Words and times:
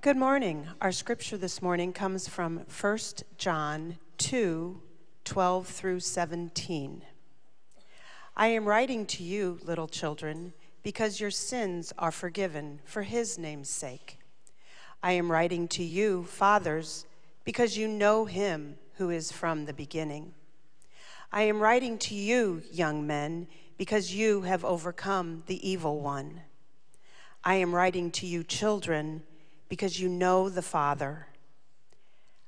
Good 0.00 0.16
morning. 0.16 0.68
Our 0.80 0.92
scripture 0.92 1.36
this 1.36 1.60
morning 1.60 1.92
comes 1.92 2.28
from 2.28 2.58
1 2.80 2.98
John 3.36 3.98
2 4.18 4.80
12 5.24 5.66
through 5.66 5.98
17. 5.98 7.02
I 8.36 8.46
am 8.46 8.64
writing 8.64 9.06
to 9.06 9.24
you, 9.24 9.58
little 9.64 9.88
children, 9.88 10.52
because 10.84 11.18
your 11.18 11.32
sins 11.32 11.92
are 11.98 12.12
forgiven 12.12 12.78
for 12.84 13.02
his 13.02 13.38
name's 13.38 13.70
sake. 13.70 14.20
I 15.02 15.12
am 15.12 15.32
writing 15.32 15.66
to 15.68 15.82
you, 15.82 16.22
fathers, 16.22 17.04
because 17.42 17.76
you 17.76 17.88
know 17.88 18.24
him 18.24 18.76
who 18.98 19.10
is 19.10 19.32
from 19.32 19.64
the 19.64 19.74
beginning. 19.74 20.32
I 21.32 21.42
am 21.42 21.58
writing 21.58 21.98
to 21.98 22.14
you, 22.14 22.62
young 22.70 23.04
men, 23.04 23.48
because 23.76 24.14
you 24.14 24.42
have 24.42 24.64
overcome 24.64 25.42
the 25.48 25.68
evil 25.68 25.98
one. 25.98 26.42
I 27.42 27.54
am 27.54 27.74
writing 27.74 28.12
to 28.12 28.26
you, 28.26 28.44
children, 28.44 29.24
because 29.68 30.00
you 30.00 30.08
know 30.08 30.48
the 30.48 30.62
Father. 30.62 31.26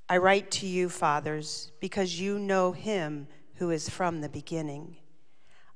I 0.08 0.16
write 0.16 0.50
to 0.52 0.66
you, 0.66 0.88
fathers, 0.88 1.70
because 1.80 2.20
you 2.20 2.38
know 2.38 2.72
him 2.72 3.28
who 3.56 3.70
is 3.70 3.88
from 3.88 4.20
the 4.20 4.28
beginning. 4.28 4.96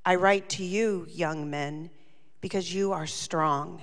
I 0.05 0.17
write 0.17 0.49
to 0.51 0.65
you, 0.65 1.07
young 1.09 1.49
men, 1.49 1.91
because 2.41 2.75
you 2.75 2.93
are 2.93 3.07
strong, 3.07 3.83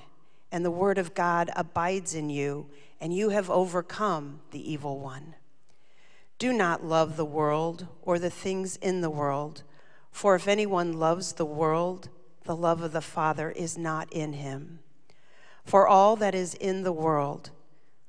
and 0.52 0.66
the 0.66 0.72
word 0.72 0.98
of 0.98 1.14
God 1.14 1.50
abides 1.56 2.14
in 2.14 2.30
you, 2.30 2.68
and 3.00 3.16
you 3.16 3.30
have 3.30 3.50
overcome 3.50 4.42
the 4.52 4.72
evil 4.72 5.00
one. 5.00 5.36
Do 6.38 6.52
not 6.52 6.84
love 6.84 7.18
the 7.18 7.26
world 7.26 7.88
or 8.02 8.20
the 8.20 8.30
things 8.30 8.76
in 8.78 9.02
the 9.02 9.10
world, 9.10 9.64
for 10.12 10.36
if 10.36 10.48
anyone 10.48 10.94
loves 10.94 11.34
the 11.34 11.46
world, 11.46 12.10
the 12.44 12.56
love 12.56 12.82
of 12.82 12.92
the 12.92 13.02
Father 13.02 13.52
is 13.52 13.78
not 13.78 14.12
in 14.12 14.34
him. 14.34 14.80
For 15.64 15.88
all 15.88 16.16
that 16.18 16.36
is 16.36 16.54
in 16.56 16.84
the 16.84 16.92
world, 16.92 17.52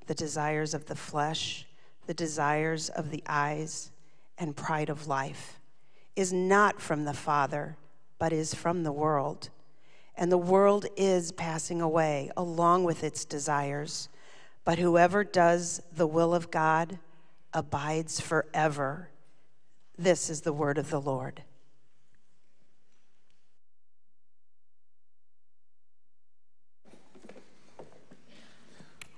the 0.07 0.15
desires 0.15 0.75
of 0.75 0.87
the 0.87 0.97
flesh, 0.97 1.67
the 2.07 2.15
desires 2.15 2.89
of 2.89 3.11
the 3.11 3.23
eyes, 3.27 3.91
and 4.39 4.57
pride 4.57 4.89
of 4.89 5.07
life, 5.07 5.61
is 6.17 6.33
not 6.33 6.81
from 6.81 7.05
the 7.05 7.15
Father, 7.15 7.77
but 8.19 8.33
is 8.33 8.55
from 8.55 8.83
the 8.83 8.93
world. 8.93 9.51
And 10.17 10.31
the 10.31 10.39
world 10.39 10.87
is 10.97 11.33
passing 11.33 11.81
away 11.81 12.31
along 12.37 12.85
with 12.85 13.03
its 13.05 13.25
desires. 13.25 14.09
But 14.65 14.79
whoever 14.79 15.25
does 15.25 15.83
the 15.95 16.07
will 16.07 16.35
of 16.35 16.51
God 16.51 16.99
abides 17.53 18.21
forever. 18.21 19.09
This 19.97 20.29
is 20.31 20.43
the 20.43 20.53
word 20.53 20.79
of 20.79 20.91
the 20.91 21.01
Lord. 21.01 21.43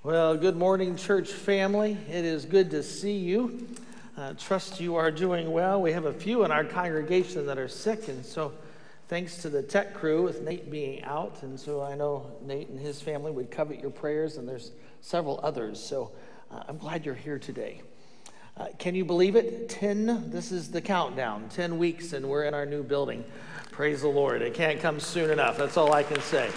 Well, 0.05 0.37
good 0.37 0.57
morning, 0.57 0.97
church 0.97 1.33
family. 1.33 1.97
It 2.11 2.27
is 2.27 2.45
good 2.45 2.71
to 2.73 2.83
see 2.83 3.17
you. 3.17 3.67
Uh, 4.19 4.35
trust 4.35 4.79
you 4.79 4.97
are 4.97 5.11
doing 5.11 5.51
well. 5.51 5.81
We 5.81 5.93
have 5.93 6.05
a 6.05 6.13
few 6.13 6.45
in 6.45 6.53
our 6.53 6.63
congregation 6.63 7.47
that 7.47 7.57
are 7.57 7.69
sick, 7.69 8.09
and 8.09 8.23
so 8.23 8.53
thanks 9.09 9.39
to 9.39 9.49
the 9.49 9.63
tech 9.63 9.95
crew 9.95 10.23
with 10.23 10.43
Nate 10.43 10.71
being 10.71 11.03
out, 11.05 11.39
and 11.41 11.59
so 11.59 11.83
I 11.83 11.95
know 11.95 12.31
Nate 12.43 12.69
and 12.69 12.79
his 12.79 13.01
family 13.01 13.33
would 13.33 13.51
covet 13.51 13.81
your 13.81 13.89
prayers, 13.89 14.37
and 14.37 14.47
there's 14.47 14.73
several 15.01 15.41
others. 15.43 15.83
So 15.83 16.13
uh, 16.51 16.65
I'm 16.69 16.77
glad 16.77 17.07
you're 17.07 17.15
here 17.15 17.39
today. 17.39 17.81
Uh, 18.59 18.67
can 18.79 18.95
you 18.95 19.07
believe 19.07 19.37
it? 19.37 19.71
10, 19.71 20.31
this 20.31 20.53
is 20.53 20.71
the 20.71 20.83
countdown, 20.83 21.49
10 21.49 21.79
weeks, 21.79 22.13
and 22.13 22.29
we're 22.29 22.45
in 22.45 22.53
our 22.53 22.67
new 22.67 22.83
building. 22.83 23.25
Praise 23.71 24.03
the 24.03 24.09
Lord. 24.09 24.43
It 24.43 24.53
can't 24.53 24.81
come 24.81 25.01
soon 25.01 25.31
enough. 25.31 25.57
That's 25.57 25.79
all 25.79 25.95
I 25.95 26.03
can 26.03 26.21
say. 26.21 26.51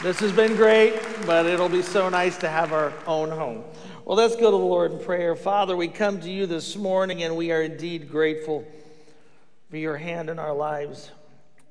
This 0.00 0.20
has 0.20 0.30
been 0.30 0.54
great, 0.54 0.94
but 1.26 1.44
it'll 1.46 1.68
be 1.68 1.82
so 1.82 2.08
nice 2.08 2.36
to 2.38 2.48
have 2.48 2.72
our 2.72 2.92
own 3.06 3.30
home. 3.30 3.64
Well, 4.04 4.16
let's 4.16 4.36
go 4.36 4.44
to 4.44 4.56
the 4.56 4.56
Lord 4.56 4.92
in 4.92 5.00
prayer. 5.00 5.34
Father, 5.34 5.76
we 5.76 5.88
come 5.88 6.20
to 6.20 6.30
you 6.30 6.46
this 6.46 6.76
morning 6.76 7.24
and 7.24 7.36
we 7.36 7.50
are 7.50 7.62
indeed 7.62 8.08
grateful 8.08 8.64
for 9.68 9.76
your 9.76 9.96
hand 9.96 10.30
in 10.30 10.38
our 10.38 10.54
lives. 10.54 11.10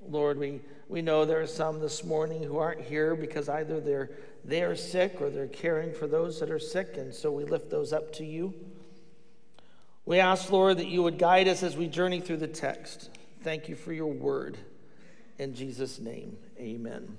Lord, 0.10 0.38
we, 0.38 0.60
we 0.90 1.02
know 1.02 1.24
there 1.24 1.40
are 1.40 1.48
some 1.48 1.80
this 1.80 2.04
morning 2.04 2.44
who 2.44 2.58
aren't 2.58 2.82
here 2.82 3.16
because 3.16 3.48
either 3.48 3.80
they're 3.80 4.10
they 4.44 4.62
are 4.64 4.76
sick 4.76 5.22
or 5.22 5.30
they're 5.30 5.48
caring 5.48 5.94
for 5.94 6.08
those 6.08 6.40
that 6.40 6.50
are 6.50 6.60
sick, 6.60 6.96
and 6.96 7.14
so 7.14 7.32
we 7.32 7.44
lift 7.44 7.70
those 7.70 7.92
up 7.92 8.14
to 8.14 8.26
you. 8.26 8.54
We 10.06 10.20
ask, 10.20 10.50
Lord, 10.50 10.78
that 10.78 10.88
you 10.88 11.04
would 11.04 11.18
guide 11.18 11.50
us 11.50 11.64
as 11.64 11.76
we 11.76 11.88
journey 11.88 12.22
through 12.22 12.38
the 12.38 12.48
text. 12.48 13.10
Thank 13.42 13.68
you 13.68 13.76
for 13.76 13.92
your 13.92 14.08
word. 14.08 14.58
In 15.38 15.54
Jesus' 15.54 16.00
name, 16.00 16.38
amen. 16.58 17.18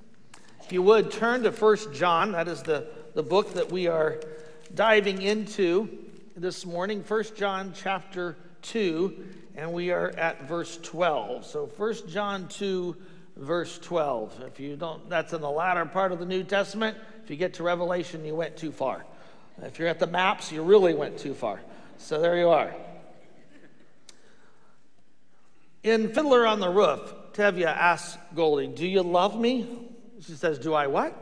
If 0.68 0.74
you 0.74 0.82
would 0.82 1.10
turn 1.10 1.44
to 1.44 1.50
First 1.50 1.94
John, 1.94 2.32
that 2.32 2.46
is 2.46 2.62
the, 2.62 2.86
the 3.14 3.22
book 3.22 3.54
that 3.54 3.72
we 3.72 3.86
are 3.86 4.20
diving 4.74 5.22
into 5.22 5.88
this 6.36 6.66
morning. 6.66 7.02
First 7.02 7.36
John 7.36 7.72
chapter 7.74 8.36
2, 8.60 9.28
and 9.56 9.72
we 9.72 9.92
are 9.92 10.10
at 10.10 10.46
verse 10.46 10.78
12. 10.82 11.46
So 11.46 11.68
First 11.68 12.06
John 12.06 12.48
2, 12.48 12.94
verse 13.38 13.78
12. 13.78 14.44
If 14.46 14.60
you 14.60 14.76
don't, 14.76 15.08
that's 15.08 15.32
in 15.32 15.40
the 15.40 15.48
latter 15.48 15.86
part 15.86 16.12
of 16.12 16.18
the 16.18 16.26
New 16.26 16.44
Testament. 16.44 16.98
If 17.24 17.30
you 17.30 17.36
get 17.36 17.54
to 17.54 17.62
Revelation, 17.62 18.22
you 18.26 18.34
went 18.34 18.58
too 18.58 18.70
far. 18.70 19.06
If 19.62 19.78
you're 19.78 19.88
at 19.88 19.98
the 19.98 20.06
maps, 20.06 20.52
you 20.52 20.62
really 20.62 20.92
went 20.92 21.16
too 21.16 21.32
far. 21.32 21.62
So 21.96 22.20
there 22.20 22.36
you 22.36 22.50
are. 22.50 22.74
In 25.82 26.12
Fiddler 26.12 26.46
on 26.46 26.60
the 26.60 26.68
Roof, 26.68 27.14
Tevye 27.32 27.64
asks 27.64 28.18
Goldie, 28.34 28.66
Do 28.66 28.86
you 28.86 29.00
love 29.02 29.40
me? 29.40 29.94
She 30.20 30.32
says, 30.32 30.58
Do 30.58 30.74
I 30.74 30.86
what? 30.86 31.16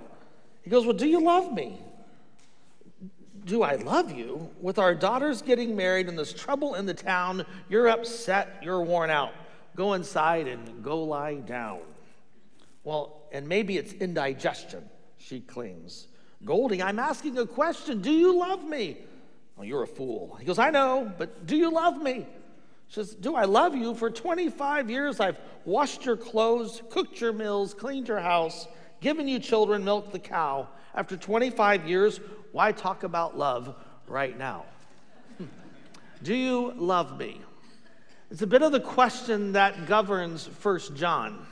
He 0.62 0.70
goes, 0.70 0.84
Well, 0.84 0.96
do 0.96 1.06
you 1.06 1.22
love 1.22 1.52
me? 1.52 1.80
Do 3.44 3.62
I 3.62 3.76
love 3.76 4.10
you? 4.10 4.50
With 4.60 4.78
our 4.78 4.94
daughters 4.94 5.40
getting 5.40 5.76
married 5.76 6.08
and 6.08 6.18
this 6.18 6.32
trouble 6.32 6.74
in 6.74 6.86
the 6.86 6.94
town, 6.94 7.46
you're 7.68 7.88
upset, 7.88 8.60
you're 8.62 8.82
worn 8.82 9.10
out. 9.10 9.32
Go 9.76 9.92
inside 9.92 10.48
and 10.48 10.82
go 10.82 11.02
lie 11.02 11.34
down. 11.34 11.80
Well, 12.82 13.22
and 13.30 13.46
maybe 13.46 13.76
it's 13.76 13.92
indigestion, 13.92 14.88
she 15.18 15.40
claims. 15.40 16.08
Goldie, 16.44 16.82
I'm 16.82 16.98
asking 16.98 17.38
a 17.38 17.46
question. 17.46 18.00
Do 18.00 18.10
you 18.10 18.36
love 18.36 18.64
me? 18.64 18.96
Well, 19.56 19.64
you're 19.64 19.82
a 19.82 19.86
fool. 19.86 20.36
He 20.40 20.44
goes, 20.44 20.58
I 20.58 20.70
know, 20.70 21.12
but 21.16 21.46
do 21.46 21.56
you 21.56 21.70
love 21.70 22.02
me? 22.02 22.26
She 22.88 22.94
says, 22.94 23.14
Do 23.14 23.36
I 23.36 23.44
love 23.44 23.76
you? 23.76 23.94
For 23.94 24.10
25 24.10 24.90
years, 24.90 25.20
I've 25.20 25.38
washed 25.64 26.04
your 26.04 26.16
clothes, 26.16 26.82
cooked 26.90 27.20
your 27.20 27.32
meals, 27.32 27.74
cleaned 27.74 28.08
your 28.08 28.20
house 28.20 28.66
given 29.00 29.28
you 29.28 29.38
children, 29.38 29.84
milk 29.84 30.12
the 30.12 30.18
cow. 30.18 30.68
After 30.94 31.16
25 31.16 31.86
years, 31.86 32.20
why 32.52 32.72
talk 32.72 33.02
about 33.02 33.36
love 33.36 33.74
right 34.06 34.36
now? 34.36 34.64
Do 36.22 36.34
you 36.34 36.72
love 36.76 37.18
me? 37.18 37.40
It's 38.30 38.42
a 38.42 38.46
bit 38.46 38.62
of 38.62 38.72
the 38.72 38.80
question 38.80 39.52
that 39.52 39.86
governs 39.86 40.46
First 40.46 40.94
John. 40.96 41.46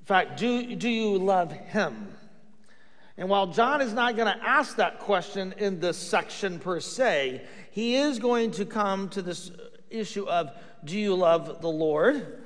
In 0.00 0.06
fact, 0.06 0.38
do, 0.38 0.74
do 0.76 0.88
you 0.88 1.18
love 1.18 1.50
him? 1.50 2.14
And 3.18 3.28
while 3.28 3.48
John 3.48 3.80
is 3.80 3.92
not 3.92 4.16
going 4.16 4.32
to 4.32 4.46
ask 4.46 4.76
that 4.76 5.00
question 5.00 5.54
in 5.58 5.80
this 5.80 5.98
section 5.98 6.58
per 6.58 6.80
se, 6.80 7.42
he 7.72 7.96
is 7.96 8.18
going 8.18 8.52
to 8.52 8.64
come 8.64 9.08
to 9.10 9.20
this 9.20 9.50
issue 9.90 10.26
of 10.28 10.50
do 10.84 10.98
you 10.98 11.14
love 11.14 11.60
the 11.60 11.68
Lord 11.68 12.44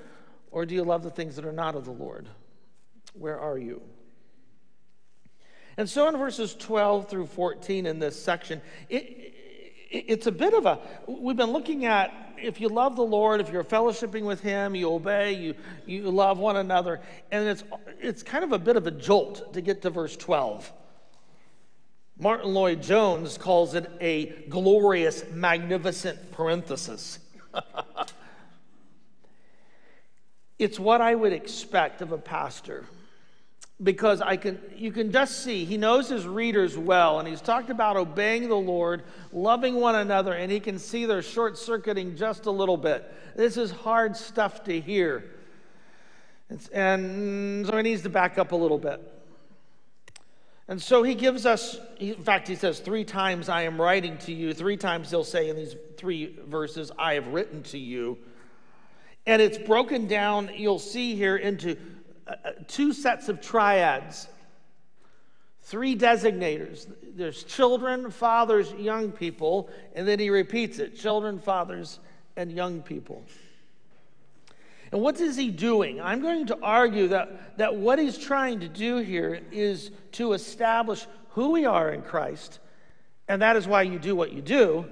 or 0.50 0.64
do 0.64 0.74
you 0.74 0.82
love 0.82 1.02
the 1.02 1.10
things 1.10 1.36
that 1.36 1.44
are 1.44 1.52
not 1.52 1.74
of 1.74 1.84
the 1.84 1.92
Lord? 1.92 2.26
Where 3.14 3.38
are 3.38 3.58
you? 3.58 3.82
And 5.76 5.88
so 5.88 6.08
in 6.08 6.16
verses 6.16 6.54
12 6.54 7.08
through 7.08 7.26
14 7.26 7.86
in 7.86 7.98
this 7.98 8.20
section, 8.20 8.60
it, 8.88 9.34
it, 9.90 10.04
it's 10.08 10.26
a 10.26 10.32
bit 10.32 10.52
of 10.52 10.66
a, 10.66 10.78
we've 11.06 11.36
been 11.36 11.52
looking 11.52 11.86
at 11.86 12.12
if 12.42 12.60
you 12.60 12.68
love 12.68 12.96
the 12.96 13.02
Lord, 13.02 13.40
if 13.40 13.50
you're 13.50 13.64
fellowshipping 13.64 14.22
with 14.22 14.40
Him, 14.40 14.74
you 14.74 14.92
obey, 14.92 15.32
you, 15.32 15.54
you 15.86 16.10
love 16.10 16.38
one 16.38 16.56
another. 16.56 17.00
And 17.30 17.48
it's, 17.48 17.64
it's 17.98 18.22
kind 18.22 18.44
of 18.44 18.52
a 18.52 18.58
bit 18.58 18.76
of 18.76 18.86
a 18.86 18.90
jolt 18.90 19.52
to 19.54 19.60
get 19.60 19.82
to 19.82 19.90
verse 19.90 20.16
12. 20.16 20.72
Martyn 22.18 22.52
Lloyd-Jones 22.52 23.38
calls 23.38 23.74
it 23.74 23.90
a 24.00 24.26
glorious, 24.48 25.24
magnificent 25.32 26.32
parenthesis. 26.32 27.18
it's 30.58 30.78
what 30.78 31.00
I 31.00 31.14
would 31.14 31.32
expect 31.32 32.02
of 32.02 32.12
a 32.12 32.18
pastor 32.18 32.84
because 33.82 34.20
I 34.20 34.36
can, 34.36 34.58
you 34.76 34.92
can 34.92 35.10
just 35.10 35.42
see 35.42 35.64
he 35.64 35.76
knows 35.76 36.08
his 36.08 36.26
readers 36.26 36.76
well, 36.76 37.18
and 37.18 37.26
he's 37.26 37.40
talked 37.40 37.70
about 37.70 37.96
obeying 37.96 38.48
the 38.48 38.56
Lord, 38.56 39.04
loving 39.32 39.76
one 39.76 39.94
another, 39.94 40.32
and 40.32 40.52
he 40.52 40.60
can 40.60 40.78
see 40.78 41.06
they're 41.06 41.22
short 41.22 41.56
circuiting 41.56 42.16
just 42.16 42.46
a 42.46 42.50
little 42.50 42.76
bit. 42.76 43.10
This 43.36 43.56
is 43.56 43.70
hard 43.70 44.16
stuff 44.16 44.64
to 44.64 44.80
hear. 44.80 45.24
It's, 46.50 46.68
and 46.68 47.66
so 47.66 47.76
he 47.76 47.82
needs 47.82 48.02
to 48.02 48.10
back 48.10 48.36
up 48.36 48.52
a 48.52 48.56
little 48.56 48.78
bit. 48.78 49.00
And 50.68 50.80
so 50.80 51.02
he 51.02 51.14
gives 51.14 51.46
us, 51.46 51.78
in 51.98 52.22
fact, 52.22 52.46
he 52.46 52.54
says, 52.54 52.78
Three 52.78 53.04
times 53.04 53.48
I 53.48 53.62
am 53.62 53.80
writing 53.80 54.18
to 54.18 54.32
you. 54.32 54.54
Three 54.54 54.76
times 54.76 55.10
he'll 55.10 55.24
say 55.24 55.48
in 55.48 55.56
these 55.56 55.74
three 55.96 56.38
verses, 56.46 56.92
I 56.98 57.14
have 57.14 57.26
written 57.28 57.62
to 57.64 57.78
you. 57.78 58.18
And 59.26 59.42
it's 59.42 59.58
broken 59.58 60.06
down, 60.06 60.50
you'll 60.54 60.78
see 60.78 61.14
here, 61.14 61.36
into 61.36 61.76
two 62.68 62.92
sets 62.92 63.28
of 63.28 63.40
triads. 63.40 64.28
Three 65.62 65.96
designators 65.96 66.86
there's 67.16 67.44
children, 67.44 68.10
fathers, 68.10 68.72
young 68.72 69.12
people, 69.12 69.68
and 69.94 70.06
then 70.06 70.18
he 70.18 70.30
repeats 70.30 70.78
it 70.78 70.96
children, 70.96 71.38
fathers, 71.38 71.98
and 72.36 72.50
young 72.50 72.82
people. 72.82 73.22
And 74.92 75.00
what 75.02 75.20
is 75.20 75.36
he 75.36 75.50
doing? 75.50 76.00
I'm 76.00 76.22
going 76.22 76.46
to 76.46 76.58
argue 76.62 77.08
that, 77.08 77.58
that 77.58 77.76
what 77.76 77.98
he's 77.98 78.16
trying 78.16 78.60
to 78.60 78.68
do 78.68 78.98
here 78.98 79.40
is 79.52 79.90
to 80.12 80.32
establish 80.32 81.06
who 81.30 81.50
we 81.50 81.64
are 81.66 81.90
in 81.90 82.02
Christ, 82.02 82.58
and 83.28 83.42
that 83.42 83.56
is 83.56 83.68
why 83.68 83.82
you 83.82 83.98
do 83.98 84.16
what 84.16 84.32
you 84.32 84.40
do 84.40 84.86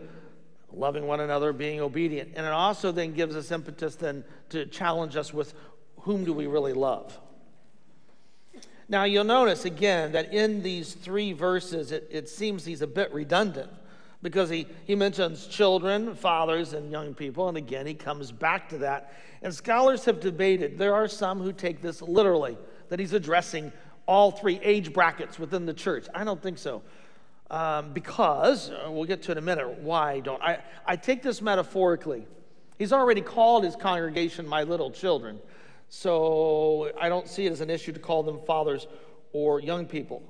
loving 0.72 1.06
one 1.06 1.20
another, 1.20 1.52
being 1.52 1.80
obedient. 1.80 2.32
And 2.36 2.46
it 2.46 2.52
also 2.52 2.92
then 2.92 3.12
gives 3.12 3.34
us 3.34 3.50
impetus 3.50 3.96
then 3.96 4.24
to 4.50 4.66
challenge 4.66 5.16
us 5.16 5.32
with 5.32 5.54
whom 6.00 6.24
do 6.24 6.32
we 6.32 6.46
really 6.46 6.72
love? 6.72 7.18
Now, 8.88 9.04
you'll 9.04 9.24
notice 9.24 9.66
again 9.66 10.12
that 10.12 10.32
in 10.32 10.62
these 10.62 10.94
three 10.94 11.32
verses, 11.32 11.92
it, 11.92 12.08
it 12.10 12.28
seems 12.28 12.64
he's 12.64 12.80
a 12.80 12.86
bit 12.86 13.12
redundant 13.12 13.70
because 14.22 14.48
he, 14.48 14.66
he 14.84 14.94
mentions 14.94 15.46
children, 15.46 16.14
fathers, 16.14 16.72
and 16.72 16.90
young 16.90 17.14
people. 17.14 17.48
And 17.48 17.56
again, 17.58 17.86
he 17.86 17.94
comes 17.94 18.32
back 18.32 18.68
to 18.70 18.78
that. 18.78 19.12
And 19.42 19.54
scholars 19.54 20.04
have 20.06 20.20
debated. 20.20 20.78
There 20.78 20.94
are 20.94 21.06
some 21.06 21.40
who 21.40 21.52
take 21.52 21.82
this 21.82 22.00
literally, 22.00 22.56
that 22.88 22.98
he's 22.98 23.12
addressing 23.12 23.72
all 24.06 24.30
three 24.30 24.58
age 24.62 24.92
brackets 24.92 25.38
within 25.38 25.66
the 25.66 25.74
church. 25.74 26.06
I 26.14 26.24
don't 26.24 26.42
think 26.42 26.58
so. 26.58 26.82
Um, 27.50 27.92
because, 27.92 28.70
uh, 28.70 28.90
we'll 28.90 29.04
get 29.04 29.22
to 29.24 29.32
in 29.32 29.38
a 29.38 29.42
minute 29.42 29.78
why 29.80 30.20
don't. 30.20 30.42
I, 30.42 30.58
I 30.86 30.96
take 30.96 31.22
this 31.22 31.40
metaphorically. 31.40 32.26
He's 32.78 32.92
already 32.92 33.20
called 33.20 33.64
his 33.64 33.76
congregation 33.76 34.46
my 34.46 34.62
little 34.62 34.90
children. 34.90 35.38
So 35.88 36.92
I 37.00 37.08
don't 37.08 37.28
see 37.28 37.46
it 37.46 37.52
as 37.52 37.60
an 37.60 37.70
issue 37.70 37.92
to 37.92 37.98
call 37.98 38.22
them 38.22 38.40
fathers 38.46 38.86
or 39.32 39.60
young 39.60 39.86
people. 39.86 40.22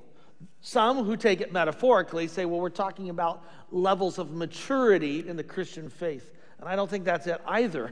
Some 0.61 1.03
who 1.03 1.17
take 1.17 1.41
it 1.41 1.51
metaphorically 1.51 2.27
say, 2.27 2.45
well, 2.45 2.59
we're 2.59 2.69
talking 2.69 3.09
about 3.09 3.43
levels 3.71 4.17
of 4.19 4.31
maturity 4.31 5.27
in 5.27 5.35
the 5.35 5.43
Christian 5.43 5.89
faith. 5.89 6.31
And 6.59 6.67
I 6.67 6.75
don't 6.75 6.89
think 6.89 7.05
that's 7.05 7.27
it 7.27 7.41
either. 7.45 7.91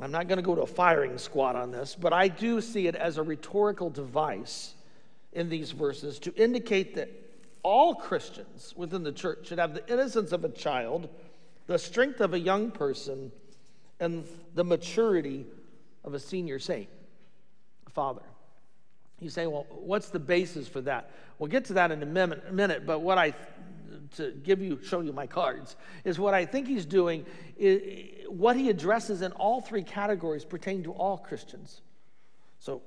I'm 0.00 0.10
not 0.10 0.28
going 0.28 0.38
to 0.38 0.42
go 0.42 0.54
to 0.54 0.62
a 0.62 0.66
firing 0.66 1.18
squad 1.18 1.56
on 1.56 1.70
this, 1.70 1.94
but 1.94 2.12
I 2.12 2.28
do 2.28 2.60
see 2.60 2.86
it 2.86 2.94
as 2.94 3.18
a 3.18 3.22
rhetorical 3.22 3.90
device 3.90 4.74
in 5.32 5.48
these 5.48 5.72
verses 5.72 6.18
to 6.20 6.34
indicate 6.34 6.94
that 6.94 7.10
all 7.62 7.94
Christians 7.94 8.72
within 8.76 9.02
the 9.02 9.12
church 9.12 9.48
should 9.48 9.58
have 9.58 9.74
the 9.74 9.86
innocence 9.92 10.32
of 10.32 10.44
a 10.44 10.48
child, 10.48 11.10
the 11.66 11.78
strength 11.78 12.20
of 12.20 12.32
a 12.32 12.38
young 12.38 12.70
person, 12.70 13.30
and 14.00 14.26
the 14.54 14.64
maturity 14.64 15.44
of 16.04 16.14
a 16.14 16.18
senior 16.18 16.58
saint, 16.58 16.88
a 17.86 17.90
father. 17.90 18.22
You 19.20 19.28
say, 19.28 19.46
well, 19.46 19.66
what's 19.70 20.08
the 20.08 20.18
basis 20.18 20.66
for 20.66 20.80
that? 20.82 21.10
We'll 21.38 21.50
get 21.50 21.66
to 21.66 21.74
that 21.74 21.90
in 21.90 22.02
a 22.02 22.06
minute, 22.06 22.86
but 22.86 23.00
what 23.00 23.18
I, 23.18 23.34
to 24.16 24.32
give 24.42 24.62
you, 24.62 24.80
show 24.82 25.00
you 25.00 25.12
my 25.12 25.26
cards, 25.26 25.76
is 26.04 26.18
what 26.18 26.32
I 26.32 26.46
think 26.46 26.66
he's 26.66 26.86
doing, 26.86 27.26
is, 27.58 28.26
what 28.28 28.56
he 28.56 28.70
addresses 28.70 29.22
in 29.22 29.32
all 29.32 29.60
three 29.60 29.82
categories 29.82 30.44
pertain 30.44 30.82
to 30.84 30.92
all 30.92 31.18
Christians. 31.18 31.82
So 32.60 32.82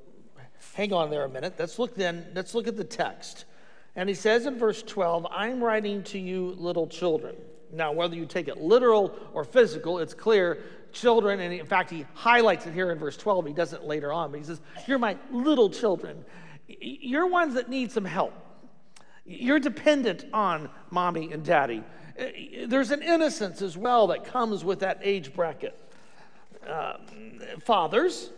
hang 0.74 0.94
on 0.94 1.10
there 1.10 1.24
a 1.24 1.30
minute. 1.30 1.56
Let's 1.60 1.78
look 1.78 1.96
then, 1.96 2.26
let's 2.34 2.56
look 2.56 2.68
at 2.68 2.78
the 2.78 2.84
text. 2.84 3.46
And 3.96 4.10
he 4.10 4.16
says 4.16 4.46
in 4.46 4.58
verse 4.58 4.82
12, 4.82 5.28
I'm 5.30 5.64
writing 5.64 6.04
to 6.06 6.20
you, 6.20 6.56
little 6.58 6.88
children. 6.88 7.36
Now, 7.72 7.92
whether 7.92 8.16
you 8.16 8.26
take 8.26 8.48
it 8.48 8.58
literal 8.58 9.16
or 9.34 9.44
physical, 9.44 10.00
it's 10.00 10.14
clear 10.14 10.64
children, 10.94 11.40
and 11.40 11.54
in 11.54 11.66
fact, 11.66 11.90
he 11.90 12.06
highlights 12.14 12.66
it 12.66 12.74
here 12.74 12.92
in 12.92 13.00
verse 13.00 13.18
12. 13.18 13.48
He 13.48 13.54
does 13.54 13.74
it 13.74 13.84
later 13.84 14.14
on, 14.14 14.32
but 14.32 14.40
he 14.40 14.46
says, 14.46 14.62
You're 14.88 15.00
my 15.00 15.18
little 15.32 15.70
children. 15.70 16.24
You're 16.68 17.28
ones 17.28 17.56
that 17.56 17.70
need 17.70 17.92
some 17.92 18.06
help. 18.06 18.34
You're 19.26 19.60
dependent 19.60 20.26
on 20.34 20.70
mommy 20.90 21.32
and 21.32 21.44
daddy. 21.44 21.84
There's 22.68 22.92
an 22.92 23.02
innocence 23.02 23.62
as 23.62 23.78
well 23.78 24.08
that 24.08 24.26
comes 24.26 24.64
with 24.64 24.80
that 24.80 25.00
age 25.02 25.34
bracket. 25.34 25.78
Uh, 26.66 26.94
fathers, 27.60 28.32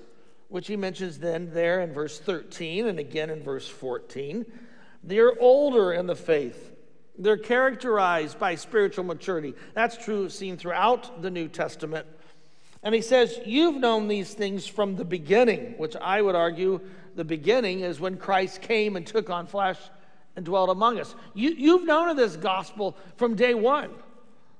which 0.50 0.68
he 0.68 0.76
mentions 0.76 1.20
then 1.20 1.52
there 1.54 1.82
in 1.82 1.94
verse 1.94 2.20
13 2.20 2.88
and 2.88 3.00
again 3.00 3.30
in 3.30 3.44
verse 3.44 3.68
14, 3.68 4.46
they're 5.04 5.40
older 5.40 5.94
in 5.94 6.08
the 6.08 6.16
faith. 6.16 6.72
They're 7.18 7.38
characterized 7.38 8.40
by 8.40 8.56
spiritual 8.56 9.06
maturity. 9.06 9.54
That's 9.74 9.98
true, 9.98 10.30
seen 10.30 10.58
throughout 10.58 11.22
the 11.22 11.30
New 11.30 11.48
Testament. 11.48 12.08
And 12.86 12.94
he 12.94 13.02
says, 13.02 13.42
You've 13.46 13.76
known 13.76 14.08
these 14.08 14.34
things 14.34 14.68
from 14.68 14.96
the 14.96 15.04
beginning, 15.04 15.74
which 15.78 15.96
I 15.98 16.22
would 16.22 16.36
argue 16.36 16.80
the 17.16 17.26
beginning 17.26 17.80
is 17.80 18.00
when 18.00 18.16
Christ 18.16 18.62
came 18.62 18.96
and 18.96 19.06
took 19.06 19.30
on 19.30 19.48
flesh 19.48 19.80
and 20.36 20.46
dwelt 20.46 20.70
among 20.70 21.00
us. 21.00 21.16
You, 21.34 21.50
you've 21.50 21.86
known 21.86 22.10
of 22.10 22.18
this 22.18 22.36
gospel 22.36 22.96
from 23.18 23.36
day 23.36 23.56
one, 23.56 23.90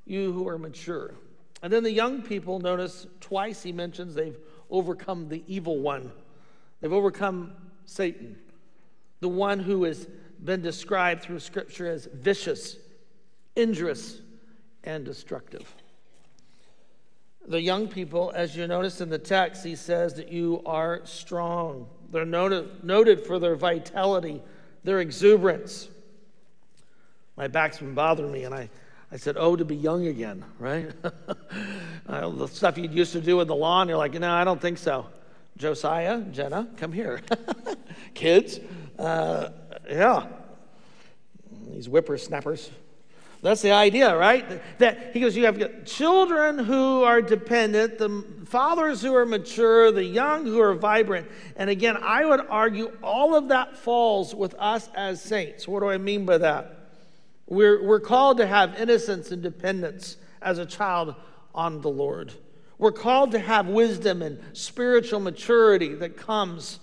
you 0.06 0.34
who 0.34 0.48
are 0.48 0.58
mature. 0.58 1.14
And 1.62 1.72
then 1.72 1.84
the 1.84 1.92
young 1.92 2.24
people, 2.24 2.60
notice 2.60 3.06
twice 3.22 3.62
he 3.62 3.72
mentions 3.72 4.16
they've 4.16 4.38
overcome 4.72 5.30
the 5.30 5.44
evil 5.48 5.80
one, 5.80 6.12
they've 6.82 6.92
overcome 6.92 7.52
Satan, 7.86 8.38
the 9.20 9.30
one 9.30 9.60
who 9.60 9.84
has 9.84 10.08
been 10.44 10.62
described 10.62 11.22
through 11.22 11.40
Scripture 11.40 11.88
as 11.92 12.08
vicious, 12.12 12.78
injurious, 13.56 14.22
and 14.84 15.06
destructive. 15.06 15.76
The 17.48 17.62
young 17.62 17.88
people, 17.88 18.32
as 18.34 18.56
you 18.56 18.66
notice 18.66 19.02
in 19.02 19.10
the 19.10 19.20
text, 19.20 19.64
he 19.64 19.76
says 19.76 20.16
that 20.16 20.32
you 20.32 20.62
are 20.66 21.02
strong. 21.06 21.88
They're 22.12 22.26
noted, 22.26 22.84
noted 22.84 23.26
for 23.26 23.38
their 23.38 23.56
vitality, 23.56 24.42
their 24.84 25.00
exuberance. 25.00 25.90
My 27.38 27.48
back's 27.48 27.80
been 27.80 27.94
bothering 27.94 28.32
me, 28.32 28.46
and 28.46 28.56
I, 28.56 28.70
I 29.12 29.18
said, 29.18 29.36
Oh, 29.38 29.56
to 29.56 29.66
be 29.66 29.76
young 29.76 30.08
again, 30.08 30.44
right? 30.58 30.90
the 32.08 32.48
stuff 32.48 32.78
you 32.78 32.90
used 32.90 33.12
to 33.14 33.22
do 33.22 33.42
in 33.42 33.48
the 33.48 33.56
lawn, 33.56 33.90
you're 33.90 33.98
like, 33.98 34.14
No, 34.14 34.32
I 34.32 34.44
don't 34.44 34.62
think 34.62 34.78
so. 34.78 35.08
Josiah, 35.58 36.22
Jenna, 36.32 36.68
come 36.78 36.92
here. 36.92 37.22
Kids, 38.14 38.60
uh, 38.98 39.50
yeah. 39.90 40.28
These 41.70 41.86
whippersnappers. 41.86 42.70
That's 43.46 43.62
the 43.62 43.74
idea, 43.74 44.18
right? 44.18 44.60
That 44.80 45.12
he 45.14 45.20
goes, 45.20 45.38
you 45.38 45.46
have 45.46 45.86
children 45.86 46.58
who 46.58 47.04
are 47.04 47.22
dependent, 47.22 48.00
the 48.00 48.26
fathers 48.46 49.04
who 49.04 49.14
are 49.14 49.24
mature, 49.24 49.92
the 49.92 50.04
young 50.04 50.46
who 50.46 50.60
are 50.60 50.74
vibrant. 50.74 51.28
And 51.56 51.70
again, 51.70 51.96
I 52.02 52.26
would 52.26 52.42
argue 52.50 52.92
all 53.04 53.36
of 53.36 53.50
that 53.50 53.78
falls 53.78 54.34
with 54.34 54.56
us 54.58 54.90
as 54.96 55.22
saints. 55.22 55.68
What 55.68 55.82
do 55.82 55.90
I 55.90 56.00
mean 56.00 56.26
by 56.26 56.40
that? 56.40 56.90
We're, 57.46 57.84
we're 57.84 58.00
called 58.00 58.38
to 58.38 58.48
have 58.48 58.80
innocence 58.80 59.30
and 59.30 59.44
dependence 59.44 60.18
as 60.42 60.58
a 60.58 60.66
child 60.66 61.14
on 61.54 61.82
the 61.82 61.90
Lord. 61.92 62.34
We're 62.80 62.94
called 62.94 63.34
to 63.34 63.40
have 63.40 63.68
wisdom 63.68 64.24
and 64.24 64.40
spiritual 64.54 65.20
maturity 65.20 65.94
that 65.94 66.18
comes 66.18 66.80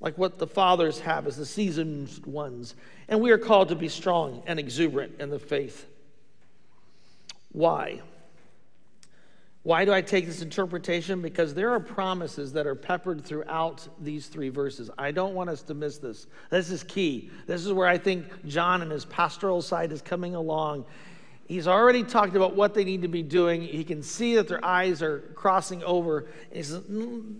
like 0.00 0.18
what 0.18 0.38
the 0.38 0.46
fathers 0.46 1.00
have 1.00 1.26
as 1.26 1.38
the 1.38 1.46
seasoned 1.46 2.26
ones. 2.26 2.74
And 3.08 3.22
we 3.22 3.30
are 3.30 3.38
called 3.38 3.70
to 3.70 3.74
be 3.74 3.88
strong 3.88 4.42
and 4.46 4.58
exuberant 4.58 5.18
in 5.18 5.30
the 5.30 5.38
faith. 5.38 5.86
Why? 7.54 8.02
Why 9.62 9.84
do 9.84 9.92
I 9.92 10.02
take 10.02 10.26
this 10.26 10.42
interpretation? 10.42 11.22
Because 11.22 11.54
there 11.54 11.70
are 11.70 11.80
promises 11.80 12.52
that 12.52 12.66
are 12.66 12.74
peppered 12.74 13.24
throughout 13.24 13.88
these 14.02 14.26
three 14.26 14.48
verses. 14.48 14.90
I 14.98 15.12
don't 15.12 15.34
want 15.34 15.48
us 15.48 15.62
to 15.62 15.74
miss 15.74 15.98
this. 15.98 16.26
This 16.50 16.70
is 16.70 16.82
key. 16.82 17.30
This 17.46 17.64
is 17.64 17.72
where 17.72 17.86
I 17.86 17.96
think 17.96 18.26
John 18.44 18.82
and 18.82 18.90
his 18.90 19.04
pastoral 19.04 19.62
side 19.62 19.92
is 19.92 20.02
coming 20.02 20.34
along. 20.34 20.84
He's 21.46 21.68
already 21.68 22.02
talked 22.02 22.34
about 22.34 22.56
what 22.56 22.74
they 22.74 22.84
need 22.84 23.02
to 23.02 23.08
be 23.08 23.22
doing. 23.22 23.62
He 23.62 23.84
can 23.84 24.02
see 24.02 24.34
that 24.34 24.48
their 24.48 24.62
eyes 24.64 25.00
are 25.00 25.20
crossing 25.34 25.82
over. 25.84 26.26
he 26.52 26.62
says, 26.64 26.80
mm, 26.80 27.36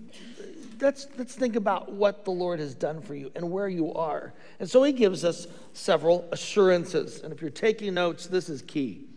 let's, 0.81 1.09
let's 1.19 1.35
think 1.35 1.57
about 1.57 1.93
what 1.93 2.25
the 2.25 2.31
Lord 2.31 2.61
has 2.61 2.75
done 2.75 3.03
for 3.03 3.17
you 3.17 3.33
and 3.35 3.51
where 3.51 3.69
you 3.69 3.93
are. 3.95 4.33
And 4.61 4.71
so 4.71 4.85
he 4.85 4.93
gives 4.93 5.25
us 5.25 5.49
several 5.73 6.29
assurances. 6.31 7.23
And 7.23 7.33
if 7.33 7.41
you're 7.41 7.51
taking 7.51 7.95
notes, 7.95 8.29
this 8.29 8.49
is 8.49 8.63
key. 8.63 9.09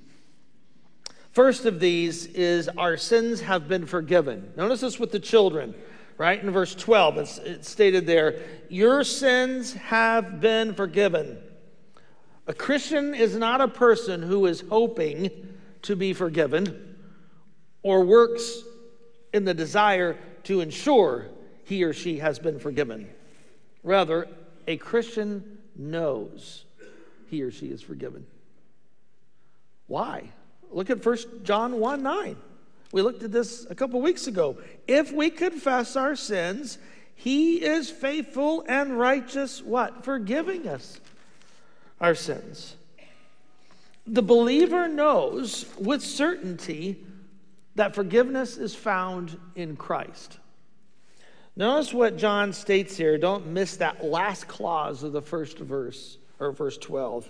First 1.37 1.67
of 1.67 1.79
these 1.79 2.25
is 2.25 2.67
our 2.67 2.97
sins 2.97 3.41
have 3.41 3.67
been 3.67 3.85
forgiven. 3.85 4.51
Notice 4.57 4.81
this 4.81 4.99
with 4.99 5.11
the 5.11 5.19
children, 5.19 5.75
right? 6.17 6.41
In 6.41 6.49
verse 6.49 6.73
12, 6.73 7.17
it's, 7.19 7.37
it's 7.37 7.69
stated 7.69 8.07
there, 8.07 8.41
Your 8.69 9.03
sins 9.03 9.73
have 9.73 10.41
been 10.41 10.73
forgiven. 10.73 11.37
A 12.47 12.55
Christian 12.55 13.13
is 13.13 13.35
not 13.35 13.61
a 13.61 13.67
person 13.67 14.23
who 14.23 14.47
is 14.47 14.63
hoping 14.67 15.29
to 15.83 15.95
be 15.95 16.11
forgiven 16.11 16.95
or 17.83 18.03
works 18.03 18.63
in 19.31 19.45
the 19.45 19.53
desire 19.53 20.17
to 20.45 20.61
ensure 20.61 21.27
he 21.65 21.83
or 21.83 21.93
she 21.93 22.17
has 22.17 22.39
been 22.39 22.57
forgiven. 22.57 23.07
Rather, 23.83 24.27
a 24.65 24.77
Christian 24.77 25.59
knows 25.75 26.65
he 27.29 27.43
or 27.43 27.51
she 27.51 27.67
is 27.67 27.83
forgiven. 27.83 28.25
Why? 29.85 30.31
Look 30.71 30.89
at 30.89 31.05
1 31.05 31.17
John 31.43 31.79
1 31.79 32.03
9. 32.03 32.35
We 32.91 33.01
looked 33.01 33.23
at 33.23 33.31
this 33.31 33.65
a 33.69 33.75
couple 33.75 34.01
weeks 34.01 34.27
ago. 34.27 34.57
If 34.87 35.11
we 35.11 35.29
confess 35.29 35.95
our 35.95 36.15
sins, 36.15 36.77
he 37.15 37.63
is 37.63 37.89
faithful 37.89 38.63
and 38.67 38.97
righteous, 38.97 39.61
what? 39.61 40.03
Forgiving 40.03 40.67
us 40.67 40.99
our 41.99 42.15
sins. 42.15 42.75
The 44.05 44.21
believer 44.21 44.87
knows 44.87 45.65
with 45.77 46.01
certainty 46.01 47.03
that 47.75 47.93
forgiveness 47.93 48.57
is 48.57 48.73
found 48.73 49.37
in 49.55 49.75
Christ. 49.75 50.39
Notice 51.55 51.93
what 51.93 52.17
John 52.17 52.53
states 52.53 52.95
here. 52.95 53.17
Don't 53.17 53.47
miss 53.47 53.77
that 53.77 54.05
last 54.05 54.47
clause 54.47 55.03
of 55.03 55.11
the 55.11 55.21
first 55.21 55.57
verse, 55.57 56.19
or 56.39 56.51
verse 56.51 56.77
12. 56.77 57.29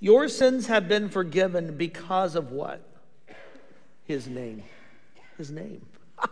Your 0.00 0.28
sins 0.28 0.66
have 0.66 0.88
been 0.88 1.08
forgiven 1.08 1.76
because 1.76 2.34
of 2.34 2.52
what? 2.52 2.82
His 4.04 4.28
name. 4.28 4.62
His 5.38 5.50
name. 5.50 5.84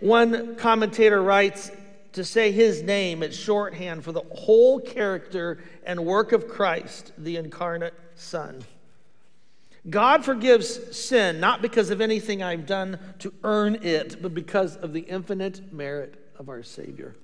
One 0.00 0.56
commentator 0.56 1.22
writes 1.22 1.70
to 2.12 2.24
say 2.24 2.50
his 2.50 2.82
name, 2.82 3.22
it's 3.22 3.36
shorthand 3.36 4.02
for 4.02 4.10
the 4.10 4.22
whole 4.34 4.80
character 4.80 5.58
and 5.84 6.04
work 6.04 6.32
of 6.32 6.48
Christ, 6.48 7.12
the 7.18 7.36
incarnate 7.36 7.92
Son. 8.14 8.64
God 9.90 10.24
forgives 10.24 10.96
sin 10.96 11.38
not 11.38 11.60
because 11.60 11.90
of 11.90 12.00
anything 12.00 12.42
I've 12.42 12.64
done 12.64 12.98
to 13.18 13.32
earn 13.44 13.76
it, 13.82 14.20
but 14.22 14.34
because 14.34 14.76
of 14.76 14.94
the 14.94 15.00
infinite 15.00 15.72
merit 15.72 16.14
of 16.38 16.48
our 16.48 16.62
Savior. 16.62 17.14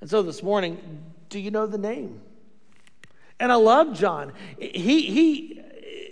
And 0.00 0.10
so 0.10 0.22
this 0.22 0.42
morning, 0.42 1.02
do 1.28 1.38
you 1.38 1.52
know 1.52 1.66
the 1.66 1.78
name? 1.78 2.20
And 3.40 3.50
I 3.50 3.56
love 3.56 3.98
John. 3.98 4.32
He, 4.58 5.00
he, 5.02 5.62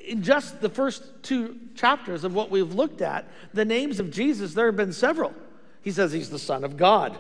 in 0.08 0.22
just 0.22 0.60
the 0.60 0.70
first 0.70 1.04
two 1.22 1.56
chapters 1.74 2.24
of 2.24 2.34
what 2.34 2.50
we've 2.50 2.72
looked 2.72 3.02
at, 3.02 3.28
the 3.54 3.66
names 3.66 4.00
of 4.00 4.10
Jesus, 4.10 4.54
there 4.54 4.66
have 4.66 4.76
been 4.76 4.94
several. 4.94 5.34
He 5.82 5.92
says 5.92 6.10
he's 6.10 6.30
the 6.30 6.38
Son 6.38 6.64
of 6.64 6.76
God. 6.76 7.16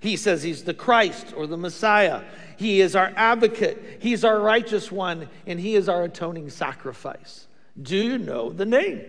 He 0.00 0.16
says 0.16 0.42
he's 0.42 0.64
the 0.64 0.74
Christ 0.74 1.32
or 1.36 1.46
the 1.46 1.56
Messiah. 1.56 2.24
He 2.56 2.80
is 2.80 2.96
our 2.96 3.12
advocate. 3.16 3.98
He's 4.00 4.24
our 4.24 4.40
righteous 4.40 4.90
one, 4.90 5.28
and 5.46 5.60
he 5.60 5.76
is 5.76 5.88
our 5.88 6.04
atoning 6.04 6.50
sacrifice. 6.50 7.46
Do 7.80 7.96
you 7.96 8.18
know 8.18 8.50
the 8.50 8.66
name? 8.66 9.00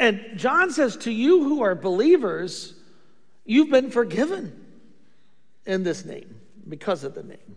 And 0.00 0.24
John 0.36 0.70
says 0.70 0.96
to 0.98 1.12
you 1.12 1.44
who 1.44 1.62
are 1.62 1.74
believers, 1.74 2.74
you've 3.44 3.70
been 3.70 3.90
forgiven 3.90 4.64
in 5.66 5.82
this 5.82 6.04
name 6.04 6.40
because 6.68 7.04
of 7.04 7.14
the 7.14 7.22
name. 7.22 7.56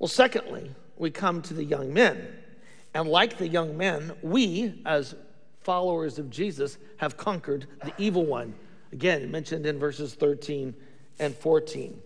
Well, 0.00 0.08
secondly, 0.08 0.70
we 0.96 1.10
come 1.10 1.42
to 1.42 1.54
the 1.54 1.62
young 1.62 1.92
men. 1.92 2.26
And 2.94 3.08
like 3.08 3.38
the 3.38 3.46
young 3.46 3.76
men, 3.76 4.12
we, 4.22 4.82
as 4.84 5.14
followers 5.60 6.18
of 6.18 6.30
Jesus, 6.30 6.78
have 6.96 7.16
conquered 7.16 7.66
the 7.84 7.92
evil 7.98 8.26
one. 8.26 8.54
Again, 8.92 9.30
mentioned 9.30 9.66
in 9.66 9.78
verses 9.78 10.14
13 10.14 10.74
and 11.20 11.36
14. 11.36 12.00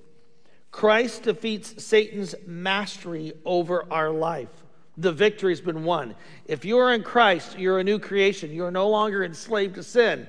Christ 0.70 1.22
defeats 1.22 1.82
Satan's 1.82 2.34
mastery 2.46 3.32
over 3.44 3.90
our 3.92 4.10
life. 4.10 4.50
The 4.96 5.12
victory's 5.12 5.60
been 5.60 5.84
won. 5.84 6.16
If 6.46 6.64
you 6.64 6.78
are 6.78 6.92
in 6.92 7.04
Christ, 7.04 7.58
you're 7.58 7.78
a 7.78 7.84
new 7.84 8.00
creation. 8.00 8.50
You 8.50 8.64
are 8.64 8.70
no 8.72 8.88
longer 8.88 9.24
enslaved 9.24 9.76
to 9.76 9.84
sin. 9.84 10.26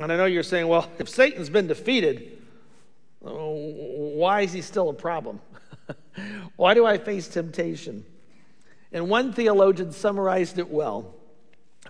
And 0.00 0.12
I 0.12 0.16
know 0.16 0.24
you're 0.24 0.42
saying, 0.42 0.66
well, 0.66 0.90
if 0.98 1.08
Satan's 1.08 1.50
been 1.50 1.68
defeated, 1.68 2.42
uh, 3.24 3.30
why 3.30 4.40
is 4.40 4.52
he 4.52 4.60
still 4.60 4.90
a 4.90 4.94
problem? 4.94 5.40
why 6.56 6.74
do 6.74 6.86
I 6.86 6.98
face 6.98 7.28
temptation? 7.28 8.04
And 8.92 9.08
one 9.08 9.32
theologian 9.32 9.92
summarized 9.92 10.58
it 10.58 10.70
well. 10.70 11.14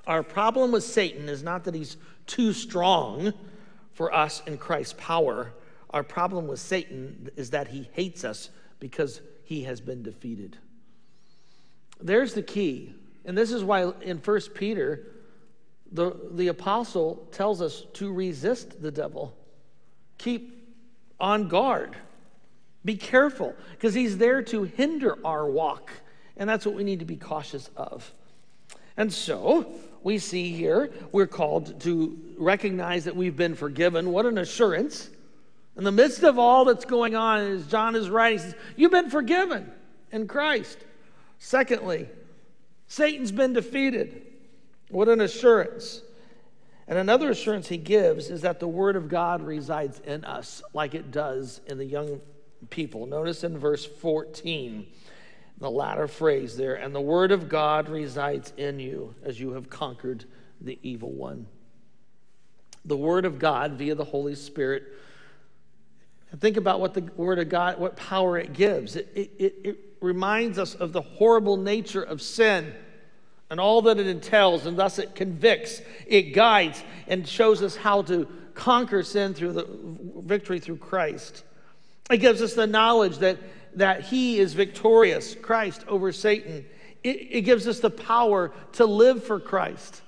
Our 0.06 0.22
problem 0.22 0.72
with 0.72 0.84
Satan 0.84 1.28
is 1.28 1.42
not 1.42 1.64
that 1.64 1.74
he's 1.74 1.96
too 2.26 2.52
strong 2.52 3.32
for 3.92 4.12
us 4.14 4.42
in 4.46 4.56
Christ's 4.58 4.94
power. 4.98 5.52
Our 5.90 6.02
problem 6.02 6.46
with 6.46 6.60
Satan 6.60 7.30
is 7.36 7.50
that 7.50 7.68
he 7.68 7.88
hates 7.92 8.24
us 8.24 8.50
because 8.80 9.20
he 9.44 9.64
has 9.64 9.80
been 9.80 10.02
defeated. 10.02 10.56
There's 12.00 12.34
the 12.34 12.42
key. 12.42 12.94
And 13.24 13.36
this 13.36 13.52
is 13.52 13.62
why 13.62 13.92
in 14.00 14.18
1 14.18 14.40
Peter, 14.54 15.06
the, 15.92 16.16
the 16.32 16.48
apostle 16.48 17.28
tells 17.30 17.60
us 17.60 17.84
to 17.94 18.12
resist 18.12 18.80
the 18.80 18.90
devil. 18.90 19.36
Keep 20.18 20.74
on 21.20 21.48
guard. 21.48 21.96
Be 22.84 22.96
careful, 22.96 23.54
because 23.72 23.94
he's 23.94 24.18
there 24.18 24.42
to 24.42 24.64
hinder 24.64 25.18
our 25.24 25.46
walk. 25.46 25.90
And 26.36 26.48
that's 26.48 26.66
what 26.66 26.74
we 26.74 26.84
need 26.84 26.98
to 26.98 27.04
be 27.04 27.16
cautious 27.16 27.70
of. 27.76 28.12
And 28.96 29.12
so, 29.12 29.72
we 30.02 30.18
see 30.18 30.52
here, 30.52 30.90
we're 31.12 31.26
called 31.26 31.80
to 31.82 32.18
recognize 32.38 33.04
that 33.04 33.14
we've 33.14 33.36
been 33.36 33.54
forgiven. 33.54 34.10
What 34.10 34.26
an 34.26 34.38
assurance. 34.38 35.10
In 35.76 35.84
the 35.84 35.92
midst 35.92 36.22
of 36.22 36.38
all 36.38 36.64
that's 36.64 36.84
going 36.84 37.14
on, 37.14 37.40
as 37.40 37.66
John 37.66 37.94
is 37.94 38.10
writing, 38.10 38.38
he 38.38 38.44
says, 38.44 38.54
You've 38.76 38.90
been 38.90 39.10
forgiven 39.10 39.70
in 40.10 40.26
Christ. 40.26 40.78
Secondly, 41.38 42.08
Satan's 42.88 43.32
been 43.32 43.52
defeated. 43.52 44.26
What 44.90 45.08
an 45.08 45.20
assurance. 45.20 46.02
And 46.86 46.98
another 46.98 47.30
assurance 47.30 47.68
he 47.68 47.78
gives 47.78 48.28
is 48.28 48.42
that 48.42 48.60
the 48.60 48.68
Word 48.68 48.96
of 48.96 49.08
God 49.08 49.40
resides 49.40 50.00
in 50.00 50.24
us 50.24 50.62
like 50.74 50.94
it 50.94 51.10
does 51.10 51.60
in 51.66 51.78
the 51.78 51.84
young 51.84 52.20
people. 52.70 53.06
Notice 53.06 53.44
in 53.44 53.58
verse 53.58 53.84
14 53.84 54.86
the 55.58 55.70
latter 55.70 56.08
phrase 56.08 56.56
there, 56.56 56.74
and 56.74 56.94
the 56.94 57.00
word 57.00 57.30
of 57.30 57.48
God 57.48 57.88
resides 57.88 58.52
in 58.56 58.80
you 58.80 59.14
as 59.22 59.38
you 59.38 59.52
have 59.52 59.70
conquered 59.70 60.24
the 60.60 60.78
evil 60.82 61.12
one. 61.12 61.46
The 62.84 62.96
word 62.96 63.24
of 63.24 63.38
God 63.38 63.72
via 63.74 63.94
the 63.94 64.04
Holy 64.04 64.34
Spirit. 64.34 64.84
Think 66.40 66.56
about 66.56 66.80
what 66.80 66.94
the 66.94 67.02
word 67.16 67.38
of 67.38 67.48
God, 67.48 67.78
what 67.78 67.96
power 67.96 68.38
it 68.38 68.54
gives. 68.54 68.96
It, 68.96 69.12
it, 69.14 69.30
it, 69.38 69.54
it 69.62 69.78
reminds 70.00 70.58
us 70.58 70.74
of 70.74 70.92
the 70.92 71.02
horrible 71.02 71.56
nature 71.56 72.02
of 72.02 72.20
sin 72.20 72.72
and 73.52 73.60
all 73.60 73.82
that 73.82 73.98
it 73.98 74.06
entails, 74.06 74.64
and 74.64 74.78
thus 74.78 74.98
it 74.98 75.14
convicts, 75.14 75.82
it 76.06 76.32
guides, 76.32 76.82
and 77.06 77.28
shows 77.28 77.62
us 77.62 77.76
how 77.76 78.00
to 78.00 78.26
conquer 78.54 79.02
sin 79.02 79.34
through 79.34 79.52
the 79.52 79.66
victory 80.22 80.58
through 80.58 80.78
Christ. 80.78 81.44
It 82.12 82.18
gives 82.18 82.42
us 82.42 82.54
the 82.54 82.66
knowledge 82.66 83.18
that 83.18 83.38
that 83.74 84.02
he 84.02 84.38
is 84.38 84.54
victorious, 84.54 85.34
Christ, 85.34 85.84
over 85.88 86.12
Satan. 86.12 86.66
It, 87.02 87.28
it 87.30 87.40
gives 87.42 87.66
us 87.66 87.80
the 87.80 87.90
power 87.90 88.52
to 88.72 88.86
live 88.86 89.24
for 89.24 89.40
Christ 89.40 90.02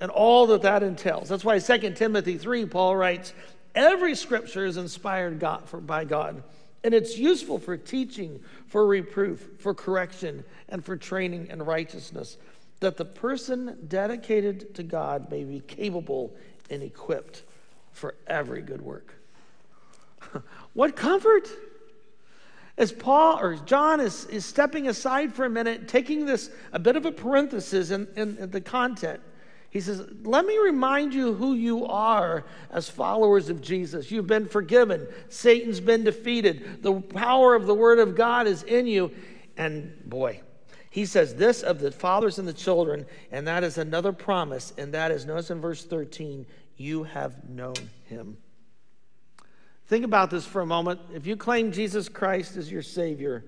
and 0.00 0.10
all 0.10 0.46
that 0.48 0.62
that 0.62 0.82
entails. 0.82 1.28
That's 1.28 1.44
why 1.44 1.58
2 1.58 1.92
Timothy 1.92 2.36
3, 2.36 2.66
Paul 2.66 2.96
writes, 2.96 3.32
Every 3.74 4.14
scripture 4.14 4.66
is 4.66 4.76
inspired 4.76 5.38
God, 5.38 5.68
for, 5.68 5.80
by 5.80 6.04
God, 6.04 6.42
and 6.84 6.92
it's 6.92 7.16
useful 7.16 7.58
for 7.58 7.76
teaching, 7.76 8.40
for 8.66 8.86
reproof, 8.86 9.48
for 9.58 9.74
correction, 9.74 10.44
and 10.68 10.84
for 10.84 10.96
training 10.96 11.46
in 11.48 11.62
righteousness, 11.62 12.36
that 12.80 12.96
the 12.96 13.04
person 13.04 13.78
dedicated 13.88 14.74
to 14.74 14.82
God 14.82 15.30
may 15.30 15.44
be 15.44 15.60
capable 15.60 16.34
and 16.68 16.82
equipped 16.82 17.44
for 17.92 18.16
every 18.26 18.60
good 18.60 18.82
work. 18.82 19.14
what 20.72 20.96
comfort! 20.96 21.48
as 22.78 22.90
Paul 22.90 23.38
or 23.38 23.56
John 23.56 24.00
is, 24.00 24.24
is 24.26 24.46
stepping 24.46 24.88
aside 24.88 25.34
for 25.34 25.44
a 25.44 25.50
minute, 25.50 25.88
taking 25.88 26.24
this 26.24 26.50
a 26.72 26.78
bit 26.78 26.96
of 26.96 27.04
a 27.04 27.12
parenthesis 27.12 27.90
in, 27.90 28.08
in, 28.16 28.36
in, 28.38 28.50
the 28.50 28.60
content, 28.60 29.20
he 29.70 29.80
says, 29.80 30.02
Let 30.22 30.46
me 30.46 30.58
remind 30.58 31.14
you 31.14 31.34
who 31.34 31.54
you 31.54 31.86
are 31.86 32.44
as 32.70 32.88
followers 32.88 33.48
of 33.48 33.60
Jesus. 33.60 34.10
You've 34.10 34.26
been 34.26 34.46
forgiven, 34.46 35.06
Satan's 35.28 35.80
been 35.80 36.04
defeated, 36.04 36.82
the 36.82 37.00
power 37.00 37.54
of 37.54 37.66
the 37.66 37.74
Word 37.74 37.98
of 37.98 38.16
God 38.16 38.46
is 38.46 38.62
in 38.64 38.86
you. 38.86 39.10
And 39.56 39.92
boy, 40.06 40.40
he 40.90 41.06
says 41.06 41.34
this 41.34 41.62
of 41.62 41.78
the 41.78 41.90
fathers 41.90 42.38
and 42.38 42.48
the 42.48 42.52
children, 42.52 43.06
and 43.30 43.46
that 43.46 43.64
is 43.64 43.78
another 43.78 44.12
promise, 44.12 44.72
and 44.76 44.92
that 44.94 45.10
is, 45.10 45.24
notice 45.24 45.50
in 45.50 45.60
verse 45.60 45.84
13, 45.84 46.46
you 46.76 47.04
have 47.04 47.48
known 47.48 47.74
him. 48.04 48.36
Think 49.86 50.04
about 50.04 50.30
this 50.30 50.46
for 50.46 50.60
a 50.60 50.66
moment. 50.66 51.00
If 51.12 51.26
you 51.26 51.36
claim 51.36 51.72
Jesus 51.72 52.08
Christ 52.08 52.56
as 52.56 52.70
your 52.70 52.82
Savior, 52.82 53.44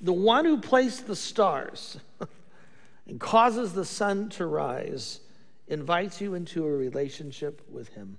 the 0.00 0.12
one 0.12 0.44
who 0.44 0.60
placed 0.60 1.06
the 1.06 1.16
stars 1.16 1.98
and 3.06 3.18
causes 3.18 3.72
the 3.72 3.84
sun 3.84 4.28
to 4.30 4.46
rise 4.46 5.20
invites 5.66 6.20
you 6.20 6.34
into 6.34 6.64
a 6.64 6.70
relationship 6.70 7.62
with 7.70 7.88
Him. 7.88 8.18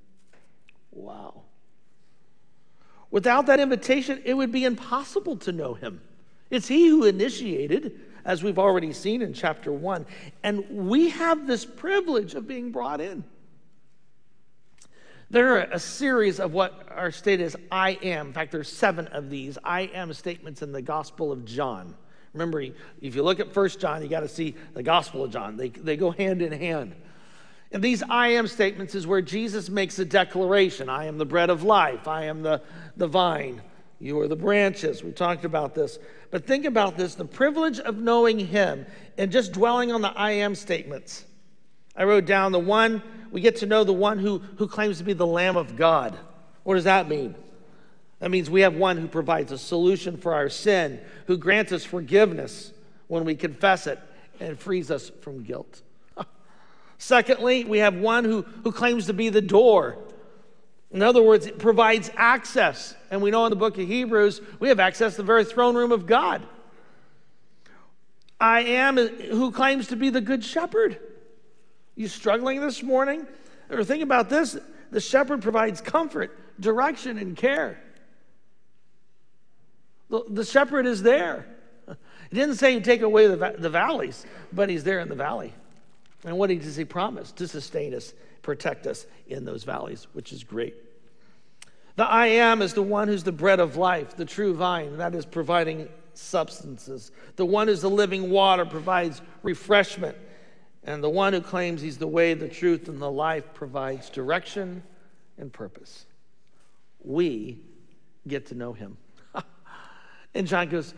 Wow. 0.91 1.43
Without 3.11 3.47
that 3.47 3.59
invitation, 3.59 4.21
it 4.23 4.35
would 4.35 4.51
be 4.51 4.65
impossible 4.65 5.37
to 5.37 5.51
know 5.51 5.73
Him. 5.73 6.01
It's 6.49 6.67
He 6.67 6.87
who 6.87 7.05
initiated, 7.05 7.99
as 8.25 8.43
we've 8.43 8.59
already 8.59 8.93
seen 8.93 9.21
in 9.21 9.33
chapter 9.33 9.71
one, 9.71 10.05
and 10.43 10.65
we 10.69 11.09
have 11.09 11.47
this 11.47 11.65
privilege 11.65 12.35
of 12.35 12.47
being 12.47 12.71
brought 12.71 13.01
in. 13.01 13.23
There 15.31 15.57
are 15.57 15.67
a 15.71 15.79
series 15.79 16.39
of 16.39 16.53
what 16.53 16.87
are 16.89 17.11
stated 17.11 17.45
as 17.45 17.55
I 17.71 17.91
am. 18.01 18.27
In 18.27 18.33
fact, 18.33 18.51
there's 18.51 18.71
seven 18.71 19.05
of 19.07 19.29
these 19.29 19.59
I 19.63 19.81
am 19.81 20.11
statements 20.13 20.63
in 20.63 20.71
the 20.71 20.81
Gospel 20.81 21.31
of 21.31 21.45
John. 21.45 21.93
Remember, 22.33 22.61
if 22.61 23.15
you 23.15 23.21
look 23.21 23.39
at 23.39 23.53
First 23.53 23.79
John, 23.79 24.01
you 24.01 24.07
got 24.07 24.21
to 24.21 24.27
see 24.27 24.55
the 24.73 24.81
Gospel 24.81 25.23
of 25.23 25.31
John. 25.31 25.55
They, 25.55 25.69
they 25.69 25.97
go 25.97 26.09
hand 26.09 26.41
in 26.41 26.51
hand. 26.51 26.95
And 27.71 27.83
these 27.83 28.01
I 28.01 28.29
am 28.29 28.47
statements 28.47 28.95
is 28.95 29.05
where 29.05 29.21
Jesus 29.21 29.69
makes 29.69 29.99
a 29.99 30.05
declaration 30.05 30.89
I 30.89 31.05
am 31.05 31.19
the 31.19 31.25
bread 31.25 31.51
of 31.51 31.61
life, 31.61 32.07
I 32.07 32.25
am 32.25 32.41
the, 32.41 32.63
the 32.97 33.07
vine, 33.07 33.61
You 33.99 34.19
are 34.21 34.27
the 34.27 34.35
branches. 34.35 35.03
We 35.03 35.11
talked 35.11 35.45
about 35.45 35.75
this. 35.75 35.99
But 36.31 36.47
think 36.47 36.65
about 36.65 36.97
this 36.97 37.13
the 37.13 37.25
privilege 37.25 37.79
of 37.79 37.97
knowing 37.97 38.39
Him 38.39 38.87
and 39.19 39.31
just 39.31 39.51
dwelling 39.51 39.91
on 39.91 40.01
the 40.01 40.09
I 40.09 40.31
am 40.31 40.55
statements. 40.55 41.25
I 41.99 42.05
wrote 42.05 42.25
down 42.25 42.53
the 42.53 42.59
one, 42.59 43.03
we 43.29 43.41
get 43.41 43.57
to 43.57 43.65
know 43.65 43.83
the 43.83 43.91
one 43.91 44.19
who, 44.19 44.39
who 44.57 44.69
claims 44.69 44.99
to 44.99 45.03
be 45.03 45.11
the 45.11 45.27
Lamb 45.27 45.57
of 45.57 45.75
God. 45.75 46.17
What 46.63 46.75
does 46.75 46.85
that 46.85 47.09
mean? 47.09 47.35
That 48.19 48.31
means 48.31 48.49
we 48.49 48.61
have 48.61 48.75
one 48.75 48.95
who 48.95 49.07
provides 49.07 49.51
a 49.51 49.57
solution 49.57 50.15
for 50.15 50.33
our 50.33 50.47
sin, 50.47 51.01
who 51.27 51.37
grants 51.37 51.73
us 51.73 51.83
forgiveness 51.83 52.71
when 53.07 53.25
we 53.25 53.35
confess 53.35 53.85
it, 53.85 53.99
and 54.39 54.57
frees 54.57 54.89
us 54.89 55.11
from 55.21 55.43
guilt. 55.43 55.81
Secondly, 56.97 57.65
we 57.65 57.79
have 57.79 57.95
one 57.95 58.23
who, 58.23 58.43
who 58.63 58.71
claims 58.71 59.07
to 59.07 59.13
be 59.13 59.27
the 59.27 59.41
door. 59.41 59.97
In 60.91 61.01
other 61.01 61.21
words, 61.21 61.47
it 61.47 61.59
provides 61.59 62.09
access. 62.15 62.95
And 63.11 63.21
we 63.21 63.29
know 63.29 63.45
in 63.45 63.49
the 63.49 63.57
book 63.57 63.77
of 63.77 63.85
Hebrews, 63.85 64.39
we 64.59 64.69
have 64.69 64.79
access 64.79 65.15
to 65.15 65.17
the 65.17 65.25
very 65.25 65.43
throne 65.43 65.75
room 65.75 65.91
of 65.91 66.07
God. 66.07 66.47
I 68.39 68.61
am 68.61 68.95
who 68.95 69.51
claims 69.51 69.87
to 69.87 69.97
be 69.97 70.09
the 70.09 70.21
good 70.21 70.45
shepherd. 70.45 70.97
You 71.99 72.07
struggling 72.07 72.61
this 72.61 72.81
morning? 72.81 73.27
Or 73.69 73.83
think 73.83 74.01
about 74.01 74.29
this 74.29 74.57
the 74.89 75.01
shepherd 75.01 75.41
provides 75.41 75.81
comfort, 75.81 76.31
direction, 76.57 77.17
and 77.17 77.35
care. 77.35 77.77
The, 80.09 80.23
the 80.29 80.45
shepherd 80.45 80.85
is 80.85 81.03
there. 81.03 81.45
He 82.29 82.35
didn't 82.35 82.55
say 82.55 82.73
he'd 82.73 82.85
take 82.85 83.01
away 83.01 83.27
the, 83.27 83.55
the 83.57 83.69
valleys, 83.69 84.25
but 84.53 84.69
he's 84.69 84.85
there 84.85 84.99
in 84.99 85.09
the 85.09 85.15
valley. 85.15 85.53
And 86.23 86.37
what 86.37 86.49
does 86.49 86.75
he 86.77 86.85
promise? 86.85 87.33
To 87.33 87.47
sustain 87.47 87.93
us, 87.93 88.13
protect 88.43 88.87
us 88.87 89.05
in 89.27 89.43
those 89.43 89.65
valleys, 89.65 90.07
which 90.13 90.31
is 90.31 90.43
great. 90.43 90.75
The 91.97 92.05
I 92.05 92.27
am 92.27 92.61
is 92.61 92.73
the 92.73 92.81
one 92.81 93.09
who's 93.09 93.23
the 93.23 93.33
bread 93.33 93.59
of 93.59 93.75
life, 93.75 94.15
the 94.15 94.25
true 94.25 94.53
vine, 94.53 94.97
that 94.97 95.15
is 95.15 95.25
providing 95.25 95.89
substances. 96.13 97.11
The 97.35 97.45
one 97.45 97.67
who's 97.67 97.81
the 97.81 97.89
living 97.89 98.29
water 98.29 98.65
provides 98.65 99.21
refreshment. 99.43 100.15
And 100.83 101.03
the 101.03 101.09
one 101.09 101.33
who 101.33 101.41
claims 101.41 101.81
he's 101.81 101.97
the 101.97 102.07
way, 102.07 102.33
the 102.33 102.47
truth, 102.47 102.87
and 102.87 103.01
the 103.01 103.11
life 103.11 103.53
provides 103.53 104.09
direction 104.09 104.83
and 105.37 105.51
purpose. 105.51 106.05
We 107.03 107.59
get 108.27 108.47
to 108.47 108.55
know 108.55 108.73
him. 108.73 108.97
and 110.33 110.47
John 110.47 110.69
goes, 110.69 110.93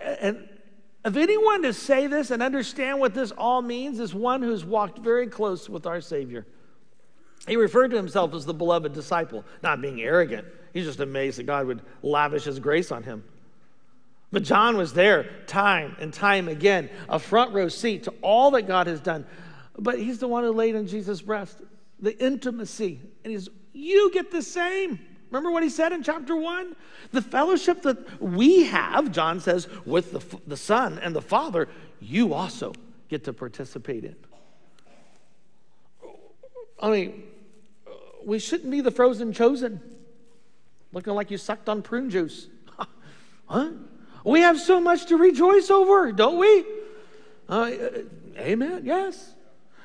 and 0.00 0.48
if 1.04 1.16
anyone 1.16 1.62
to 1.62 1.72
say 1.72 2.06
this 2.06 2.30
and 2.30 2.42
understand 2.42 3.00
what 3.00 3.14
this 3.14 3.32
all 3.32 3.62
means 3.62 3.98
is 3.98 4.14
one 4.14 4.42
who's 4.42 4.64
walked 4.64 4.98
very 4.98 5.26
close 5.26 5.68
with 5.68 5.86
our 5.86 6.00
Savior. 6.00 6.46
He 7.46 7.56
referred 7.56 7.90
to 7.90 7.96
himself 7.96 8.34
as 8.34 8.44
the 8.44 8.54
beloved 8.54 8.92
disciple, 8.92 9.44
not 9.62 9.80
being 9.80 10.00
arrogant. 10.00 10.46
He's 10.72 10.84
just 10.84 11.00
amazed 11.00 11.38
that 11.38 11.44
God 11.44 11.66
would 11.66 11.82
lavish 12.02 12.44
his 12.44 12.60
grace 12.60 12.92
on 12.92 13.02
him. 13.02 13.24
But 14.32 14.44
John 14.44 14.78
was 14.78 14.94
there 14.94 15.24
time 15.46 15.94
and 16.00 16.12
time 16.12 16.48
again, 16.48 16.88
a 17.08 17.18
front 17.18 17.52
row 17.52 17.68
seat 17.68 18.04
to 18.04 18.14
all 18.22 18.50
that 18.52 18.62
God 18.62 18.86
has 18.86 18.98
done. 18.98 19.26
But 19.78 19.98
he's 19.98 20.18
the 20.18 20.28
one 20.28 20.42
who 20.42 20.52
laid 20.52 20.74
in 20.74 20.86
Jesus' 20.86 21.20
breast, 21.20 21.60
the 22.00 22.18
intimacy. 22.22 23.00
And 23.24 23.32
he's, 23.32 23.50
you 23.74 24.10
get 24.10 24.30
the 24.30 24.42
same. 24.42 24.98
Remember 25.30 25.50
what 25.50 25.62
he 25.62 25.68
said 25.68 25.92
in 25.92 26.02
chapter 26.02 26.34
one? 26.34 26.74
The 27.12 27.22
fellowship 27.22 27.82
that 27.82 28.22
we 28.22 28.64
have, 28.64 29.12
John 29.12 29.38
says, 29.38 29.68
with 29.84 30.12
the, 30.12 30.40
the 30.46 30.56
Son 30.56 30.98
and 30.98 31.14
the 31.14 31.22
Father, 31.22 31.68
you 32.00 32.32
also 32.32 32.72
get 33.08 33.24
to 33.24 33.32
participate 33.34 34.04
in. 34.04 34.16
I 36.80 36.90
mean, 36.90 37.22
we 38.24 38.38
shouldn't 38.38 38.70
be 38.70 38.80
the 38.80 38.90
frozen 38.90 39.32
chosen, 39.32 39.80
looking 40.92 41.12
like 41.12 41.30
you 41.30 41.36
sucked 41.36 41.68
on 41.68 41.82
prune 41.82 42.10
juice. 42.10 42.48
huh? 43.46 43.70
We 44.24 44.40
have 44.40 44.60
so 44.60 44.80
much 44.80 45.06
to 45.06 45.16
rejoice 45.16 45.70
over, 45.70 46.12
don't 46.12 46.38
we? 46.38 46.64
Uh, 47.48 47.70
amen, 48.38 48.82
yes. 48.84 49.34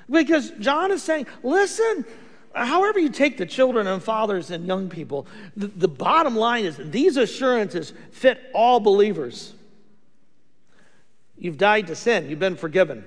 Because 0.10 0.52
John 0.52 0.92
is 0.92 1.04
saying, 1.04 1.28
listen, 1.44 2.06
however 2.54 3.00
you 3.00 3.10
take 3.10 3.38
the 3.38 3.46
children 3.46 3.88
and 3.88 4.02
fathers 4.02 4.52
and 4.52 4.66
young 4.66 4.90
people, 4.90 5.28
the, 5.56 5.68
the 5.68 5.88
bottom 5.88 6.36
line 6.36 6.66
is 6.66 6.78
these 6.78 7.18
assurances 7.18 7.94
fit 8.12 8.40
all 8.54 8.80
believers. 8.80 9.54
You've 11.38 11.58
died 11.58 11.88
to 11.88 11.96
sin, 11.96 12.30
you've 12.30 12.40
been 12.40 12.56
forgiven. 12.56 13.04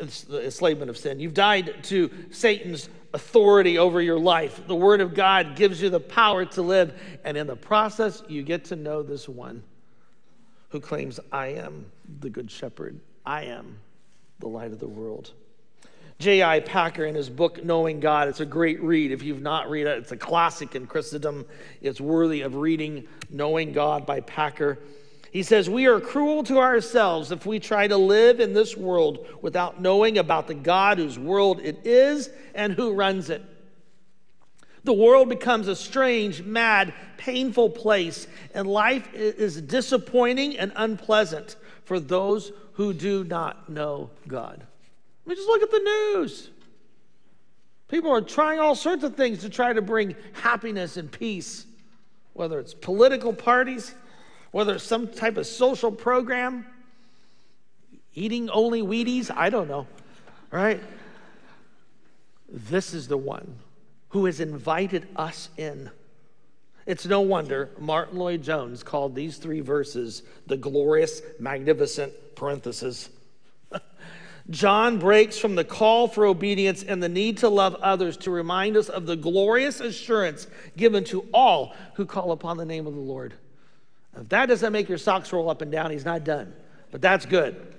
The 0.00 0.44
enslavement 0.44 0.90
of 0.90 0.96
sin. 0.96 1.20
You've 1.20 1.34
died 1.34 1.84
to 1.84 2.10
Satan's 2.30 2.88
authority 3.12 3.76
over 3.76 4.00
your 4.00 4.18
life. 4.18 4.66
The 4.66 4.74
Word 4.74 5.00
of 5.00 5.14
God 5.14 5.56
gives 5.56 5.82
you 5.82 5.90
the 5.90 6.00
power 6.00 6.44
to 6.46 6.62
live, 6.62 6.98
and 7.24 7.36
in 7.36 7.46
the 7.46 7.56
process, 7.56 8.22
you 8.28 8.42
get 8.42 8.66
to 8.66 8.76
know 8.76 9.02
this 9.02 9.28
one 9.28 9.62
who 10.70 10.80
claims, 10.80 11.20
I 11.30 11.48
am 11.48 11.86
the 12.20 12.30
Good 12.30 12.50
Shepherd, 12.50 13.00
I 13.26 13.44
am 13.44 13.78
the 14.38 14.48
light 14.48 14.72
of 14.72 14.78
the 14.78 14.88
world. 14.88 15.32
J.I. 16.18 16.60
Packer, 16.60 17.06
in 17.06 17.14
his 17.14 17.30
book 17.30 17.64
Knowing 17.64 17.98
God, 17.98 18.28
it's 18.28 18.40
a 18.40 18.46
great 18.46 18.82
read. 18.82 19.10
If 19.10 19.22
you've 19.22 19.40
not 19.40 19.70
read 19.70 19.86
it, 19.86 19.98
it's 19.98 20.12
a 20.12 20.18
classic 20.18 20.74
in 20.74 20.86
Christendom. 20.86 21.46
It's 21.80 22.00
worthy 22.00 22.42
of 22.42 22.56
reading 22.56 23.08
Knowing 23.30 23.72
God 23.72 24.04
by 24.04 24.20
Packer. 24.20 24.78
He 25.30 25.42
says, 25.42 25.70
We 25.70 25.86
are 25.86 26.00
cruel 26.00 26.42
to 26.44 26.58
ourselves 26.58 27.30
if 27.30 27.46
we 27.46 27.60
try 27.60 27.86
to 27.86 27.96
live 27.96 28.40
in 28.40 28.52
this 28.52 28.76
world 28.76 29.26
without 29.42 29.80
knowing 29.80 30.18
about 30.18 30.46
the 30.46 30.54
God 30.54 30.98
whose 30.98 31.18
world 31.18 31.60
it 31.60 31.86
is 31.86 32.30
and 32.54 32.72
who 32.72 32.92
runs 32.92 33.30
it. 33.30 33.42
The 34.82 34.92
world 34.92 35.28
becomes 35.28 35.68
a 35.68 35.76
strange, 35.76 36.42
mad, 36.42 36.94
painful 37.18 37.70
place, 37.70 38.26
and 38.54 38.66
life 38.66 39.12
is 39.12 39.60
disappointing 39.60 40.58
and 40.58 40.72
unpleasant 40.74 41.56
for 41.84 42.00
those 42.00 42.50
who 42.72 42.92
do 42.92 43.24
not 43.24 43.68
know 43.68 44.10
God 44.26 44.66
mean, 45.30 45.36
just 45.36 45.48
look 45.48 45.62
at 45.62 45.70
the 45.70 45.78
news. 45.78 46.50
People 47.88 48.12
are 48.12 48.20
trying 48.20 48.58
all 48.58 48.74
sorts 48.74 49.04
of 49.04 49.16
things 49.16 49.40
to 49.40 49.48
try 49.48 49.72
to 49.72 49.82
bring 49.82 50.14
happiness 50.32 50.96
and 50.96 51.10
peace, 51.10 51.66
whether 52.34 52.60
it's 52.60 52.74
political 52.74 53.32
parties, 53.32 53.94
whether 54.50 54.74
it's 54.74 54.84
some 54.84 55.08
type 55.08 55.36
of 55.36 55.46
social 55.46 55.92
program, 55.92 56.66
eating 58.14 58.50
only 58.50 58.82
Wheaties, 58.82 59.30
I 59.34 59.50
don't 59.50 59.68
know, 59.68 59.86
right? 60.50 60.80
This 62.48 62.92
is 62.94 63.08
the 63.08 63.16
one 63.16 63.56
who 64.10 64.24
has 64.26 64.40
invited 64.40 65.06
us 65.14 65.48
in. 65.56 65.90
It's 66.86 67.06
no 67.06 67.20
wonder 67.20 67.70
Martyn 67.78 68.18
Lloyd-Jones 68.18 68.82
called 68.82 69.14
these 69.14 69.36
three 69.36 69.60
verses 69.60 70.22
the 70.46 70.56
glorious, 70.56 71.22
magnificent 71.38 72.12
parenthesis 72.34 73.10
John 74.50 74.98
breaks 74.98 75.38
from 75.38 75.54
the 75.54 75.64
call 75.64 76.08
for 76.08 76.26
obedience 76.26 76.82
and 76.82 77.02
the 77.02 77.08
need 77.08 77.38
to 77.38 77.48
love 77.48 77.76
others 77.76 78.16
to 78.18 78.30
remind 78.30 78.76
us 78.76 78.88
of 78.88 79.06
the 79.06 79.16
glorious 79.16 79.80
assurance 79.80 80.48
given 80.76 81.04
to 81.04 81.28
all 81.32 81.74
who 81.94 82.04
call 82.04 82.32
upon 82.32 82.56
the 82.56 82.64
name 82.64 82.86
of 82.86 82.94
the 82.94 83.00
Lord. 83.00 83.34
If 84.18 84.28
that 84.30 84.46
doesn't 84.46 84.72
make 84.72 84.88
your 84.88 84.98
socks 84.98 85.32
roll 85.32 85.48
up 85.50 85.62
and 85.62 85.70
down, 85.70 85.90
he's 85.90 86.04
not 86.04 86.24
done. 86.24 86.52
But 86.90 87.00
that's 87.00 87.26
good. 87.26 87.74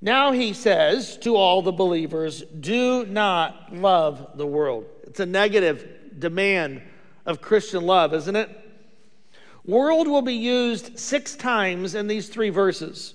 Now 0.00 0.32
he 0.32 0.54
says 0.54 1.18
to 1.18 1.36
all 1.36 1.62
the 1.62 1.72
believers, 1.72 2.42
do 2.42 3.04
not 3.06 3.74
love 3.74 4.30
the 4.36 4.46
world. 4.46 4.86
It's 5.02 5.20
a 5.20 5.26
negative 5.26 5.86
demand 6.18 6.82
of 7.26 7.42
Christian 7.42 7.84
love, 7.84 8.14
isn't 8.14 8.36
it? 8.36 8.48
World 9.66 10.08
will 10.08 10.22
be 10.22 10.34
used 10.34 10.98
six 10.98 11.36
times 11.36 11.94
in 11.94 12.06
these 12.06 12.28
three 12.28 12.48
verses. 12.48 13.14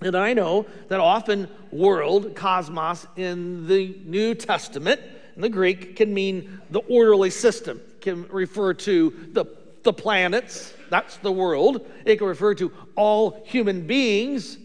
And 0.00 0.16
I 0.16 0.32
know 0.32 0.66
that 0.88 1.00
often 1.00 1.48
world, 1.70 2.34
cosmos, 2.34 3.06
in 3.16 3.66
the 3.66 3.98
New 4.04 4.34
Testament, 4.34 5.00
in 5.34 5.42
the 5.42 5.48
Greek, 5.48 5.96
can 5.96 6.14
mean 6.14 6.60
the 6.70 6.80
orderly 6.80 7.30
system, 7.30 7.80
can 8.00 8.26
refer 8.28 8.74
to 8.74 9.28
the, 9.32 9.44
the 9.82 9.92
planets, 9.92 10.72
that's 10.90 11.16
the 11.18 11.32
world. 11.32 11.88
It 12.04 12.16
can 12.16 12.26
refer 12.26 12.54
to 12.56 12.72
all 12.96 13.42
human 13.46 13.86
beings. 13.86 14.58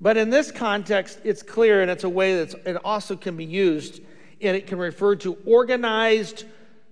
But 0.00 0.16
in 0.16 0.30
this 0.30 0.50
context, 0.50 1.20
it's 1.22 1.42
clear 1.42 1.82
and 1.82 1.90
it's 1.90 2.04
a 2.04 2.08
way 2.08 2.44
that 2.44 2.54
it 2.66 2.76
also 2.84 3.16
can 3.16 3.36
be 3.36 3.44
used, 3.44 4.00
and 4.40 4.56
it 4.56 4.66
can 4.66 4.78
refer 4.78 5.14
to 5.16 5.38
organized 5.46 6.44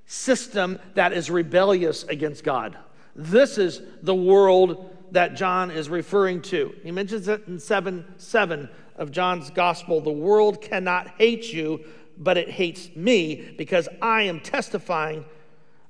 system 0.07 0.79
that 0.95 1.13
is 1.13 1.31
rebellious 1.31 2.05
against 2.05 2.45
God. 2.45 2.77
This 3.17 3.59
is 3.59 3.83
the 4.03 4.15
world 4.15 4.91
that 5.11 5.35
John 5.35 5.71
is 5.71 5.89
referring 5.89 6.41
to. 6.43 6.75
He 6.83 6.91
mentions 6.91 7.29
it 7.29 7.47
in 7.47 7.59
7 7.59 8.15
7 8.17 8.69
of 8.97 9.11
John's 9.11 9.51
gospel. 9.51 10.01
The 10.01 10.11
world 10.11 10.61
cannot 10.61 11.09
hate 11.19 11.53
you, 11.53 11.85
but 12.17 12.37
it 12.37 12.49
hates 12.49 12.95
me 12.97 13.55
because 13.59 13.89
I 14.01 14.23
am 14.23 14.41
testifying 14.41 15.25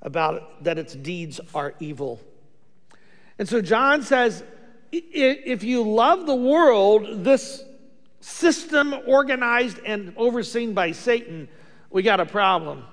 about 0.00 0.34
it, 0.34 0.42
that 0.62 0.78
its 0.78 0.94
deeds 0.94 1.40
are 1.54 1.74
evil. 1.78 2.20
And 3.38 3.48
so 3.48 3.60
John 3.60 4.02
says 4.02 4.42
if 4.92 5.64
you 5.64 5.82
love 5.82 6.26
the 6.26 6.34
world, 6.34 7.24
this 7.24 7.64
system 8.20 8.94
organized 9.06 9.78
and 9.84 10.12
overseen 10.16 10.74
by 10.74 10.92
Satan, 10.92 11.48
we 11.90 12.02
got 12.02 12.20
a 12.20 12.26
problem. 12.26 12.84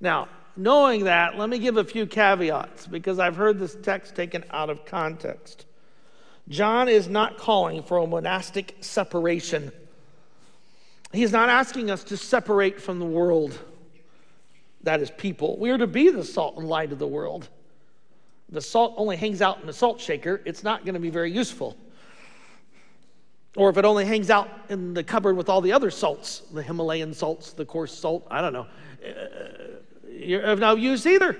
Now, 0.00 0.28
knowing 0.56 1.04
that, 1.04 1.38
let 1.38 1.48
me 1.48 1.58
give 1.58 1.78
a 1.78 1.84
few 1.84 2.06
caveats 2.06 2.86
because 2.86 3.18
I've 3.18 3.36
heard 3.36 3.58
this 3.58 3.76
text 3.82 4.14
taken 4.14 4.44
out 4.50 4.68
of 4.68 4.84
context. 4.84 5.64
John 6.48 6.88
is 6.88 7.08
not 7.08 7.38
calling 7.38 7.82
for 7.82 7.98
a 7.98 8.06
monastic 8.06 8.76
separation. 8.80 9.72
He's 11.12 11.32
not 11.32 11.48
asking 11.48 11.90
us 11.90 12.04
to 12.04 12.16
separate 12.16 12.80
from 12.80 12.98
the 12.98 13.06
world. 13.06 13.58
That 14.82 15.00
is 15.00 15.10
people. 15.10 15.58
We 15.58 15.70
are 15.70 15.78
to 15.78 15.86
be 15.86 16.10
the 16.10 16.24
salt 16.24 16.56
and 16.56 16.68
light 16.68 16.92
of 16.92 16.98
the 16.98 17.06
world. 17.06 17.48
The 18.52 18.60
salt 18.60 18.94
only 18.98 19.16
hangs 19.16 19.40
out 19.40 19.60
in 19.60 19.66
the 19.66 19.72
salt 19.72 19.98
shaker, 19.98 20.42
it's 20.44 20.62
not 20.62 20.84
going 20.84 20.94
to 20.94 21.00
be 21.00 21.10
very 21.10 21.32
useful. 21.32 21.76
Or 23.56 23.70
if 23.70 23.78
it 23.78 23.84
only 23.84 24.04
hangs 24.04 24.30
out 24.30 24.48
in 24.68 24.94
the 24.94 25.02
cupboard 25.02 25.36
with 25.36 25.48
all 25.48 25.60
the 25.60 25.72
other 25.72 25.90
salts, 25.90 26.40
the 26.52 26.62
Himalayan 26.62 27.14
salts, 27.14 27.52
the 27.52 27.64
coarse 27.64 27.96
salt, 27.96 28.26
I 28.30 28.40
don't 28.40 28.52
know, 28.52 28.66
uh, 29.04 29.12
you're 30.10 30.42
of 30.42 30.58
no 30.58 30.76
use 30.76 31.06
either. 31.06 31.36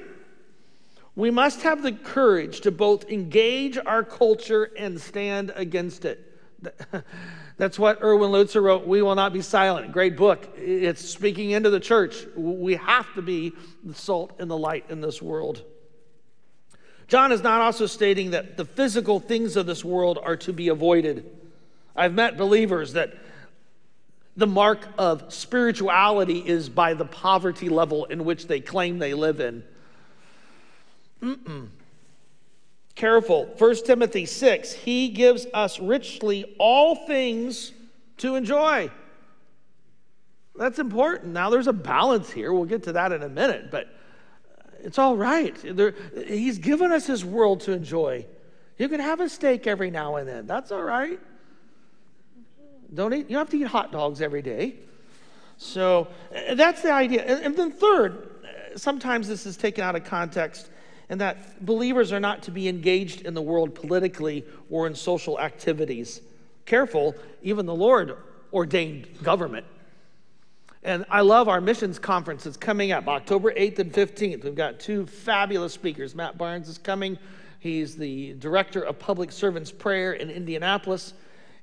We 1.14 1.30
must 1.30 1.60
have 1.62 1.82
the 1.82 1.92
courage 1.92 2.62
to 2.62 2.70
both 2.70 3.10
engage 3.10 3.76
our 3.76 4.02
culture 4.02 4.70
and 4.78 4.98
stand 4.98 5.52
against 5.54 6.06
it. 6.06 6.38
That's 7.58 7.78
what 7.78 8.02
Erwin 8.02 8.30
Lutzer 8.30 8.62
wrote, 8.62 8.86
We 8.86 9.02
Will 9.02 9.14
Not 9.14 9.34
Be 9.34 9.42
Silent. 9.42 9.92
Great 9.92 10.16
book. 10.16 10.48
It's 10.56 11.04
speaking 11.04 11.50
into 11.50 11.68
the 11.68 11.80
church. 11.80 12.24
We 12.34 12.76
have 12.76 13.12
to 13.14 13.22
be 13.22 13.52
the 13.84 13.94
salt 13.94 14.32
and 14.38 14.50
the 14.50 14.56
light 14.56 14.86
in 14.88 15.02
this 15.02 15.20
world. 15.20 15.64
John 17.12 17.30
is 17.30 17.42
not 17.42 17.60
also 17.60 17.84
stating 17.84 18.30
that 18.30 18.56
the 18.56 18.64
physical 18.64 19.20
things 19.20 19.56
of 19.58 19.66
this 19.66 19.84
world 19.84 20.18
are 20.22 20.34
to 20.38 20.50
be 20.50 20.68
avoided. 20.68 21.30
I've 21.94 22.14
met 22.14 22.38
believers 22.38 22.94
that 22.94 23.12
the 24.34 24.46
mark 24.46 24.88
of 24.96 25.30
spirituality 25.30 26.38
is 26.38 26.70
by 26.70 26.94
the 26.94 27.04
poverty 27.04 27.68
level 27.68 28.06
in 28.06 28.24
which 28.24 28.46
they 28.46 28.60
claim 28.60 28.98
they 28.98 29.12
live 29.12 29.40
in. 29.40 29.62
Mm-mm. 31.22 31.68
Careful. 32.94 33.44
1 33.58 33.76
Timothy 33.84 34.24
6, 34.24 34.72
he 34.72 35.10
gives 35.10 35.46
us 35.52 35.78
richly 35.78 36.54
all 36.56 36.96
things 36.96 37.72
to 38.16 38.36
enjoy. 38.36 38.90
That's 40.56 40.78
important. 40.78 41.34
Now, 41.34 41.50
there's 41.50 41.66
a 41.66 41.74
balance 41.74 42.30
here. 42.30 42.54
We'll 42.54 42.64
get 42.64 42.84
to 42.84 42.92
that 42.92 43.12
in 43.12 43.22
a 43.22 43.28
minute, 43.28 43.70
but 43.70 43.88
it's 44.84 44.98
all 44.98 45.16
right. 45.16 45.56
There, 45.64 45.94
he's 46.26 46.58
given 46.58 46.92
us 46.92 47.06
his 47.06 47.24
world 47.24 47.60
to 47.62 47.72
enjoy. 47.72 48.26
You 48.78 48.88
can 48.88 49.00
have 49.00 49.20
a 49.20 49.28
steak 49.28 49.66
every 49.66 49.90
now 49.90 50.16
and 50.16 50.28
then. 50.28 50.46
That's 50.46 50.72
all 50.72 50.82
right. 50.82 51.20
Don't 52.92 53.14
eat, 53.14 53.30
you 53.30 53.36
don't 53.36 53.38
have 53.38 53.50
to 53.50 53.58
eat 53.58 53.66
hot 53.66 53.92
dogs 53.92 54.20
every 54.20 54.42
day. 54.42 54.74
So 55.56 56.08
uh, 56.34 56.54
that's 56.54 56.82
the 56.82 56.92
idea. 56.92 57.22
And, 57.22 57.46
and 57.46 57.56
then, 57.56 57.70
third, 57.70 58.30
uh, 58.44 58.76
sometimes 58.76 59.28
this 59.28 59.46
is 59.46 59.56
taken 59.56 59.84
out 59.84 59.96
of 59.96 60.04
context, 60.04 60.70
and 61.08 61.20
that 61.20 61.64
believers 61.64 62.12
are 62.12 62.20
not 62.20 62.42
to 62.42 62.50
be 62.50 62.68
engaged 62.68 63.22
in 63.22 63.34
the 63.34 63.42
world 63.42 63.74
politically 63.74 64.44
or 64.70 64.86
in 64.86 64.94
social 64.94 65.38
activities. 65.40 66.20
Careful, 66.66 67.14
even 67.42 67.66
the 67.66 67.74
Lord 67.74 68.16
ordained 68.52 69.22
government. 69.22 69.66
And 70.84 71.06
I 71.08 71.20
love 71.20 71.48
our 71.48 71.60
missions 71.60 71.98
conference. 71.98 72.44
It's 72.44 72.56
coming 72.56 72.90
up 72.90 73.06
October 73.06 73.52
8th 73.52 73.78
and 73.78 73.92
15th. 73.92 74.42
We've 74.42 74.54
got 74.54 74.80
two 74.80 75.06
fabulous 75.06 75.72
speakers. 75.72 76.14
Matt 76.14 76.36
Barnes 76.36 76.68
is 76.68 76.78
coming. 76.78 77.18
He's 77.60 77.96
the 77.96 78.34
director 78.34 78.82
of 78.82 78.98
public 78.98 79.30
servants 79.30 79.70
prayer 79.70 80.14
in 80.14 80.28
Indianapolis. 80.28 81.14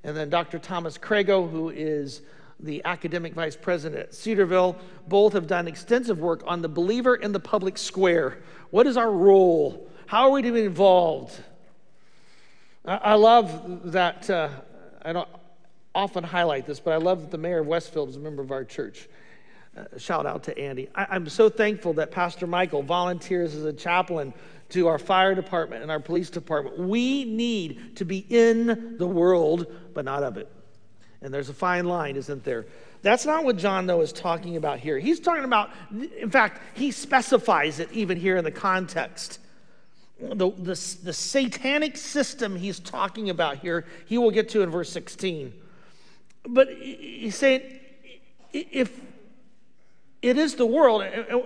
And 0.04 0.16
then 0.16 0.30
Dr. 0.30 0.58
Thomas 0.58 0.96
Crago, 0.96 1.50
who 1.50 1.68
is 1.68 2.22
the 2.62 2.82
academic 2.84 3.34
vice 3.34 3.56
president 3.56 4.00
at 4.00 4.14
Cedarville. 4.14 4.76
Both 5.08 5.32
have 5.34 5.46
done 5.46 5.68
extensive 5.68 6.18
work 6.20 6.42
on 6.46 6.62
the 6.62 6.68
believer 6.68 7.14
in 7.14 7.32
the 7.32 7.40
public 7.40 7.78
square. 7.78 8.38
What 8.70 8.86
is 8.86 8.96
our 8.96 9.10
role? 9.10 9.88
How 10.06 10.22
are 10.22 10.30
we 10.30 10.42
to 10.42 10.52
be 10.52 10.64
involved? 10.64 11.38
I 12.84 13.14
love 13.14 13.92
that. 13.92 14.28
Uh, 14.28 14.48
I 15.02 15.12
don't 15.12 15.28
often 15.94 16.24
highlight 16.24 16.66
this, 16.66 16.80
but 16.80 16.92
I 16.92 16.96
love 16.96 17.22
that 17.22 17.30
the 17.30 17.38
mayor 17.38 17.60
of 17.60 17.66
Westfield 17.66 18.08
is 18.08 18.16
a 18.16 18.20
member 18.20 18.42
of 18.42 18.50
our 18.50 18.64
church. 18.64 19.08
Uh, 19.76 19.84
shout 19.98 20.26
out 20.26 20.42
to 20.44 20.58
Andy. 20.58 20.88
I, 20.94 21.16
am 21.16 21.28
so 21.28 21.48
thankful 21.48 21.92
that 21.94 22.10
Pastor 22.10 22.46
Michael 22.46 22.82
volunteers 22.82 23.54
as 23.54 23.64
a 23.64 23.72
chaplain 23.72 24.34
to 24.70 24.88
our 24.88 24.98
fire 24.98 25.34
department 25.34 25.82
and 25.82 25.90
our 25.90 26.00
police 26.00 26.30
department. 26.30 26.78
We 26.78 27.24
need 27.24 27.96
to 27.96 28.04
be 28.04 28.18
in 28.28 28.96
the 28.98 29.06
world, 29.06 29.66
but 29.94 30.04
not 30.04 30.22
of 30.22 30.36
it. 30.36 30.48
And 31.22 31.32
there's 31.32 31.48
a 31.48 31.54
fine 31.54 31.84
line, 31.84 32.16
isn't 32.16 32.44
there? 32.44 32.66
That's 33.02 33.24
not 33.24 33.44
what 33.44 33.56
John, 33.56 33.86
though, 33.86 34.00
is 34.00 34.12
talking 34.12 34.56
about 34.56 34.78
here. 34.78 34.98
He's 34.98 35.20
talking 35.20 35.44
about, 35.44 35.70
in 35.90 36.30
fact, 36.30 36.60
he 36.74 36.90
specifies 36.90 37.78
it 37.78 37.90
even 37.92 38.18
here 38.18 38.36
in 38.36 38.44
the 38.44 38.50
context. 38.50 39.38
The, 40.20 40.50
the, 40.50 40.96
the 41.02 41.12
satanic 41.12 41.96
system 41.96 42.56
he's 42.56 42.78
talking 42.78 43.30
about 43.30 43.58
here, 43.58 43.86
he 44.06 44.18
will 44.18 44.30
get 44.30 44.50
to 44.50 44.62
in 44.62 44.70
verse 44.70 44.90
16. 44.90 45.52
But 46.44 46.68
he's 46.70 47.36
saying, 47.36 47.62
if 48.52 48.90
it 50.22 50.36
is 50.36 50.54
the 50.54 50.66
world. 50.66 51.02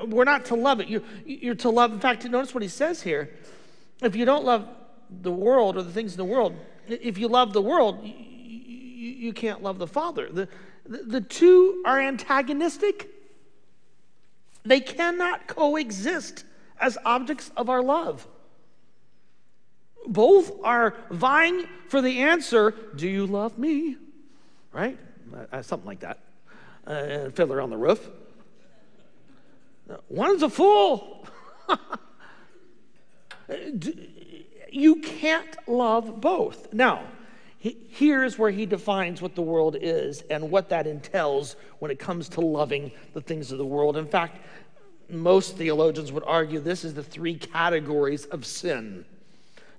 We're 0.08 0.24
not 0.24 0.46
to 0.46 0.54
love 0.54 0.80
it. 0.80 0.88
You, 0.88 1.04
you're 1.24 1.54
to 1.56 1.70
love. 1.70 1.92
In 1.92 2.00
fact, 2.00 2.24
notice 2.28 2.54
what 2.54 2.62
he 2.62 2.68
says 2.68 3.02
here. 3.02 3.30
If 4.02 4.16
you 4.16 4.24
don't 4.24 4.44
love 4.44 4.66
the 5.10 5.30
world 5.30 5.76
or 5.76 5.82
the 5.82 5.92
things 5.92 6.12
in 6.12 6.16
the 6.16 6.24
world, 6.24 6.56
if 6.88 7.18
you 7.18 7.28
love 7.28 7.52
the 7.52 7.62
world, 7.62 8.04
you, 8.04 9.32
can't 9.32 9.62
love 9.62 9.78
the 9.78 9.86
Father. 9.86 10.28
The, 10.30 10.48
the, 10.86 10.98
the 10.98 11.20
two 11.20 11.82
are 11.86 12.00
antagonistic, 12.00 13.10
they 14.64 14.80
cannot 14.80 15.46
coexist 15.46 16.44
as 16.80 16.98
objects 17.04 17.52
of 17.56 17.70
our 17.70 17.82
love. 17.82 18.26
Both 20.06 20.52
are 20.64 20.94
vying 21.10 21.66
for 21.88 22.02
the 22.02 22.20
answer 22.20 22.74
Do 22.96 23.08
you 23.08 23.26
love 23.26 23.56
me? 23.56 23.96
Right? 24.74 24.98
Uh, 25.52 25.62
something 25.62 25.86
like 25.86 26.00
that. 26.00 26.18
Uh, 26.86 27.30
Fiddler 27.30 27.60
on 27.60 27.70
the 27.70 27.76
Roof. 27.76 28.10
One's 30.08 30.42
a 30.42 30.50
fool. 30.50 31.26
you 34.70 34.96
can't 34.96 35.56
love 35.68 36.20
both. 36.20 36.72
Now, 36.72 37.04
here's 37.58 38.38
where 38.38 38.50
he 38.50 38.66
defines 38.66 39.22
what 39.22 39.34
the 39.34 39.42
world 39.42 39.76
is 39.80 40.22
and 40.28 40.50
what 40.50 40.68
that 40.70 40.86
entails 40.86 41.56
when 41.78 41.90
it 41.90 41.98
comes 41.98 42.28
to 42.30 42.40
loving 42.40 42.90
the 43.12 43.20
things 43.20 43.52
of 43.52 43.58
the 43.58 43.64
world. 43.64 43.96
In 43.96 44.06
fact, 44.06 44.38
most 45.08 45.56
theologians 45.56 46.10
would 46.12 46.24
argue 46.24 46.58
this 46.58 46.84
is 46.84 46.94
the 46.94 47.02
three 47.02 47.36
categories 47.36 48.24
of 48.26 48.44
sin. 48.44 49.04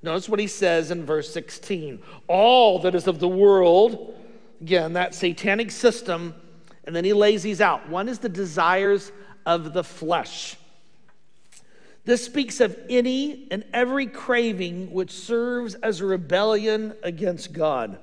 Notice 0.02 0.30
what 0.30 0.40
he 0.40 0.48
says 0.48 0.92
in 0.92 1.06
verse 1.06 1.32
16 1.34 2.02
all 2.28 2.80
that 2.80 2.96
is 2.96 3.08
of 3.08 3.20
the 3.20 3.28
world, 3.28 4.16
again, 4.62 4.94
that 4.94 5.16
satanic 5.16 5.72
system, 5.72 6.34
and 6.84 6.96
then 6.96 7.04
he 7.04 7.14
lays 7.14 7.44
these 7.44 7.62
out. 7.62 7.90
One 7.90 8.08
is 8.08 8.20
the 8.20 8.30
desires 8.30 9.12
of 9.46 9.74
the 9.74 9.84
flesh. 9.84 10.58
This 12.06 12.24
speaks 12.24 12.62
of 12.62 12.78
any 12.90 13.48
and 13.50 13.66
every 13.74 14.06
craving 14.06 14.92
which 14.92 15.12
serves 15.12 15.74
as 15.76 16.02
a 16.02 16.06
rebellion 16.06 16.94
against 17.02 17.52
God. 17.52 17.98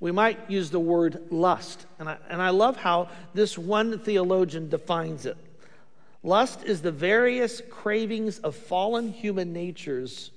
We 0.00 0.10
might 0.10 0.50
use 0.50 0.70
the 0.70 0.80
word 0.80 1.30
lust, 1.30 1.86
and 1.98 2.08
I, 2.08 2.16
and 2.28 2.42
I 2.42 2.50
love 2.50 2.76
how 2.76 3.08
this 3.32 3.56
one 3.56 3.98
theologian 4.00 4.68
defines 4.68 5.24
it. 5.24 5.36
Lust 6.22 6.64
is 6.64 6.82
the 6.82 6.92
various 6.92 7.62
cravings 7.70 8.38
of 8.40 8.56
fallen 8.56 9.12
human 9.12 9.52
natures 9.52 10.30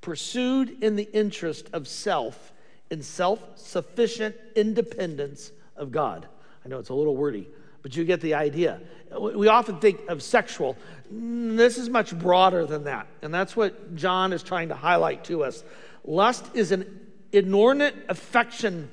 pursued 0.00 0.82
in 0.82 0.96
the 0.96 1.10
interest 1.12 1.68
of 1.72 1.88
self 1.88 2.52
in 2.90 3.02
self 3.02 3.40
sufficient 3.56 4.36
independence 4.54 5.52
of 5.76 5.90
God. 5.90 6.26
I 6.64 6.68
know 6.68 6.78
it's 6.78 6.90
a 6.90 6.94
little 6.94 7.16
wordy, 7.16 7.48
but 7.82 7.96
you 7.96 8.04
get 8.04 8.20
the 8.20 8.34
idea. 8.34 8.80
We 9.18 9.48
often 9.48 9.78
think 9.78 10.00
of 10.08 10.22
sexual. 10.22 10.76
Mm, 11.12 11.56
this 11.56 11.78
is 11.78 11.88
much 11.88 12.18
broader 12.18 12.66
than 12.66 12.84
that. 12.84 13.06
And 13.22 13.32
that's 13.32 13.54
what 13.54 13.94
John 13.94 14.32
is 14.32 14.42
trying 14.42 14.68
to 14.68 14.74
highlight 14.74 15.24
to 15.24 15.44
us. 15.44 15.62
Lust 16.04 16.44
is 16.54 16.72
an 16.72 17.00
inordinate 17.32 17.94
affection 18.08 18.90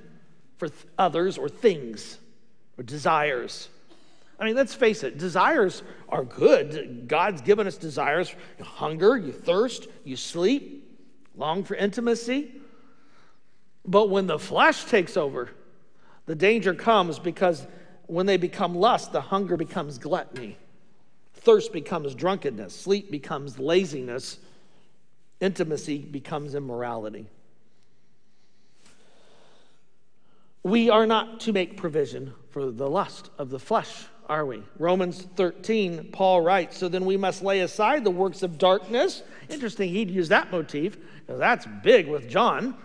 for 0.58 0.70
others 0.98 1.38
or 1.38 1.50
things 1.50 2.18
or 2.78 2.84
desires. 2.84 3.70
I 4.40 4.46
mean, 4.46 4.56
let's 4.56 4.74
face 4.74 5.04
it, 5.04 5.18
desires 5.18 5.84
are 6.10 6.24
good. 6.24 7.08
God's 7.08 7.42
given 7.42 7.68
us 7.68 7.78
desires. 7.78 8.34
You 8.58 8.66
hunger, 8.66 9.16
you 9.18 9.32
thirst, 9.32 9.88
you 10.04 10.16
sleep, 10.16 11.00
long 11.36 11.64
for 11.64 11.76
intimacy. 11.76 12.52
But 13.86 14.10
when 14.10 14.28
the 14.28 14.40
flesh 14.40 14.86
takes 14.86 15.18
over, 15.18 15.50
the 16.26 16.36
danger 16.36 16.74
comes 16.74 17.20
because 17.20 17.66
when 18.08 18.26
they 18.26 18.38
become 18.38 18.76
lust, 18.76 19.12
the 19.12 19.22
hunger 19.22 19.58
becomes 19.58 19.98
gluttony, 19.98 20.58
thirst 21.34 21.74
becomes 21.74 22.14
drunkenness, 22.14 22.76
sleep 22.76 23.10
becomes 23.10 23.58
laziness, 23.58 24.38
intimacy 25.40 25.98
becomes 25.98 26.54
immorality. 26.54 27.28
we 30.64 30.90
are 30.90 31.08
not 31.08 31.40
to 31.42 31.54
make 31.54 31.78
provision 31.78 32.34
for 32.50 32.72
the 32.72 32.90
lust 32.90 33.30
of 33.38 33.50
the 33.50 33.60
flesh, 33.60 34.06
are 34.28 34.46
we? 34.46 34.64
Romans 34.78 35.28
13, 35.36 36.10
Paul 36.12 36.42
writes, 36.42 36.78
So 36.78 36.88
then 36.88 37.06
we 37.06 37.18
must 37.18 37.42
lay 37.42 37.62
aside 37.62 38.04
the 38.04 38.12
works 38.12 38.44
of 38.44 38.58
darkness. 38.58 39.24
Interesting, 39.50 39.90
he'd 39.90 40.12
use 40.12 40.30
that 40.30 40.52
motif, 40.52 40.98
because 41.20 41.40
that's 41.40 41.68
big 41.84 42.08
with 42.08 42.30
John, 42.30 42.76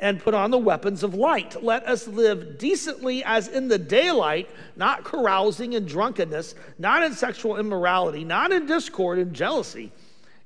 and 0.00 0.20
put 0.20 0.34
on 0.34 0.50
the 0.50 0.58
weapons 0.58 1.02
of 1.02 1.14
light. 1.14 1.62
Let 1.62 1.86
us 1.86 2.06
live 2.08 2.58
decently 2.58 3.24
as 3.24 3.48
in 3.48 3.68
the 3.68 3.78
daylight, 3.78 4.50
not 4.76 5.04
carousing 5.04 5.74
and 5.74 5.86
drunkenness, 5.86 6.54
not 6.78 7.02
in 7.02 7.12
sexual 7.14 7.56
immorality, 7.56 8.24
not 8.24 8.52
in 8.52 8.66
discord 8.66 9.18
and 9.18 9.32
jealousy. 9.32 9.92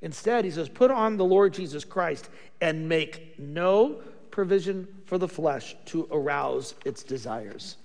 Instead, 0.03 0.45
he 0.45 0.51
says, 0.51 0.69
Put 0.69 0.91
on 0.91 1.17
the 1.17 1.25
Lord 1.25 1.55
Jesus 1.55 1.85
Christ 1.85 2.29
and 2.61 2.89
make 2.89 3.39
no 3.39 3.97
provision 4.31 4.87
for 5.07 5.19
the 5.19 5.29
flesh 5.29 5.75
to 5.87 6.07
arouse 6.13 6.75
its 6.85 7.03
desires. 7.03 7.77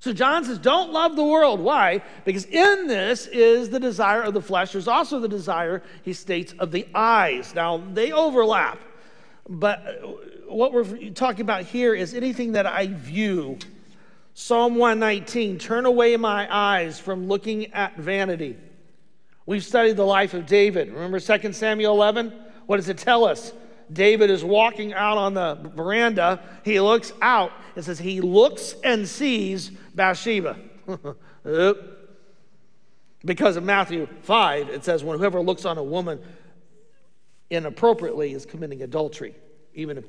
So 0.00 0.12
John 0.12 0.44
says, 0.44 0.58
Don't 0.58 0.92
love 0.92 1.16
the 1.16 1.24
world. 1.24 1.60
Why? 1.60 2.02
Because 2.24 2.44
in 2.44 2.86
this 2.86 3.26
is 3.28 3.70
the 3.70 3.80
desire 3.80 4.22
of 4.22 4.34
the 4.34 4.42
flesh. 4.42 4.72
There's 4.72 4.88
also 4.88 5.20
the 5.20 5.28
desire, 5.28 5.82
he 6.02 6.12
states, 6.12 6.54
of 6.58 6.70
the 6.70 6.86
eyes. 6.94 7.54
Now, 7.54 7.78
they 7.92 8.12
overlap. 8.12 8.78
But 9.48 10.00
what 10.48 10.72
we're 10.72 11.10
talking 11.10 11.40
about 11.40 11.64
here 11.64 11.94
is 11.94 12.14
anything 12.14 12.52
that 12.52 12.66
I 12.66 12.86
view. 12.86 13.58
Psalm 14.34 14.76
119 14.76 15.58
Turn 15.58 15.86
away 15.86 16.16
my 16.16 16.48
eyes 16.54 16.98
from 16.98 17.28
looking 17.28 17.72
at 17.72 17.96
vanity. 17.96 18.56
We've 19.46 19.64
studied 19.64 19.96
the 19.96 20.04
life 20.04 20.34
of 20.34 20.46
David. 20.46 20.92
Remember 20.92 21.18
2 21.18 21.52
Samuel 21.52 21.94
11? 21.94 22.32
What 22.66 22.76
does 22.76 22.88
it 22.90 22.98
tell 22.98 23.24
us? 23.24 23.52
David 23.90 24.28
is 24.28 24.44
walking 24.44 24.92
out 24.92 25.16
on 25.16 25.32
the 25.32 25.58
veranda. 25.74 26.40
He 26.64 26.78
looks 26.80 27.12
out. 27.22 27.52
It 27.74 27.82
says 27.82 27.98
he 27.98 28.20
looks 28.20 28.74
and 28.84 29.08
sees 29.08 29.70
Bathsheba. 29.94 30.58
because 33.24 33.56
of 33.56 33.64
Matthew 33.64 34.06
5, 34.22 34.68
it 34.68 34.84
says, 34.84 35.02
when 35.02 35.18
whoever 35.18 35.40
looks 35.40 35.64
on 35.64 35.78
a 35.78 35.82
woman 35.82 36.20
inappropriately 37.50 38.32
is 38.32 38.44
committing 38.44 38.82
adultery, 38.82 39.34
even 39.74 39.98
if 39.98 40.04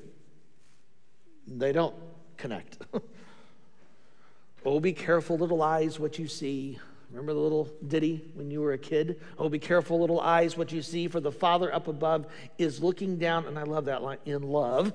they 1.47 1.71
don't 1.71 1.95
connect. 2.37 2.79
oh, 4.65 4.79
be 4.79 4.93
careful, 4.93 5.37
little 5.37 5.61
eyes, 5.61 5.99
what 5.99 6.19
you 6.19 6.27
see. 6.27 6.79
Remember 7.11 7.33
the 7.33 7.39
little 7.39 7.67
ditty 7.87 8.23
when 8.35 8.51
you 8.51 8.61
were 8.61 8.73
a 8.73 8.77
kid? 8.77 9.19
Oh, 9.37 9.49
be 9.49 9.57
careful, 9.57 9.99
little 9.99 10.19
eyes, 10.19 10.55
what 10.55 10.71
you 10.71 10.81
see, 10.81 11.07
for 11.07 11.19
the 11.19 11.31
Father 11.31 11.73
up 11.73 11.87
above 11.87 12.27
is 12.57 12.83
looking 12.83 13.17
down, 13.17 13.45
and 13.45 13.57
I 13.57 13.63
love 13.63 13.85
that 13.85 14.03
line, 14.03 14.19
in 14.25 14.43
love. 14.43 14.93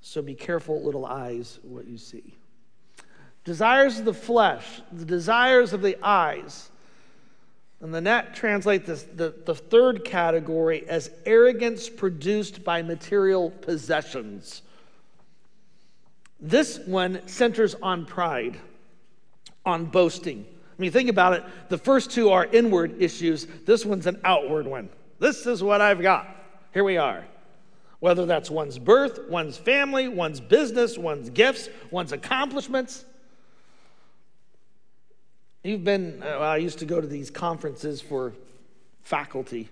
So 0.00 0.22
be 0.22 0.34
careful, 0.34 0.82
little 0.82 1.06
eyes, 1.06 1.58
what 1.62 1.86
you 1.86 1.98
see. 1.98 2.36
Desires 3.44 3.98
of 3.98 4.04
the 4.04 4.14
flesh, 4.14 4.80
the 4.92 5.04
desires 5.04 5.72
of 5.72 5.82
the 5.82 5.98
eyes. 6.02 6.70
And 7.84 7.94
the 7.94 8.00
NET 8.00 8.34
translates 8.34 8.86
this, 8.86 9.02
the, 9.04 9.32
the 9.44 9.54
third 9.54 10.04
category 10.04 10.88
as 10.88 11.10
arrogance 11.24 11.88
produced 11.88 12.64
by 12.64 12.82
material 12.82 13.50
possessions. 13.50 14.62
This 16.40 16.80
one 16.80 17.26
centers 17.28 17.76
on 17.76 18.06
pride, 18.06 18.58
on 19.64 19.84
boasting 19.84 20.46
I 20.76 20.82
mean, 20.82 20.90
think 20.90 21.08
about 21.08 21.34
it. 21.34 21.44
The 21.68 21.78
first 21.78 22.10
two 22.10 22.30
are 22.30 22.46
inward 22.46 23.00
issues, 23.00 23.46
this 23.64 23.86
one's 23.86 24.06
an 24.06 24.20
outward 24.24 24.66
one. 24.66 24.88
This 25.20 25.46
is 25.46 25.62
what 25.62 25.80
I've 25.80 26.02
got. 26.02 26.26
Here 26.72 26.82
we 26.82 26.96
are. 26.96 27.24
Whether 28.00 28.26
that's 28.26 28.50
one's 28.50 28.78
birth, 28.78 29.20
one's 29.28 29.56
family, 29.56 30.08
one's 30.08 30.40
business, 30.40 30.98
one's 30.98 31.30
gifts, 31.30 31.68
one's 31.92 32.12
accomplishments. 32.12 33.04
You've 35.64 35.82
been, 35.82 36.22
uh, 36.22 36.26
I 36.26 36.58
used 36.58 36.78
to 36.80 36.84
go 36.84 37.00
to 37.00 37.06
these 37.06 37.30
conferences 37.30 38.00
for 38.00 38.34
faculty. 39.02 39.68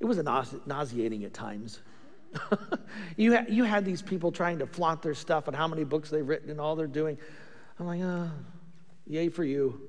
It 0.00 0.04
was 0.04 0.18
nauseating 0.66 1.24
at 1.24 1.32
times. 1.32 1.80
you, 3.16 3.36
ha- 3.36 3.46
you 3.48 3.64
had 3.64 3.84
these 3.84 4.02
people 4.02 4.32
trying 4.32 4.58
to 4.58 4.66
flaunt 4.66 5.02
their 5.02 5.14
stuff 5.14 5.46
and 5.46 5.56
how 5.56 5.68
many 5.68 5.84
books 5.84 6.10
they've 6.10 6.26
written 6.26 6.50
and 6.50 6.60
all 6.60 6.76
they're 6.76 6.86
doing. 6.86 7.16
I'm 7.78 7.86
like, 7.86 8.00
oh, 8.02 8.30
Yay 9.06 9.28
for 9.28 9.44
you. 9.44 9.80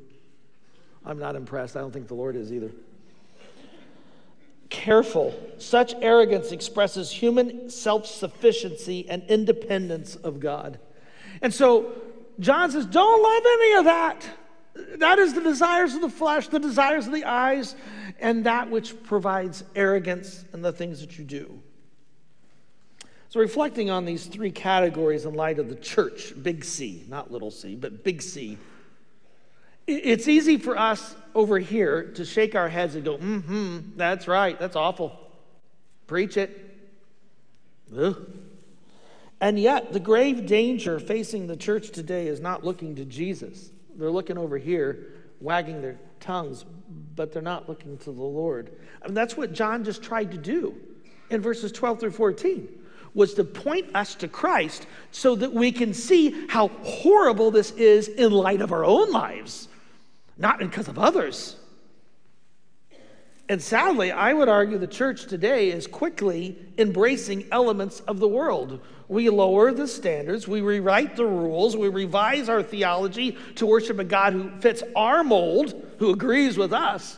I'm 1.06 1.18
not 1.18 1.36
impressed. 1.36 1.76
I 1.76 1.80
don't 1.80 1.92
think 1.92 2.08
the 2.08 2.14
Lord 2.14 2.36
is 2.36 2.54
either. 2.54 2.72
Careful. 4.70 5.34
Such 5.58 5.96
arrogance 6.02 6.52
expresses 6.52 7.10
human 7.10 7.70
self 7.70 8.06
sufficiency 8.06 9.10
and 9.10 9.24
independence 9.24 10.16
of 10.16 10.40
God. 10.40 10.80
And 11.42 11.54
so 11.54 11.94
John 12.40 12.72
says, 12.72 12.86
don't 12.86 13.24
love 13.24 13.44
any 13.46 13.74
of 13.80 13.86
that. 13.86 14.30
That 15.00 15.20
is 15.20 15.34
the 15.34 15.42
desires 15.42 15.96
of 15.96 16.02
the 16.02 16.10
flesh, 16.10 16.50
the 16.50 16.60
desires 16.60 17.08
of 17.08 17.14
the 17.14 17.26
eyes, 17.26 17.76
and 18.20 18.46
that 18.46 18.70
which 18.70 19.02
provides 19.04 19.64
arrogance 19.76 20.46
in 20.54 20.62
the 20.62 20.72
things 20.72 21.02
that 21.02 21.18
you 21.18 21.24
do. 21.24 21.62
So, 23.30 23.40
reflecting 23.40 23.90
on 23.90 24.06
these 24.06 24.26
three 24.26 24.52
categories 24.52 25.26
in 25.26 25.34
light 25.34 25.60
of 25.60 25.68
the 25.68 25.76
church, 25.76 26.34
big 26.42 26.64
C, 26.64 27.04
not 27.10 27.32
little 27.32 27.52
c, 27.52 27.76
but 27.76 28.04
big 28.04 28.22
C, 28.22 28.58
it's 29.86 30.28
easy 30.28 30.58
for 30.58 30.78
us 30.78 31.16
over 31.34 31.60
here 31.60 32.12
to 32.16 32.26
shake 32.26 32.56
our 32.56 32.70
heads 32.70 32.96
and 32.96 33.04
go, 33.04 33.18
mm 33.18 33.44
hmm, 33.44 33.78
that's 33.96 34.28
right, 34.28 34.60
that's 34.60 34.76
awful. 34.76 35.18
Preach 36.08 36.38
it. 36.38 36.78
Ugh. 37.98 38.16
And 39.40 39.60
yet, 39.60 39.94
the 39.94 40.00
grave 40.00 40.46
danger 40.46 41.00
facing 41.00 41.48
the 41.48 41.56
church 41.56 41.92
today 41.92 42.28
is 42.28 42.40
not 42.40 42.64
looking 42.64 42.96
to 42.96 43.06
Jesus. 43.06 43.72
They're 43.96 44.12
looking 44.12 44.38
over 44.38 44.58
here, 44.58 45.08
wagging 45.40 45.82
their 45.82 46.00
tongues, 46.20 46.66
but 47.16 47.32
they're 47.32 47.42
not 47.42 47.70
looking 47.70 47.98
to 48.00 48.12
the 48.12 48.22
Lord. 48.22 48.72
I 49.02 49.08
mean, 49.08 49.14
that's 49.14 49.38
what 49.38 49.54
John 49.54 49.84
just 49.84 50.02
tried 50.02 50.32
to 50.32 50.38
do 50.38 50.76
in 51.30 51.42
verses 51.42 51.72
12 51.72 52.00
through 52.00 52.12
14 52.12 52.68
was 53.14 53.34
to 53.34 53.44
point 53.44 53.96
us 53.96 54.16
to 54.16 54.28
Christ 54.28 54.86
so 55.12 55.36
that 55.36 55.52
we 55.52 55.72
can 55.72 55.94
see 55.94 56.48
how 56.48 56.68
horrible 56.68 57.50
this 57.52 57.72
is 57.72 58.08
in 58.08 58.32
light 58.32 58.62
of 58.62 58.72
our 58.72 58.86
own 58.86 59.12
lives 59.12 59.68
not 60.38 60.60
because 60.60 60.88
of 60.88 61.00
others. 61.00 61.56
And 63.50 63.62
sadly, 63.62 64.12
I 64.12 64.34
would 64.34 64.50
argue 64.50 64.78
the 64.78 64.88
church 64.88 65.26
today 65.26 65.70
is 65.70 65.88
quickly 65.88 66.58
embracing 66.78 67.46
elements 67.52 68.02
of 68.02 68.20
the 68.20 68.28
world. 68.28 68.82
We 69.10 69.30
lower 69.30 69.72
the 69.72 69.88
standards, 69.88 70.48
we 70.48 70.62
rewrite 70.62 71.16
the 71.16 71.26
rules, 71.26 71.78
we 71.78 71.88
revise 71.88 72.50
our 72.50 72.62
theology 72.62 73.38
to 73.56 73.66
worship 73.66 74.00
a 74.00 74.04
God 74.04 74.34
who 74.34 74.50
fits 74.60 74.84
our 74.96 75.24
mold, 75.24 75.74
who 76.00 76.12
agrees 76.12 76.58
with 76.58 76.74
us. 76.74 77.18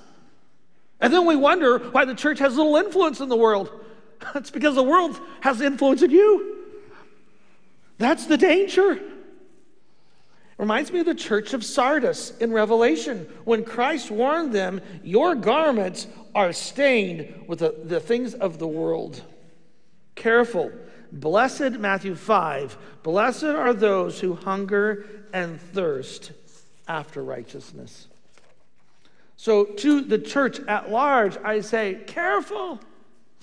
And 0.99 1.13
then 1.13 1.25
we 1.25 1.35
wonder 1.35 1.79
why 1.79 2.05
the 2.05 2.13
church 2.13 2.39
has 2.39 2.55
little 2.55 2.75
influence 2.75 3.19
in 3.19 3.29
the 3.29 3.37
world. 3.37 3.71
It's 4.35 4.51
because 4.51 4.75
the 4.75 4.83
world 4.83 5.17
has 5.39 5.61
influence 5.61 6.01
in 6.01 6.11
you. 6.11 6.57
That's 7.99 8.25
the 8.25 8.35
danger. 8.35 8.91
It 8.91 9.01
reminds 10.57 10.91
me 10.91 10.99
of 10.99 11.05
the 11.05 11.15
church 11.15 11.53
of 11.53 11.63
Sardis 11.63 12.37
in 12.39 12.51
Revelation 12.51 13.29
when 13.45 13.63
Christ 13.63 14.11
warned 14.11 14.51
them, 14.51 14.81
Your 15.03 15.35
garments 15.35 16.07
are 16.35 16.51
stained 16.51 17.45
with 17.47 17.59
the, 17.59 17.73
the 17.81 18.01
things 18.01 18.33
of 18.33 18.59
the 18.59 18.67
world. 18.67 19.21
Careful. 20.15 20.69
Blessed, 21.11 21.71
Matthew 21.71 22.15
5, 22.15 22.77
blessed 23.03 23.43
are 23.43 23.73
those 23.73 24.19
who 24.19 24.35
hunger 24.35 25.05
and 25.33 25.59
thirst 25.59 26.31
after 26.87 27.23
righteousness. 27.23 28.07
So, 29.37 29.65
to 29.65 30.01
the 30.01 30.19
church 30.19 30.59
at 30.67 30.91
large, 30.91 31.37
I 31.37 31.61
say, 31.61 32.01
careful. 32.05 32.79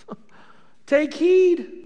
Take 0.87 1.15
heed. 1.15 1.85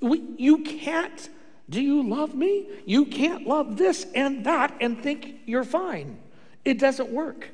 You 0.00 0.58
can't 0.58 1.28
do 1.70 1.80
you 1.80 2.02
love 2.02 2.34
me? 2.34 2.68
You 2.84 3.06
can't 3.06 3.46
love 3.46 3.76
this 3.76 4.04
and 4.14 4.44
that 4.44 4.76
and 4.80 5.00
think 5.00 5.36
you're 5.46 5.64
fine. 5.64 6.18
It 6.64 6.80
doesn't 6.80 7.10
work. 7.10 7.48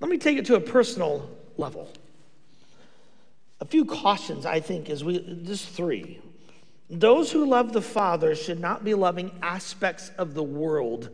Let 0.00 0.10
me 0.10 0.18
take 0.18 0.36
it 0.36 0.46
to 0.46 0.56
a 0.56 0.60
personal 0.60 1.30
level. 1.56 1.88
A 3.60 3.64
few 3.64 3.84
cautions, 3.84 4.44
I 4.44 4.60
think, 4.60 4.90
is 4.90 5.02
we 5.02 5.18
just 5.44 5.68
three. 5.68 6.20
Those 6.88 7.32
who 7.32 7.46
love 7.46 7.72
the 7.72 7.82
Father 7.82 8.34
should 8.34 8.60
not 8.60 8.84
be 8.84 8.94
loving 8.94 9.32
aspects 9.42 10.10
of 10.18 10.34
the 10.34 10.42
world. 10.42 11.10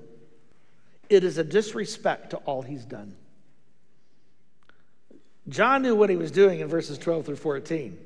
It 1.09 1.25
is 1.25 1.39
a 1.39 1.45
disrespect 1.45 2.31
to 2.31 2.37
all 2.39 2.63
he's 2.63 2.85
done. 2.85 3.17
John 5.49 5.83
knew 5.83 5.95
what 5.95 6.11
he 6.11 6.17
was 6.17 6.31
doing 6.31 6.61
in 6.61 6.69
verses 6.69 6.99
12 6.99 7.27
through 7.27 7.37
14. 7.37 7.99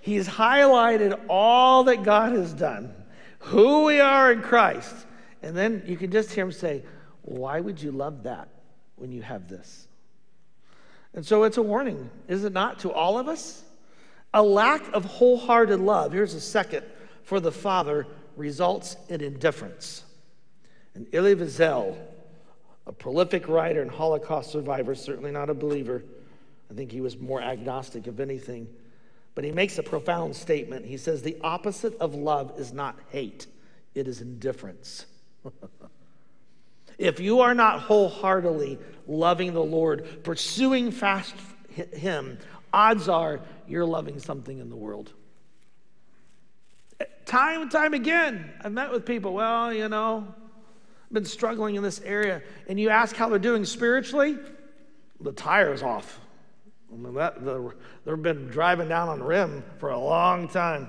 He's 0.00 0.26
highlighted 0.26 1.18
all 1.28 1.84
that 1.84 2.02
God 2.02 2.32
has 2.32 2.52
done, 2.52 2.94
who 3.40 3.84
we 3.84 4.00
are 4.00 4.32
in 4.32 4.40
Christ. 4.40 4.94
And 5.42 5.56
then 5.56 5.82
you 5.86 5.96
can 5.96 6.10
just 6.10 6.32
hear 6.32 6.44
him 6.44 6.52
say, 6.52 6.84
Why 7.22 7.60
would 7.60 7.82
you 7.82 7.92
love 7.92 8.22
that 8.22 8.48
when 8.96 9.12
you 9.12 9.22
have 9.22 9.48
this? 9.48 9.88
And 11.12 11.26
so 11.26 11.42
it's 11.42 11.56
a 11.56 11.62
warning, 11.62 12.08
is 12.28 12.44
it 12.44 12.52
not, 12.52 12.78
to 12.80 12.92
all 12.92 13.18
of 13.18 13.28
us? 13.28 13.64
A 14.32 14.42
lack 14.42 14.92
of 14.92 15.04
wholehearted 15.04 15.80
love. 15.80 16.12
Here's 16.12 16.34
a 16.34 16.40
second 16.40 16.84
for 17.24 17.40
the 17.40 17.52
father 17.52 18.06
results 18.36 18.96
in 19.08 19.20
indifference. 19.20 20.04
And 20.94 21.06
Elie 21.14 21.34
Wiesel, 21.36 21.96
a 22.86 22.92
prolific 22.92 23.48
writer 23.48 23.82
and 23.82 23.90
Holocaust 23.90 24.50
survivor, 24.50 24.94
certainly 24.94 25.30
not 25.30 25.50
a 25.50 25.54
believer, 25.54 26.02
I 26.70 26.74
think 26.74 26.92
he 26.92 27.00
was 27.00 27.18
more 27.18 27.42
agnostic 27.42 28.06
of 28.06 28.20
anything, 28.20 28.68
but 29.34 29.44
he 29.44 29.50
makes 29.50 29.78
a 29.78 29.82
profound 29.82 30.36
statement. 30.36 30.86
He 30.86 30.96
says, 30.96 31.22
The 31.22 31.36
opposite 31.42 31.96
of 31.98 32.14
love 32.14 32.58
is 32.58 32.72
not 32.72 32.98
hate, 33.10 33.46
it 33.94 34.06
is 34.06 34.20
indifference. 34.20 35.06
if 36.98 37.18
you 37.18 37.40
are 37.40 37.54
not 37.54 37.80
wholeheartedly 37.80 38.78
loving 39.08 39.52
the 39.52 39.62
Lord, 39.62 40.22
pursuing 40.22 40.92
fast 40.92 41.34
Him, 41.92 42.38
odds 42.72 43.08
are 43.08 43.40
you're 43.66 43.84
loving 43.84 44.18
something 44.18 44.58
in 44.58 44.70
the 44.70 44.76
world. 44.76 45.12
Time 47.24 47.62
and 47.62 47.70
time 47.70 47.94
again, 47.94 48.52
I've 48.62 48.72
met 48.72 48.90
with 48.90 49.06
people, 49.06 49.32
well, 49.34 49.72
you 49.72 49.88
know, 49.88 50.26
I've 50.28 51.12
been 51.12 51.24
struggling 51.24 51.76
in 51.76 51.82
this 51.82 52.00
area, 52.00 52.42
and 52.68 52.78
you 52.78 52.88
ask 52.88 53.14
how 53.14 53.28
they're 53.28 53.38
doing 53.38 53.64
spiritually, 53.64 54.36
the 55.20 55.32
tire's 55.32 55.82
off. 55.82 56.18
I 56.92 56.96
mean, 56.96 57.14
that, 57.14 57.44
the, 57.44 57.72
they've 58.04 58.20
been 58.20 58.48
driving 58.48 58.88
down 58.88 59.08
on 59.08 59.20
the 59.20 59.24
rim 59.24 59.62
for 59.78 59.90
a 59.90 59.98
long 59.98 60.48
time. 60.48 60.88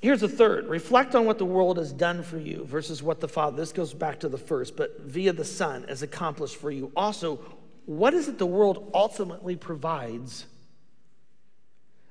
Here's 0.00 0.22
a 0.22 0.28
third 0.28 0.68
reflect 0.68 1.14
on 1.16 1.24
what 1.24 1.38
the 1.38 1.44
world 1.44 1.78
has 1.78 1.92
done 1.92 2.22
for 2.22 2.38
you 2.38 2.64
versus 2.64 3.02
what 3.02 3.18
the 3.18 3.26
Father, 3.26 3.56
this 3.56 3.72
goes 3.72 3.92
back 3.92 4.20
to 4.20 4.28
the 4.28 4.38
first, 4.38 4.76
but 4.76 5.00
via 5.00 5.32
the 5.32 5.44
Son 5.44 5.84
has 5.88 6.02
accomplished 6.02 6.56
for 6.56 6.70
you. 6.70 6.92
Also, 6.94 7.40
what 7.86 8.14
is 8.14 8.28
it 8.28 8.38
the 8.38 8.46
world 8.46 8.90
ultimately 8.92 9.56
provides? 9.56 10.46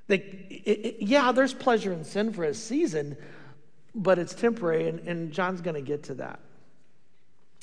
They, 0.07 0.15
it, 0.15 0.85
it, 0.85 0.95
yeah, 1.01 1.31
there's 1.31 1.53
pleasure 1.53 1.91
in 1.91 2.03
sin 2.03 2.31
for 2.31 2.45
a 2.45 2.53
season, 2.53 3.17
but 3.93 4.17
it's 4.17 4.33
temporary, 4.33 4.87
and, 4.87 4.99
and 5.07 5.31
John's 5.31 5.61
going 5.61 5.75
to 5.75 5.81
get 5.81 6.03
to 6.03 6.15
that. 6.15 6.39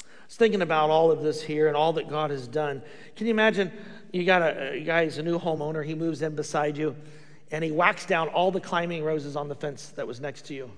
I 0.00 0.04
was 0.26 0.36
thinking 0.36 0.62
about 0.62 0.90
all 0.90 1.10
of 1.10 1.22
this 1.22 1.42
here 1.42 1.68
and 1.68 1.76
all 1.76 1.94
that 1.94 2.08
God 2.08 2.30
has 2.30 2.46
done. 2.46 2.82
Can 3.16 3.26
you 3.26 3.32
imagine? 3.32 3.72
You 4.12 4.24
got 4.24 4.42
a, 4.42 4.72
a 4.72 4.80
guy, 4.80 5.04
he's 5.04 5.18
a 5.18 5.22
new 5.22 5.38
homeowner, 5.38 5.84
he 5.84 5.94
moves 5.94 6.20
in 6.20 6.34
beside 6.34 6.76
you, 6.76 6.94
and 7.50 7.64
he 7.64 7.70
whacks 7.70 8.04
down 8.04 8.28
all 8.28 8.50
the 8.50 8.60
climbing 8.60 9.04
roses 9.04 9.36
on 9.36 9.48
the 9.48 9.54
fence 9.54 9.88
that 9.96 10.06
was 10.06 10.20
next 10.20 10.46
to 10.46 10.54
you. 10.54 10.70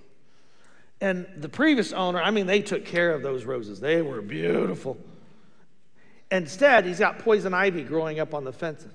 And 1.00 1.26
the 1.36 1.48
previous 1.48 1.92
owner, 1.92 2.22
I 2.22 2.30
mean, 2.30 2.46
they 2.46 2.62
took 2.62 2.84
care 2.84 3.12
of 3.12 3.22
those 3.22 3.44
roses, 3.44 3.80
they 3.80 4.02
were 4.02 4.22
beautiful. 4.22 4.98
Instead, 6.34 6.84
he's 6.84 6.98
got 6.98 7.18
poison 7.20 7.54
ivy 7.54 7.82
growing 7.82 8.20
up 8.20 8.34
on 8.34 8.44
the 8.44 8.52
fence. 8.52 8.86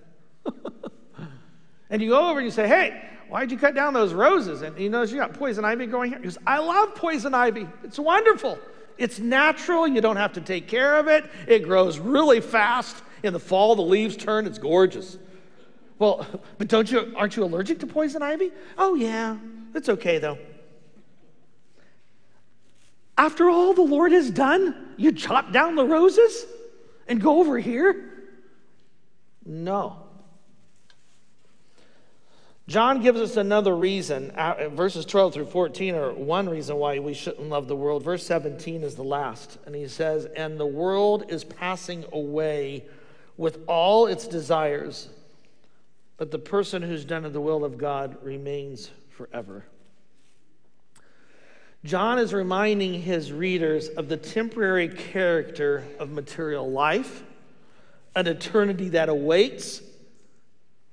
and 1.90 2.02
you 2.02 2.10
go 2.10 2.30
over 2.30 2.40
and 2.40 2.46
you 2.46 2.52
say, 2.52 2.68
hey, 2.68 3.02
Why'd 3.30 3.52
you 3.52 3.60
cut 3.60 3.76
down 3.76 3.94
those 3.94 4.12
roses? 4.12 4.64
And 4.64 4.76
he 4.76 4.90
knows 4.90 5.12
you 5.12 5.20
got 5.20 5.34
poison 5.34 5.64
ivy 5.64 5.86
growing 5.86 6.10
here. 6.10 6.18
He 6.18 6.24
goes, 6.24 6.40
I 6.48 6.58
love 6.58 6.96
poison 6.96 7.36
ivy. 7.36 7.68
It's 7.84 8.00
wonderful. 8.00 8.58
It's 8.98 9.20
natural. 9.20 9.88
You 9.88 10.02
don't 10.02 10.16
have 10.16 10.34
to 10.34 10.42
take 10.42 10.68
care 10.68 10.98
of 10.98 11.08
it. 11.08 11.30
It 11.48 11.60
grows 11.60 12.00
really 12.00 12.42
fast. 12.42 12.98
In 13.22 13.34
the 13.34 13.40
fall, 13.40 13.76
the 13.76 13.84
leaves 13.84 14.18
turn. 14.18 14.48
It's 14.48 14.58
gorgeous. 14.58 15.20
Well, 16.00 16.26
but 16.58 16.68
don't 16.70 16.92
you, 16.92 17.14
aren't 17.16 17.36
you 17.36 17.44
allergic 17.44 17.80
to 17.80 17.88
poison 17.88 18.24
ivy? 18.24 18.52
Oh, 18.80 18.96
yeah. 18.96 19.38
It's 19.76 19.90
okay, 19.90 20.18
though. 20.18 20.40
After 23.16 23.48
all 23.48 23.74
the 23.74 23.84
Lord 23.84 24.12
has 24.12 24.32
done, 24.32 24.96
you 24.98 25.12
chop 25.12 25.52
down 25.52 25.76
the 25.76 25.86
roses 25.86 26.46
and 27.10 27.22
go 27.22 27.40
over 27.40 27.58
here? 27.58 28.06
No. 29.46 30.04
John 32.68 33.02
gives 33.02 33.20
us 33.20 33.36
another 33.36 33.76
reason. 33.76 34.30
Uh, 34.32 34.70
verses 34.70 35.04
12 35.04 35.34
through 35.34 35.46
14 35.48 35.96
are 35.96 36.14
one 36.14 36.48
reason 36.48 36.76
why 36.76 37.00
we 37.00 37.16
shouldn't 37.16 37.50
love 37.50 37.68
the 37.68 37.76
world. 37.76 38.04
Verse 38.04 38.24
17 38.28 38.84
is 38.84 38.94
the 38.94 39.04
last. 39.04 39.58
And 39.66 39.74
he 39.74 39.88
says, 39.88 40.26
And 40.36 40.60
the 40.60 40.68
world 40.68 41.26
is 41.30 41.44
passing 41.44 42.06
away 42.14 42.86
with 43.38 43.64
all 43.68 44.06
its 44.06 44.28
desires, 44.28 45.10
but 46.18 46.30
the 46.30 46.38
person 46.38 46.84
who's 46.84 47.06
done 47.06 47.32
the 47.34 47.42
will 47.42 47.66
of 47.66 47.80
God 47.80 48.24
remains 48.24 48.92
forever. 49.10 49.66
John 51.86 52.20
is 52.20 52.34
reminding 52.34 53.02
his 53.02 53.32
readers 53.32 53.88
of 53.88 54.10
the 54.10 54.18
temporary 54.18 54.90
character 54.90 55.86
of 55.98 56.10
material 56.10 56.70
life, 56.70 57.24
an 58.16 58.28
eternity 58.28 58.90
that 58.90 59.10
awaits 59.10 59.82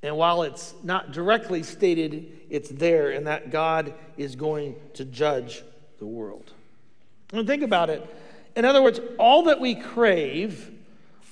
and 0.06 0.16
while 0.16 0.42
it's 0.42 0.72
not 0.84 1.10
directly 1.10 1.64
stated, 1.64 2.30
it's 2.48 2.68
there, 2.68 3.10
and 3.10 3.26
that 3.26 3.50
God 3.50 3.92
is 4.16 4.36
going 4.36 4.76
to 4.94 5.04
judge 5.04 5.64
the 5.98 6.06
world. 6.06 6.52
And 7.32 7.44
think 7.44 7.64
about 7.64 7.90
it. 7.90 8.08
In 8.54 8.64
other 8.64 8.82
words, 8.82 9.00
all 9.18 9.42
that 9.44 9.60
we 9.60 9.74
crave, 9.74 10.70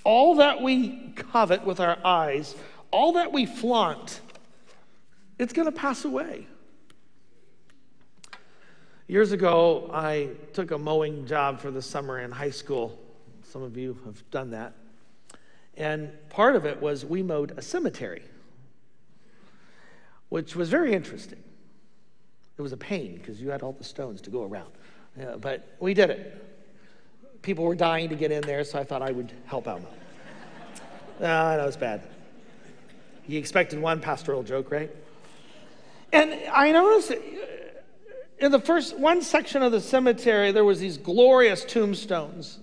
all 0.03 0.37
that 0.37 0.61
we 0.61 1.13
covet 1.15 1.65
with 1.65 1.79
our 1.79 1.99
eyes, 2.05 2.57
all 2.91 3.13
that 3.13 3.33
we 3.33 3.47
flaunt, 3.47 4.21
it's 5.39 5.53
going 5.53 5.67
to 5.67 5.73
pass 5.73 6.05
away. 6.05 6.47
Years 9.15 9.31
ago, 9.31 9.89
I 9.95 10.31
took 10.55 10.73
a 10.73 10.77
mowing 10.77 11.25
job 11.25 11.61
for 11.61 11.71
the 11.71 11.81
summer 11.81 12.19
in 12.19 12.33
high 12.33 12.51
school. 12.51 12.99
Some 13.45 13.63
of 13.63 13.77
you 13.77 13.97
have 14.07 14.29
done 14.33 14.51
that. 14.51 14.73
And 15.77 16.11
part 16.31 16.57
of 16.57 16.67
it 16.67 16.83
was 16.83 17.05
we 17.05 17.23
mowed 17.23 17.55
a 17.57 17.63
cemetery 17.63 18.25
which 20.31 20.57
was 20.57 20.69
very 20.69 20.93
interesting. 20.93 21.39
It 22.59 22.63
was 22.63 22.73
a 22.73 22.77
pain 22.77 23.15
because 23.15 23.41
you 23.41 23.51
had 23.51 23.63
all 23.63 23.71
the 23.71 23.85
stones 23.85 24.21
to 24.23 24.31
go 24.31 24.43
around. 24.43 24.73
Yeah, 25.17 25.37
but 25.37 25.77
we 25.79 25.95
did 25.95 26.11
it. 26.11 26.45
People 27.41 27.63
were 27.63 27.77
dying 27.77 28.09
to 28.09 28.17
get 28.17 28.33
in 28.33 28.43
there, 28.43 28.65
so 28.65 28.81
I 28.81 28.83
thought 28.83 29.01
I 29.01 29.13
would 29.13 29.33
help 29.47 29.69
out. 29.69 29.81
no, 31.21 31.31
I 31.31 31.57
know 31.57 31.69
it's 31.69 31.77
bad. 31.77 32.03
You 33.29 33.39
expected 33.39 33.81
one 33.81 34.01
pastoral 34.01 34.43
joke, 34.43 34.73
right? 34.73 34.91
And 36.13 36.35
I 36.53 36.73
noticed 36.73 37.13
in 38.39 38.53
the 38.53 38.61
first 38.61 38.99
one 38.99 39.23
section 39.23 39.63
of 39.63 39.73
the 39.73 39.81
cemetery, 39.81 40.53
there 40.53 40.65
was 40.65 40.81
these 40.81 40.99
glorious 40.99 41.65
tombstones. 41.65 42.59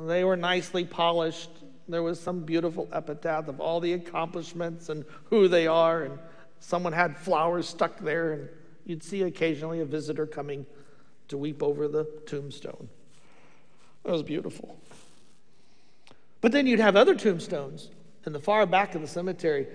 They 0.00 0.24
were 0.24 0.36
nicely 0.36 0.84
polished. 0.84 1.50
There 1.88 2.02
was 2.02 2.18
some 2.20 2.40
beautiful 2.40 2.88
epitaph 2.92 3.48
of 3.48 3.60
all 3.60 3.80
the 3.80 3.92
accomplishments 3.92 4.88
and 4.88 5.04
who 5.24 5.48
they 5.48 5.66
are. 5.66 6.02
And 6.02 6.18
Someone 6.62 6.92
had 6.92 7.18
flowers 7.18 7.68
stuck 7.68 7.98
there, 7.98 8.32
and 8.32 8.48
you'd 8.86 9.02
see 9.02 9.22
occasionally 9.22 9.80
a 9.80 9.84
visitor 9.84 10.26
coming 10.26 10.64
to 11.26 11.36
weep 11.36 11.60
over 11.60 11.88
the 11.88 12.04
tombstone. 12.24 12.88
It 14.04 14.10
was 14.12 14.22
beautiful. 14.22 14.78
But 16.40 16.52
then 16.52 16.68
you'd 16.68 16.78
have 16.78 16.94
other 16.94 17.16
tombstones 17.16 17.90
in 18.26 18.32
the 18.32 18.38
far 18.38 18.64
back 18.64 18.94
of 18.94 19.00
the 19.00 19.08
cemetery. 19.08 19.66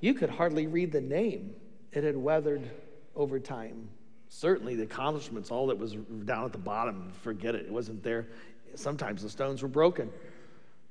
You 0.00 0.14
could 0.14 0.30
hardly 0.30 0.68
read 0.68 0.92
the 0.92 1.00
name, 1.00 1.56
it 1.92 2.04
had 2.04 2.16
weathered 2.16 2.70
over 3.16 3.40
time. 3.40 3.88
Certainly, 4.28 4.76
the 4.76 4.82
accomplishments, 4.82 5.50
all 5.50 5.68
that 5.68 5.78
was 5.78 5.94
down 5.94 6.44
at 6.44 6.52
the 6.52 6.58
bottom, 6.58 7.10
forget 7.22 7.54
it, 7.54 7.66
it 7.66 7.72
wasn't 7.72 8.02
there. 8.02 8.26
Sometimes 8.74 9.22
the 9.22 9.30
stones 9.30 9.62
were 9.62 9.68
broken. 9.68 10.10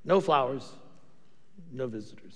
No 0.04 0.20
flowers, 0.20 0.72
no 1.72 1.88
visitors. 1.88 2.36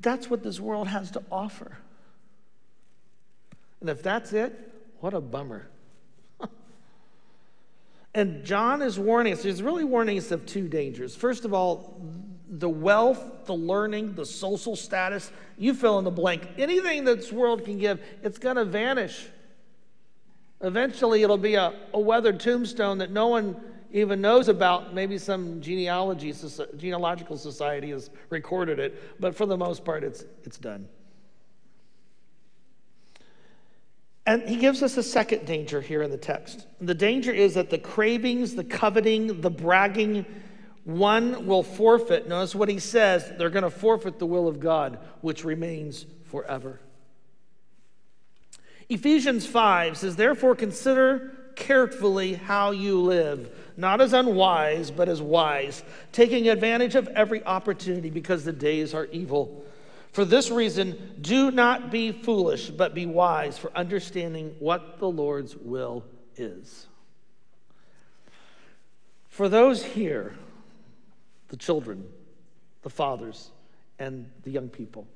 That's 0.00 0.28
what 0.28 0.42
this 0.42 0.58
world 0.58 0.88
has 0.88 1.12
to 1.12 1.22
offer. 1.30 1.78
And 3.80 3.88
if 3.88 4.02
that's 4.02 4.32
it, 4.32 4.58
what 5.00 5.14
a 5.14 5.20
bummer. 5.20 5.68
and 8.14 8.44
John 8.44 8.82
is 8.82 8.98
warning 8.98 9.32
us, 9.32 9.42
he's 9.42 9.62
really 9.62 9.84
warning 9.84 10.18
us 10.18 10.30
of 10.30 10.46
two 10.46 10.68
dangers. 10.68 11.14
First 11.14 11.44
of 11.44 11.54
all, 11.54 12.00
the 12.52 12.68
wealth, 12.68 13.46
the 13.46 13.54
learning, 13.54 14.14
the 14.14 14.26
social 14.26 14.76
status, 14.76 15.32
you 15.56 15.72
fill 15.72 15.98
in 15.98 16.04
the 16.04 16.10
blank. 16.10 16.46
Anything 16.58 17.04
that 17.04 17.16
this 17.16 17.32
world 17.32 17.64
can 17.64 17.78
give, 17.78 18.00
it's 18.22 18.38
going 18.38 18.56
to 18.56 18.64
vanish. 18.64 19.26
Eventually, 20.60 21.22
it'll 21.22 21.38
be 21.38 21.54
a, 21.54 21.72
a 21.94 21.98
weathered 21.98 22.38
tombstone 22.38 22.98
that 22.98 23.10
no 23.10 23.28
one 23.28 23.56
even 23.90 24.20
knows 24.20 24.48
about. 24.48 24.94
Maybe 24.94 25.16
some 25.16 25.62
genealogy, 25.62 26.34
genealogical 26.76 27.38
society 27.38 27.90
has 27.90 28.10
recorded 28.28 28.78
it, 28.78 29.18
but 29.18 29.34
for 29.34 29.46
the 29.46 29.56
most 29.56 29.82
part, 29.82 30.04
it's, 30.04 30.24
it's 30.44 30.58
done. 30.58 30.86
And 34.26 34.48
he 34.48 34.56
gives 34.56 34.82
us 34.82 34.98
a 34.98 35.02
second 35.02 35.46
danger 35.46 35.80
here 35.80 36.02
in 36.02 36.10
the 36.10 36.18
text. 36.18 36.66
The 36.80 36.94
danger 36.94 37.32
is 37.32 37.54
that 37.54 37.70
the 37.70 37.78
cravings, 37.78 38.54
the 38.54 38.62
coveting, 38.62 39.40
the 39.40 39.50
bragging, 39.50 40.24
one 40.84 41.46
will 41.46 41.62
forfeit. 41.62 42.28
Notice 42.28 42.54
what 42.54 42.68
he 42.68 42.78
says 42.78 43.32
they're 43.38 43.50
going 43.50 43.62
to 43.62 43.70
forfeit 43.70 44.18
the 44.18 44.26
will 44.26 44.48
of 44.48 44.60
God, 44.60 44.98
which 45.20 45.44
remains 45.44 46.06
forever. 46.24 46.80
Ephesians 48.88 49.46
5 49.46 49.96
says, 49.96 50.16
Therefore, 50.16 50.54
consider 50.54 51.36
carefully 51.54 52.34
how 52.34 52.70
you 52.72 53.00
live, 53.00 53.50
not 53.76 54.00
as 54.00 54.12
unwise, 54.12 54.90
but 54.90 55.08
as 55.08 55.22
wise, 55.22 55.82
taking 56.10 56.48
advantage 56.48 56.94
of 56.94 57.08
every 57.08 57.44
opportunity 57.44 58.10
because 58.10 58.44
the 58.44 58.52
days 58.52 58.94
are 58.94 59.06
evil. 59.06 59.64
For 60.12 60.24
this 60.24 60.50
reason, 60.50 61.16
do 61.20 61.50
not 61.50 61.90
be 61.90 62.12
foolish, 62.12 62.68
but 62.68 62.94
be 62.94 63.06
wise 63.06 63.56
for 63.56 63.74
understanding 63.74 64.54
what 64.58 64.98
the 64.98 65.08
Lord's 65.08 65.56
will 65.56 66.04
is. 66.36 66.86
For 69.28 69.48
those 69.48 69.82
here, 69.82 70.34
the 71.52 71.56
children, 71.58 72.02
the 72.80 72.88
fathers, 72.88 73.50
and 73.98 74.26
the 74.42 74.50
young 74.50 74.70
people, 74.70 75.06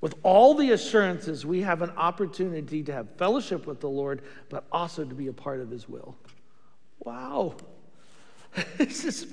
with 0.00 0.16
all 0.24 0.54
the 0.54 0.72
assurances, 0.72 1.46
we 1.46 1.60
have 1.60 1.80
an 1.80 1.90
opportunity 1.90 2.82
to 2.82 2.92
have 2.92 3.08
fellowship 3.16 3.68
with 3.68 3.78
the 3.78 3.88
Lord, 3.88 4.22
but 4.48 4.64
also 4.72 5.04
to 5.04 5.14
be 5.14 5.28
a 5.28 5.32
part 5.32 5.60
of 5.60 5.70
His 5.70 5.88
will. 5.88 6.16
Wow. 7.04 7.54
this 8.78 9.04
is 9.04 9.28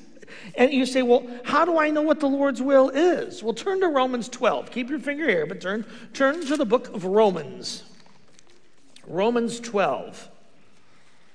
and 0.55 0.71
you 0.71 0.85
say, 0.85 1.01
well, 1.01 1.25
how 1.43 1.65
do 1.65 1.79
I 1.79 1.89
know 1.89 2.01
what 2.01 2.19
the 2.19 2.27
Lord's 2.27 2.61
will 2.61 2.89
is? 2.89 3.41
Well, 3.41 3.53
turn 3.53 3.79
to 3.79 3.87
Romans 3.87 4.29
12. 4.29 4.69
Keep 4.69 4.89
your 4.89 4.99
finger 4.99 5.27
here, 5.27 5.47
but 5.47 5.59
turn, 5.59 5.85
turn 6.13 6.45
to 6.45 6.57
the 6.57 6.65
book 6.65 6.93
of 6.93 7.05
Romans. 7.05 7.83
Romans 9.07 9.59
12. 9.59 10.29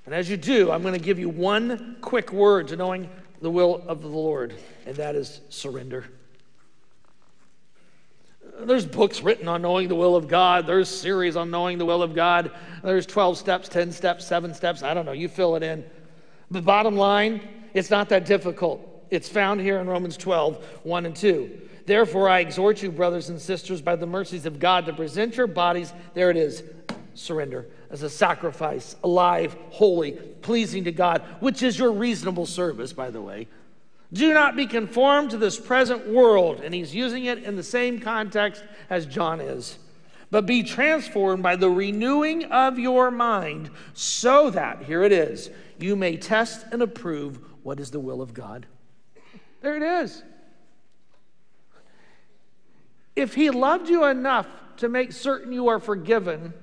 And 0.05 0.13
as 0.13 0.29
you 0.29 0.37
do, 0.37 0.71
I'm 0.71 0.83
going 0.83 0.93
to 0.93 0.99
give 0.99 1.17
you 1.17 1.27
one 1.27 1.97
quick 2.01 2.31
word 2.31 2.67
to 2.69 2.75
knowing 2.75 3.09
the 3.43 3.51
will 3.51 3.83
of 3.89 4.01
the 4.01 4.07
Lord, 4.07 4.55
and 4.85 4.95
that 4.95 5.15
is 5.15 5.41
surrender. 5.49 6.05
There's 8.61 8.85
books 8.85 9.21
written 9.21 9.49
on 9.49 9.61
knowing 9.61 9.89
the 9.89 9.95
will 9.95 10.15
of 10.15 10.29
God. 10.29 10.65
There's 10.65 10.87
series 10.87 11.35
on 11.35 11.51
knowing 11.51 11.77
the 11.77 11.85
will 11.85 12.01
of 12.01 12.15
God. 12.15 12.51
There's 12.83 13.05
12 13.05 13.37
steps, 13.37 13.67
10 13.67 13.91
steps, 13.91 14.25
7 14.25 14.53
steps. 14.53 14.81
I 14.81 14.93
don't 14.93 15.05
know. 15.05 15.11
You 15.11 15.27
fill 15.27 15.57
it 15.57 15.63
in. 15.63 15.83
The 16.51 16.61
bottom 16.61 16.95
line, 16.95 17.41
it's 17.73 17.89
not 17.89 18.07
that 18.09 18.25
difficult. 18.25 19.05
It's 19.09 19.27
found 19.27 19.59
here 19.59 19.79
in 19.79 19.87
Romans 19.87 20.15
12, 20.15 20.63
1 20.83 21.05
and 21.05 21.13
2. 21.13 21.61
Therefore, 21.85 22.29
I 22.29 22.39
exhort 22.39 22.81
you, 22.81 22.91
brothers 22.91 23.27
and 23.27 23.41
sisters, 23.41 23.81
by 23.81 23.97
the 23.97 24.07
mercies 24.07 24.45
of 24.45 24.57
God, 24.57 24.85
to 24.85 24.93
present 24.93 25.35
your 25.35 25.47
bodies, 25.47 25.91
there 26.13 26.29
it 26.29 26.37
is, 26.37 26.63
surrender, 27.13 27.67
as 27.93 28.01
a 28.01 28.09
sacrifice, 28.09 28.95
alive, 29.03 29.55
holy, 29.69 30.13
pleasing 30.13 30.83
to 30.85 30.91
God, 30.91 31.21
which 31.39 31.61
is 31.61 31.77
your 31.77 31.91
reasonable 31.91 32.47
service, 32.47 32.91
by 32.91 33.11
the 33.11 33.21
way. 33.21 33.47
Do 34.11 34.33
not 34.33 34.55
be 34.55 34.65
conformed 34.65 35.29
to 35.29 35.37
this 35.37 35.59
present 35.59 36.07
world. 36.07 36.59
And 36.59 36.73
he's 36.73 36.95
using 36.95 37.25
it 37.25 37.43
in 37.43 37.55
the 37.55 37.61
same 37.61 37.99
context 37.99 38.63
as 38.89 39.05
John 39.05 39.39
is. 39.39 39.77
But 40.31 40.47
be 40.47 40.63
transformed 40.63 41.43
by 41.43 41.55
the 41.55 41.69
renewing 41.69 42.45
of 42.45 42.79
your 42.79 43.11
mind, 43.11 43.69
so 43.93 44.49
that, 44.49 44.81
here 44.85 45.03
it 45.03 45.11
is, 45.11 45.51
you 45.77 45.95
may 45.95 46.17
test 46.17 46.65
and 46.71 46.81
approve 46.81 47.39
what 47.61 47.79
is 47.79 47.91
the 47.91 47.99
will 47.99 48.23
of 48.23 48.33
God. 48.33 48.65
There 49.61 49.77
it 49.77 49.83
is. 49.83 50.23
If 53.15 53.35
he 53.35 53.51
loved 53.51 53.87
you 53.87 54.05
enough 54.05 54.47
to 54.77 54.89
make 54.89 55.11
certain 55.11 55.51
you 55.51 55.67
are 55.67 55.79
forgiven, 55.79 56.55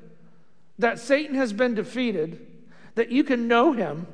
that 0.81 0.99
Satan 0.99 1.37
has 1.37 1.53
been 1.53 1.75
defeated, 1.75 2.47
that 2.95 3.11
you 3.11 3.23
can 3.23 3.49
know 3.49 3.73
him, 3.73 4.07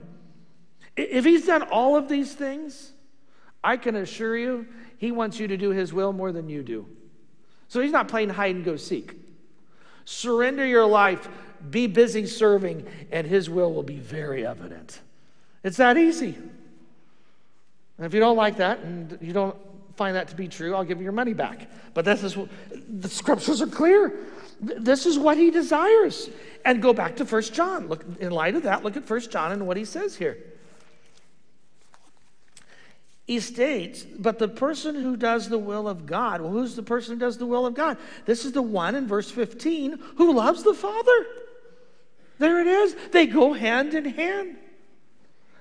if 0.96 1.24
he's 1.24 1.46
done 1.46 1.62
all 1.62 1.96
of 1.96 2.08
these 2.08 2.34
things, 2.34 2.92
I 3.62 3.76
can 3.76 3.96
assure 3.96 4.36
you 4.36 4.66
he 4.98 5.12
wants 5.12 5.38
you 5.38 5.48
to 5.48 5.56
do 5.56 5.70
his 5.70 5.92
will 5.92 6.12
more 6.12 6.32
than 6.32 6.48
you 6.48 6.62
do. 6.62 6.86
So 7.68 7.80
he's 7.80 7.92
not 7.92 8.08
playing 8.08 8.30
hide 8.30 8.54
and 8.54 8.64
go 8.64 8.76
seek. 8.76 9.14
Surrender 10.04 10.66
your 10.66 10.86
life, 10.86 11.28
be 11.70 11.86
busy 11.86 12.26
serving, 12.26 12.86
and 13.10 13.26
his 13.26 13.50
will 13.50 13.72
will 13.72 13.82
be 13.82 13.98
very 13.98 14.46
evident. 14.46 15.00
It's 15.62 15.76
that 15.76 15.96
easy. 15.96 16.34
And 17.98 18.06
if 18.06 18.14
you 18.14 18.20
don't 18.20 18.36
like 18.36 18.56
that 18.56 18.80
and 18.80 19.18
you 19.20 19.32
don't 19.32 19.56
find 19.96 20.16
that 20.16 20.28
to 20.28 20.36
be 20.36 20.48
true, 20.48 20.74
I'll 20.74 20.84
give 20.84 20.98
you 20.98 21.04
your 21.04 21.12
money 21.12 21.32
back. 21.32 21.68
But 21.94 22.04
this 22.04 22.22
is 22.22 22.36
the 22.88 23.08
scriptures 23.08 23.62
are 23.62 23.66
clear. 23.66 24.12
This 24.60 25.06
is 25.06 25.18
what 25.18 25.36
he 25.36 25.50
desires. 25.50 26.30
And 26.64 26.82
go 26.82 26.92
back 26.92 27.16
to 27.16 27.24
First 27.24 27.54
John. 27.54 27.88
Look 27.88 28.04
in 28.20 28.32
light 28.32 28.54
of 28.56 28.64
that, 28.64 28.82
look 28.82 28.96
at 28.96 29.04
First 29.04 29.30
John 29.30 29.52
and 29.52 29.66
what 29.66 29.76
he 29.76 29.84
says 29.84 30.16
here. 30.16 30.38
He 33.26 33.40
states, 33.40 34.04
but 34.04 34.38
the 34.38 34.48
person 34.48 34.94
who 34.94 35.16
does 35.16 35.48
the 35.48 35.58
will 35.58 35.88
of 35.88 36.06
God, 36.06 36.40
well, 36.40 36.52
who's 36.52 36.76
the 36.76 36.82
person 36.82 37.14
who 37.14 37.20
does 37.20 37.38
the 37.38 37.46
will 37.46 37.66
of 37.66 37.74
God? 37.74 37.98
This 38.24 38.44
is 38.44 38.52
the 38.52 38.62
one 38.62 38.94
in 38.94 39.08
verse 39.08 39.30
15 39.30 39.98
who 40.16 40.32
loves 40.32 40.62
the 40.62 40.74
Father. 40.74 41.26
There 42.38 42.60
it 42.60 42.68
is. 42.68 42.94
They 43.10 43.26
go 43.26 43.52
hand 43.52 43.94
in 43.94 44.04
hand. 44.04 44.56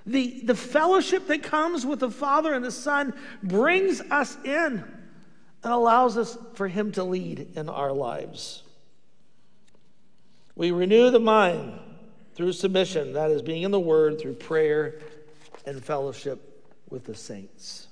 The, 0.05 0.41
the 0.43 0.55
fellowship 0.55 1.25
that 1.27 1.41
comes 1.41 1.85
with 1.85 1.99
the 1.99 2.11
Father 2.11 2.53
and 2.53 2.63
the 2.63 2.71
Son 2.71 3.13
brings 3.41 4.01
us 4.01 4.37
in 4.43 4.83
and 5.63 5.73
allows 5.73 6.17
us 6.17 6.37
for 6.53 6.67
Him 6.67 6.91
to 6.91 7.03
lead 7.03 7.53
in 7.55 7.69
our 7.69 7.91
lives. 7.91 8.61
We 10.55 10.71
renew 10.71 11.11
the 11.11 11.19
mind 11.19 11.79
through 12.33 12.53
submission, 12.53 13.13
that 13.13 13.31
is, 13.31 13.41
being 13.41 13.63
in 13.63 13.71
the 13.71 13.79
Word, 13.79 14.19
through 14.19 14.35
prayer 14.35 14.95
and 15.65 15.83
fellowship 15.83 16.63
with 16.89 17.05
the 17.05 17.15
saints. 17.15 17.87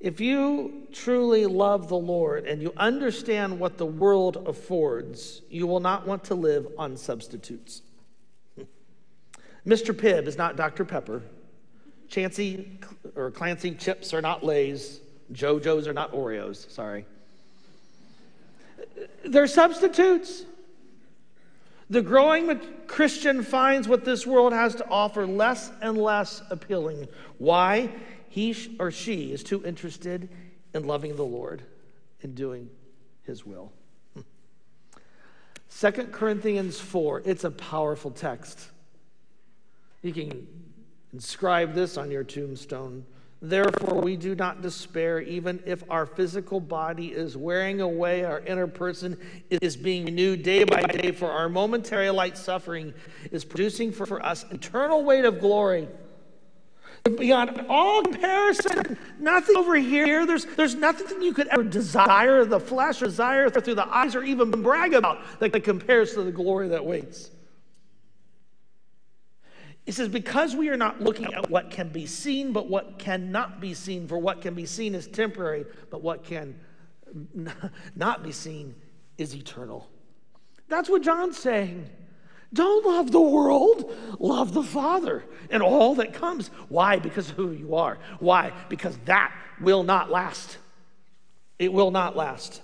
If 0.00 0.20
you 0.20 0.86
truly 0.92 1.46
love 1.46 1.88
the 1.88 1.96
Lord 1.96 2.46
and 2.46 2.60
you 2.60 2.72
understand 2.76 3.58
what 3.58 3.78
the 3.78 3.86
world 3.86 4.44
affords, 4.46 5.40
you 5.48 5.66
will 5.66 5.80
not 5.80 6.06
want 6.06 6.24
to 6.24 6.34
live 6.34 6.66
on 6.76 6.96
substitutes. 6.96 7.80
Mr. 9.66 9.94
Pibb 9.94 10.26
is 10.26 10.36
not 10.36 10.56
Dr. 10.56 10.84
Pepper. 10.84 11.22
Chancey 12.08 12.78
or 13.16 13.30
Clancy 13.30 13.70
chips 13.70 14.12
are 14.12 14.20
not 14.20 14.44
Lay's. 14.44 15.00
JoJo's 15.32 15.88
are 15.88 15.94
not 15.94 16.12
Oreos. 16.12 16.70
Sorry. 16.70 17.06
They're 19.24 19.46
substitutes. 19.46 20.44
The 21.90 22.02
growing 22.02 22.60
Christian 22.86 23.42
finds 23.42 23.86
what 23.86 24.04
this 24.04 24.26
world 24.26 24.52
has 24.52 24.74
to 24.76 24.88
offer 24.88 25.26
less 25.26 25.70
and 25.82 25.98
less 25.98 26.42
appealing. 26.50 27.08
Why? 27.38 27.90
He 28.28 28.56
or 28.80 28.90
she 28.90 29.32
is 29.32 29.42
too 29.42 29.64
interested 29.64 30.28
in 30.72 30.86
loving 30.86 31.16
the 31.16 31.24
Lord 31.24 31.62
and 32.22 32.34
doing 32.34 32.68
his 33.22 33.44
will. 33.44 33.72
Hmm. 34.14 34.22
2 35.78 35.90
Corinthians 36.06 36.80
4, 36.80 37.22
it's 37.24 37.44
a 37.44 37.50
powerful 37.50 38.10
text. 38.10 38.70
You 40.02 40.12
can 40.12 40.46
inscribe 41.12 41.74
this 41.74 41.96
on 41.96 42.10
your 42.10 42.24
tombstone. 42.24 43.04
Therefore, 43.46 44.00
we 44.00 44.16
do 44.16 44.34
not 44.34 44.62
despair, 44.62 45.20
even 45.20 45.62
if 45.66 45.84
our 45.90 46.06
physical 46.06 46.60
body 46.60 47.08
is 47.08 47.36
wearing 47.36 47.82
away, 47.82 48.24
our 48.24 48.40
inner 48.40 48.66
person 48.66 49.18
is 49.50 49.76
being 49.76 50.06
renewed 50.06 50.42
day 50.42 50.64
by 50.64 50.80
day, 50.80 51.12
for 51.12 51.30
our 51.30 51.50
momentary 51.50 52.08
light 52.08 52.38
suffering 52.38 52.94
is 53.32 53.44
producing 53.44 53.92
for, 53.92 54.24
us 54.24 54.46
eternal 54.50 55.04
weight 55.04 55.26
of 55.26 55.40
glory. 55.40 55.88
Beyond 57.18 57.66
all 57.68 58.02
comparison, 58.02 58.96
nothing 59.20 59.56
over 59.58 59.74
here, 59.74 60.24
there's, 60.24 60.46
there's 60.46 60.74
nothing 60.74 61.20
you 61.20 61.34
could 61.34 61.48
ever 61.48 61.64
desire 61.64 62.46
the 62.46 62.58
flesh, 62.58 63.00
desire 63.00 63.50
through 63.50 63.74
the 63.74 63.86
eyes, 63.94 64.14
or 64.14 64.22
even 64.22 64.50
brag 64.62 64.94
about 64.94 65.18
that 65.40 65.50
compares 65.62 66.14
to 66.14 66.22
the 66.22 66.32
glory 66.32 66.68
that 66.68 66.86
waits. 66.86 67.30
He 69.84 69.92
says, 69.92 70.08
because 70.08 70.56
we 70.56 70.70
are 70.70 70.76
not 70.76 71.02
looking 71.02 71.34
at 71.34 71.50
what 71.50 71.70
can 71.70 71.90
be 71.90 72.06
seen, 72.06 72.52
but 72.52 72.68
what 72.68 72.98
cannot 72.98 73.60
be 73.60 73.74
seen, 73.74 74.08
for 74.08 74.18
what 74.18 74.40
can 74.40 74.54
be 74.54 74.64
seen 74.64 74.94
is 74.94 75.06
temporary, 75.06 75.66
but 75.90 76.02
what 76.02 76.24
can 76.24 76.58
not 77.96 78.22
be 78.22 78.32
seen 78.32 78.74
is 79.18 79.34
eternal. 79.34 79.88
That's 80.68 80.88
what 80.88 81.02
John's 81.02 81.38
saying. 81.38 81.90
Don't 82.54 82.86
love 82.86 83.10
the 83.10 83.20
world, 83.20 83.92
love 84.18 84.54
the 84.54 84.62
Father 84.62 85.24
and 85.50 85.62
all 85.62 85.96
that 85.96 86.14
comes. 86.14 86.48
Why? 86.68 86.98
Because 86.98 87.30
of 87.30 87.36
who 87.36 87.50
you 87.50 87.74
are. 87.74 87.98
Why? 88.20 88.52
Because 88.68 88.96
that 89.04 89.34
will 89.60 89.82
not 89.82 90.10
last. 90.10 90.58
It 91.58 91.72
will 91.72 91.90
not 91.90 92.16
last. 92.16 92.62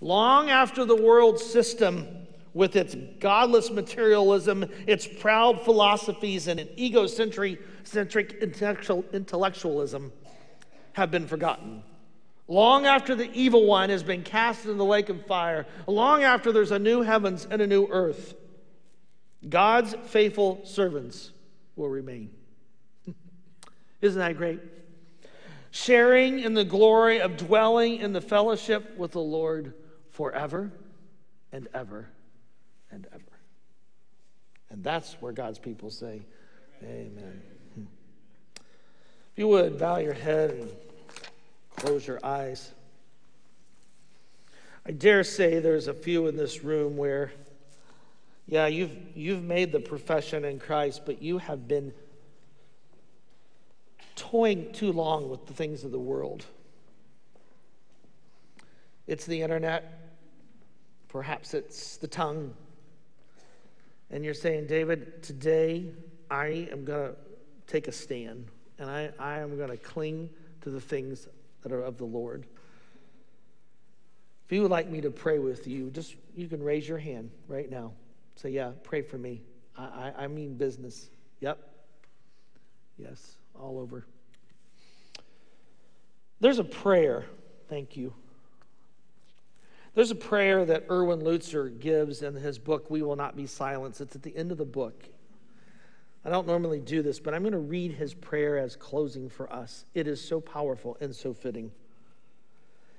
Long 0.00 0.48
after 0.48 0.84
the 0.86 0.96
world 0.96 1.38
system 1.38 2.19
with 2.54 2.76
its 2.76 2.96
godless 3.20 3.70
materialism, 3.70 4.64
its 4.86 5.06
proud 5.06 5.60
philosophies, 5.62 6.48
and 6.48 6.58
an 6.58 6.68
egocentric 6.76 7.60
intellectualism 9.12 10.12
have 10.94 11.10
been 11.10 11.26
forgotten. 11.26 11.82
Long 12.48 12.86
after 12.86 13.14
the 13.14 13.30
evil 13.32 13.66
one 13.66 13.90
has 13.90 14.02
been 14.02 14.22
cast 14.22 14.64
into 14.64 14.74
the 14.74 14.84
lake 14.84 15.08
of 15.08 15.24
fire, 15.26 15.66
long 15.86 16.24
after 16.24 16.50
there's 16.50 16.72
a 16.72 16.78
new 16.78 17.02
heavens 17.02 17.46
and 17.48 17.62
a 17.62 17.66
new 17.66 17.86
earth, 17.86 18.34
God's 19.48 19.94
faithful 20.06 20.60
servants 20.64 21.30
will 21.76 21.88
remain. 21.88 22.30
Isn't 24.00 24.18
that 24.18 24.36
great? 24.36 24.60
Sharing 25.70 26.40
in 26.40 26.54
the 26.54 26.64
glory 26.64 27.20
of 27.20 27.36
dwelling 27.36 27.98
in 27.98 28.12
the 28.12 28.20
fellowship 28.20 28.98
with 28.98 29.12
the 29.12 29.20
Lord 29.20 29.74
forever 30.10 30.72
and 31.52 31.68
ever 31.72 32.08
and 32.90 33.06
ever. 33.12 33.22
And 34.70 34.84
that's 34.84 35.14
where 35.20 35.32
God's 35.32 35.58
people 35.58 35.90
say, 35.90 36.22
Amen. 36.82 37.42
If 37.76 39.36
you 39.36 39.48
would, 39.48 39.78
bow 39.78 39.98
your 39.98 40.14
head 40.14 40.50
and 40.50 40.70
Close 41.80 42.06
your 42.06 42.20
eyes. 42.22 42.72
I 44.84 44.90
dare 44.90 45.24
say 45.24 45.60
there's 45.60 45.88
a 45.88 45.94
few 45.94 46.26
in 46.26 46.36
this 46.36 46.62
room 46.62 46.98
where, 46.98 47.32
yeah, 48.46 48.66
you've, 48.66 48.94
you've 49.14 49.42
made 49.42 49.72
the 49.72 49.80
profession 49.80 50.44
in 50.44 50.58
Christ, 50.58 51.06
but 51.06 51.22
you 51.22 51.38
have 51.38 51.66
been 51.66 51.94
toying 54.14 54.72
too 54.74 54.92
long 54.92 55.30
with 55.30 55.46
the 55.46 55.54
things 55.54 55.84
of 55.84 55.90
the 55.90 55.98
world. 55.98 56.44
It's 59.06 59.24
the 59.24 59.40
internet, 59.40 60.10
perhaps 61.08 61.54
it's 61.54 61.96
the 61.96 62.08
tongue. 62.08 62.52
And 64.10 64.24
you're 64.24 64.34
saying, 64.34 64.66
David, 64.66 65.22
today 65.22 65.86
I 66.30 66.68
am 66.72 66.84
going 66.84 67.10
to 67.10 67.16
take 67.66 67.88
a 67.88 67.92
stand 67.92 68.50
and 68.78 68.90
I, 68.90 69.10
I 69.18 69.38
am 69.38 69.56
going 69.56 69.70
to 69.70 69.76
cling 69.76 70.30
to 70.62 70.70
the 70.70 70.80
things 70.80 71.28
that 71.62 71.70
are 71.70 71.82
of 71.82 71.98
the 71.98 72.04
Lord. 72.04 72.46
If 74.46 74.52
you 74.52 74.62
would 74.62 74.70
like 74.70 74.88
me 74.88 75.00
to 75.02 75.10
pray 75.10 75.38
with 75.38 75.66
you, 75.66 75.90
just 75.90 76.16
you 76.34 76.48
can 76.48 76.62
raise 76.62 76.88
your 76.88 76.98
hand 76.98 77.30
right 77.46 77.70
now. 77.70 77.92
Say, 78.36 78.50
yeah, 78.50 78.72
pray 78.82 79.02
for 79.02 79.18
me. 79.18 79.42
I, 79.76 79.82
I, 79.84 80.24
I 80.24 80.26
mean 80.26 80.54
business. 80.54 81.10
Yep. 81.40 81.58
Yes, 82.98 83.36
all 83.54 83.78
over. 83.78 84.06
There's 86.40 86.58
a 86.58 86.64
prayer. 86.64 87.26
Thank 87.68 87.96
you. 87.96 88.14
There's 89.94 90.10
a 90.10 90.16
prayer 90.16 90.64
that 90.64 90.86
Erwin 90.88 91.20
Lutzer 91.20 91.76
gives 91.78 92.22
in 92.22 92.34
his 92.34 92.58
book, 92.58 92.90
We 92.90 93.02
Will 93.02 93.16
Not 93.16 93.36
Be 93.36 93.46
Silenced. 93.46 94.00
It's 94.00 94.14
at 94.14 94.22
the 94.22 94.36
end 94.36 94.52
of 94.52 94.58
the 94.58 94.64
book. 94.64 95.08
I 96.24 96.30
don't 96.30 96.46
normally 96.46 96.80
do 96.80 97.02
this, 97.02 97.18
but 97.18 97.34
I'm 97.34 97.42
going 97.42 97.52
to 97.52 97.58
read 97.58 97.92
his 97.92 98.14
prayer 98.14 98.58
as 98.58 98.76
closing 98.76 99.28
for 99.28 99.52
us. 99.52 99.86
It 99.94 100.06
is 100.06 100.22
so 100.22 100.40
powerful 100.40 100.96
and 101.00 101.14
so 101.14 101.32
fitting. 101.32 101.72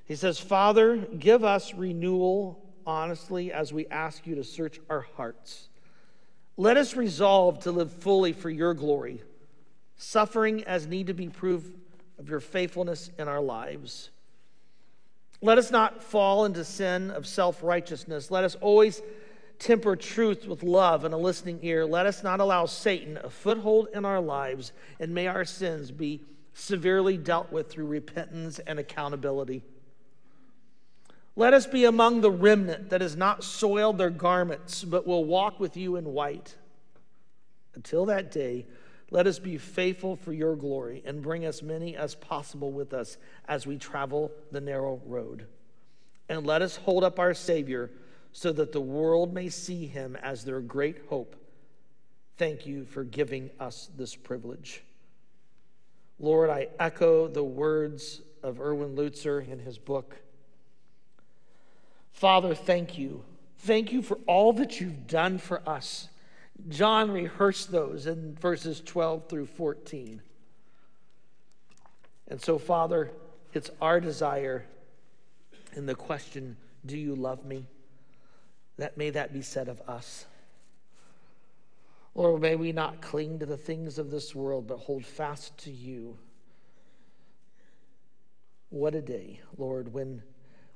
He 0.05 0.15
says, 0.15 0.39
Father, 0.39 0.97
give 0.97 1.43
us 1.43 1.73
renewal 1.73 2.61
honestly 2.85 3.53
as 3.53 3.71
we 3.71 3.87
ask 3.87 4.27
you 4.27 4.35
to 4.35 4.43
search 4.43 4.79
our 4.89 5.01
hearts. 5.15 5.69
Let 6.57 6.77
us 6.77 6.95
resolve 6.97 7.59
to 7.61 7.71
live 7.71 7.91
fully 7.91 8.33
for 8.33 8.49
your 8.49 8.73
glory, 8.73 9.21
suffering 9.95 10.63
as 10.65 10.87
need 10.87 11.07
to 11.07 11.13
be 11.13 11.29
proof 11.29 11.65
of 12.19 12.27
your 12.27 12.39
faithfulness 12.39 13.11
in 13.17 13.27
our 13.27 13.39
lives. 13.39 14.09
Let 15.41 15.57
us 15.57 15.71
not 15.71 16.03
fall 16.03 16.45
into 16.45 16.63
sin 16.63 17.09
of 17.11 17.25
self 17.25 17.63
righteousness. 17.63 18.29
Let 18.29 18.43
us 18.43 18.55
always 18.61 19.01
temper 19.57 19.95
truth 19.95 20.47
with 20.47 20.63
love 20.63 21.03
and 21.03 21.13
a 21.13 21.17
listening 21.17 21.59
ear. 21.61 21.85
Let 21.85 22.05
us 22.05 22.23
not 22.23 22.39
allow 22.39 22.65
Satan 22.65 23.17
a 23.23 23.29
foothold 23.29 23.89
in 23.93 24.05
our 24.05 24.21
lives, 24.21 24.71
and 24.99 25.13
may 25.13 25.27
our 25.27 25.45
sins 25.45 25.91
be 25.91 26.21
severely 26.53 27.17
dealt 27.17 27.51
with 27.51 27.69
through 27.69 27.87
repentance 27.87 28.59
and 28.59 28.77
accountability. 28.79 29.63
Let 31.35 31.53
us 31.53 31.65
be 31.65 31.85
among 31.85 32.21
the 32.21 32.31
remnant 32.31 32.89
that 32.89 33.01
has 33.01 33.15
not 33.15 33.43
soiled 33.43 33.97
their 33.97 34.09
garments, 34.09 34.83
but 34.83 35.07
will 35.07 35.23
walk 35.23 35.59
with 35.59 35.77
you 35.77 35.95
in 35.95 36.05
white. 36.05 36.55
Until 37.73 38.05
that 38.07 38.31
day, 38.31 38.65
let 39.11 39.27
us 39.27 39.39
be 39.39 39.57
faithful 39.57 40.15
for 40.15 40.31
your 40.31 40.55
glory 40.55 41.03
and 41.05 41.21
bring 41.21 41.43
as 41.43 41.61
many 41.61 41.97
as 41.97 42.15
possible 42.15 42.71
with 42.71 42.93
us 42.93 43.17
as 43.45 43.67
we 43.67 43.77
travel 43.77 44.31
the 44.51 44.61
narrow 44.61 45.01
road. 45.05 45.45
And 46.29 46.47
let 46.47 46.61
us 46.61 46.77
hold 46.77 47.03
up 47.03 47.19
our 47.19 47.33
Savior 47.33 47.91
so 48.31 48.53
that 48.53 48.71
the 48.71 48.79
world 48.79 49.33
may 49.33 49.49
see 49.49 49.85
him 49.85 50.15
as 50.23 50.45
their 50.45 50.61
great 50.61 51.01
hope. 51.09 51.35
Thank 52.37 52.65
you 52.65 52.85
for 52.85 53.03
giving 53.03 53.51
us 53.59 53.89
this 53.97 54.15
privilege. 54.15 54.81
Lord, 56.17 56.49
I 56.49 56.69
echo 56.79 57.27
the 57.27 57.43
words 57.43 58.21
of 58.41 58.61
Erwin 58.61 58.95
Lutzer 58.95 59.45
in 59.45 59.59
his 59.59 59.77
book. 59.77 60.15
Father, 62.13 62.55
thank 62.55 62.97
you. 62.97 63.25
Thank 63.57 63.91
you 63.91 64.01
for 64.01 64.17
all 64.25 64.53
that 64.53 64.79
you've 64.79 65.05
done 65.07 65.37
for 65.37 65.67
us. 65.67 66.07
John 66.69 67.11
rehearsed 67.11 67.71
those 67.71 68.07
in 68.07 68.35
verses 68.35 68.81
12 68.81 69.27
through 69.27 69.47
14. 69.47 70.21
And 72.27 72.41
so, 72.41 72.57
Father, 72.57 73.11
it's 73.53 73.69
our 73.81 73.99
desire 73.99 74.65
in 75.75 75.85
the 75.85 75.95
question, 75.95 76.57
Do 76.85 76.97
you 76.97 77.15
love 77.15 77.45
me? 77.45 77.65
That 78.77 78.97
may 78.97 79.09
that 79.11 79.33
be 79.33 79.41
said 79.41 79.67
of 79.67 79.81
us. 79.87 80.25
Lord, 82.13 82.41
may 82.41 82.55
we 82.55 82.71
not 82.71 83.01
cling 83.01 83.39
to 83.39 83.45
the 83.45 83.57
things 83.57 83.97
of 83.97 84.11
this 84.11 84.35
world, 84.35 84.67
but 84.67 84.79
hold 84.79 85.05
fast 85.05 85.57
to 85.59 85.71
you. 85.71 86.17
What 88.69 88.95
a 88.95 89.01
day, 89.01 89.39
Lord, 89.57 89.93
when 89.93 90.21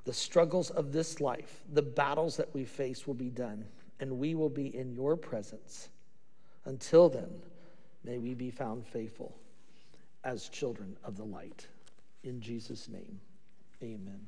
the 0.06 0.14
struggles 0.14 0.70
of 0.70 0.92
this 0.92 1.20
life, 1.20 1.62
the 1.74 1.82
battles 1.82 2.38
that 2.38 2.54
we 2.54 2.64
face 2.64 3.08
will 3.08 3.16
be 3.16 3.30
done, 3.30 3.66
and 4.00 4.20
we 4.20 4.36
will 4.36 4.50
be 4.50 4.76
in 4.76 4.92
your 4.94 5.16
presence. 5.16 5.90
Until 6.66 7.10
then, 7.10 7.30
may 8.04 8.18
we 8.18 8.34
be 8.34 8.52
found 8.52 8.86
faithful 8.86 9.36
as 10.24 10.50
children 10.50 10.98
of 11.04 11.18
the 11.18 11.24
light. 11.24 11.68
In 12.24 12.42
Jesus' 12.42 12.90
name, 12.90 13.20
amen. 13.82 14.26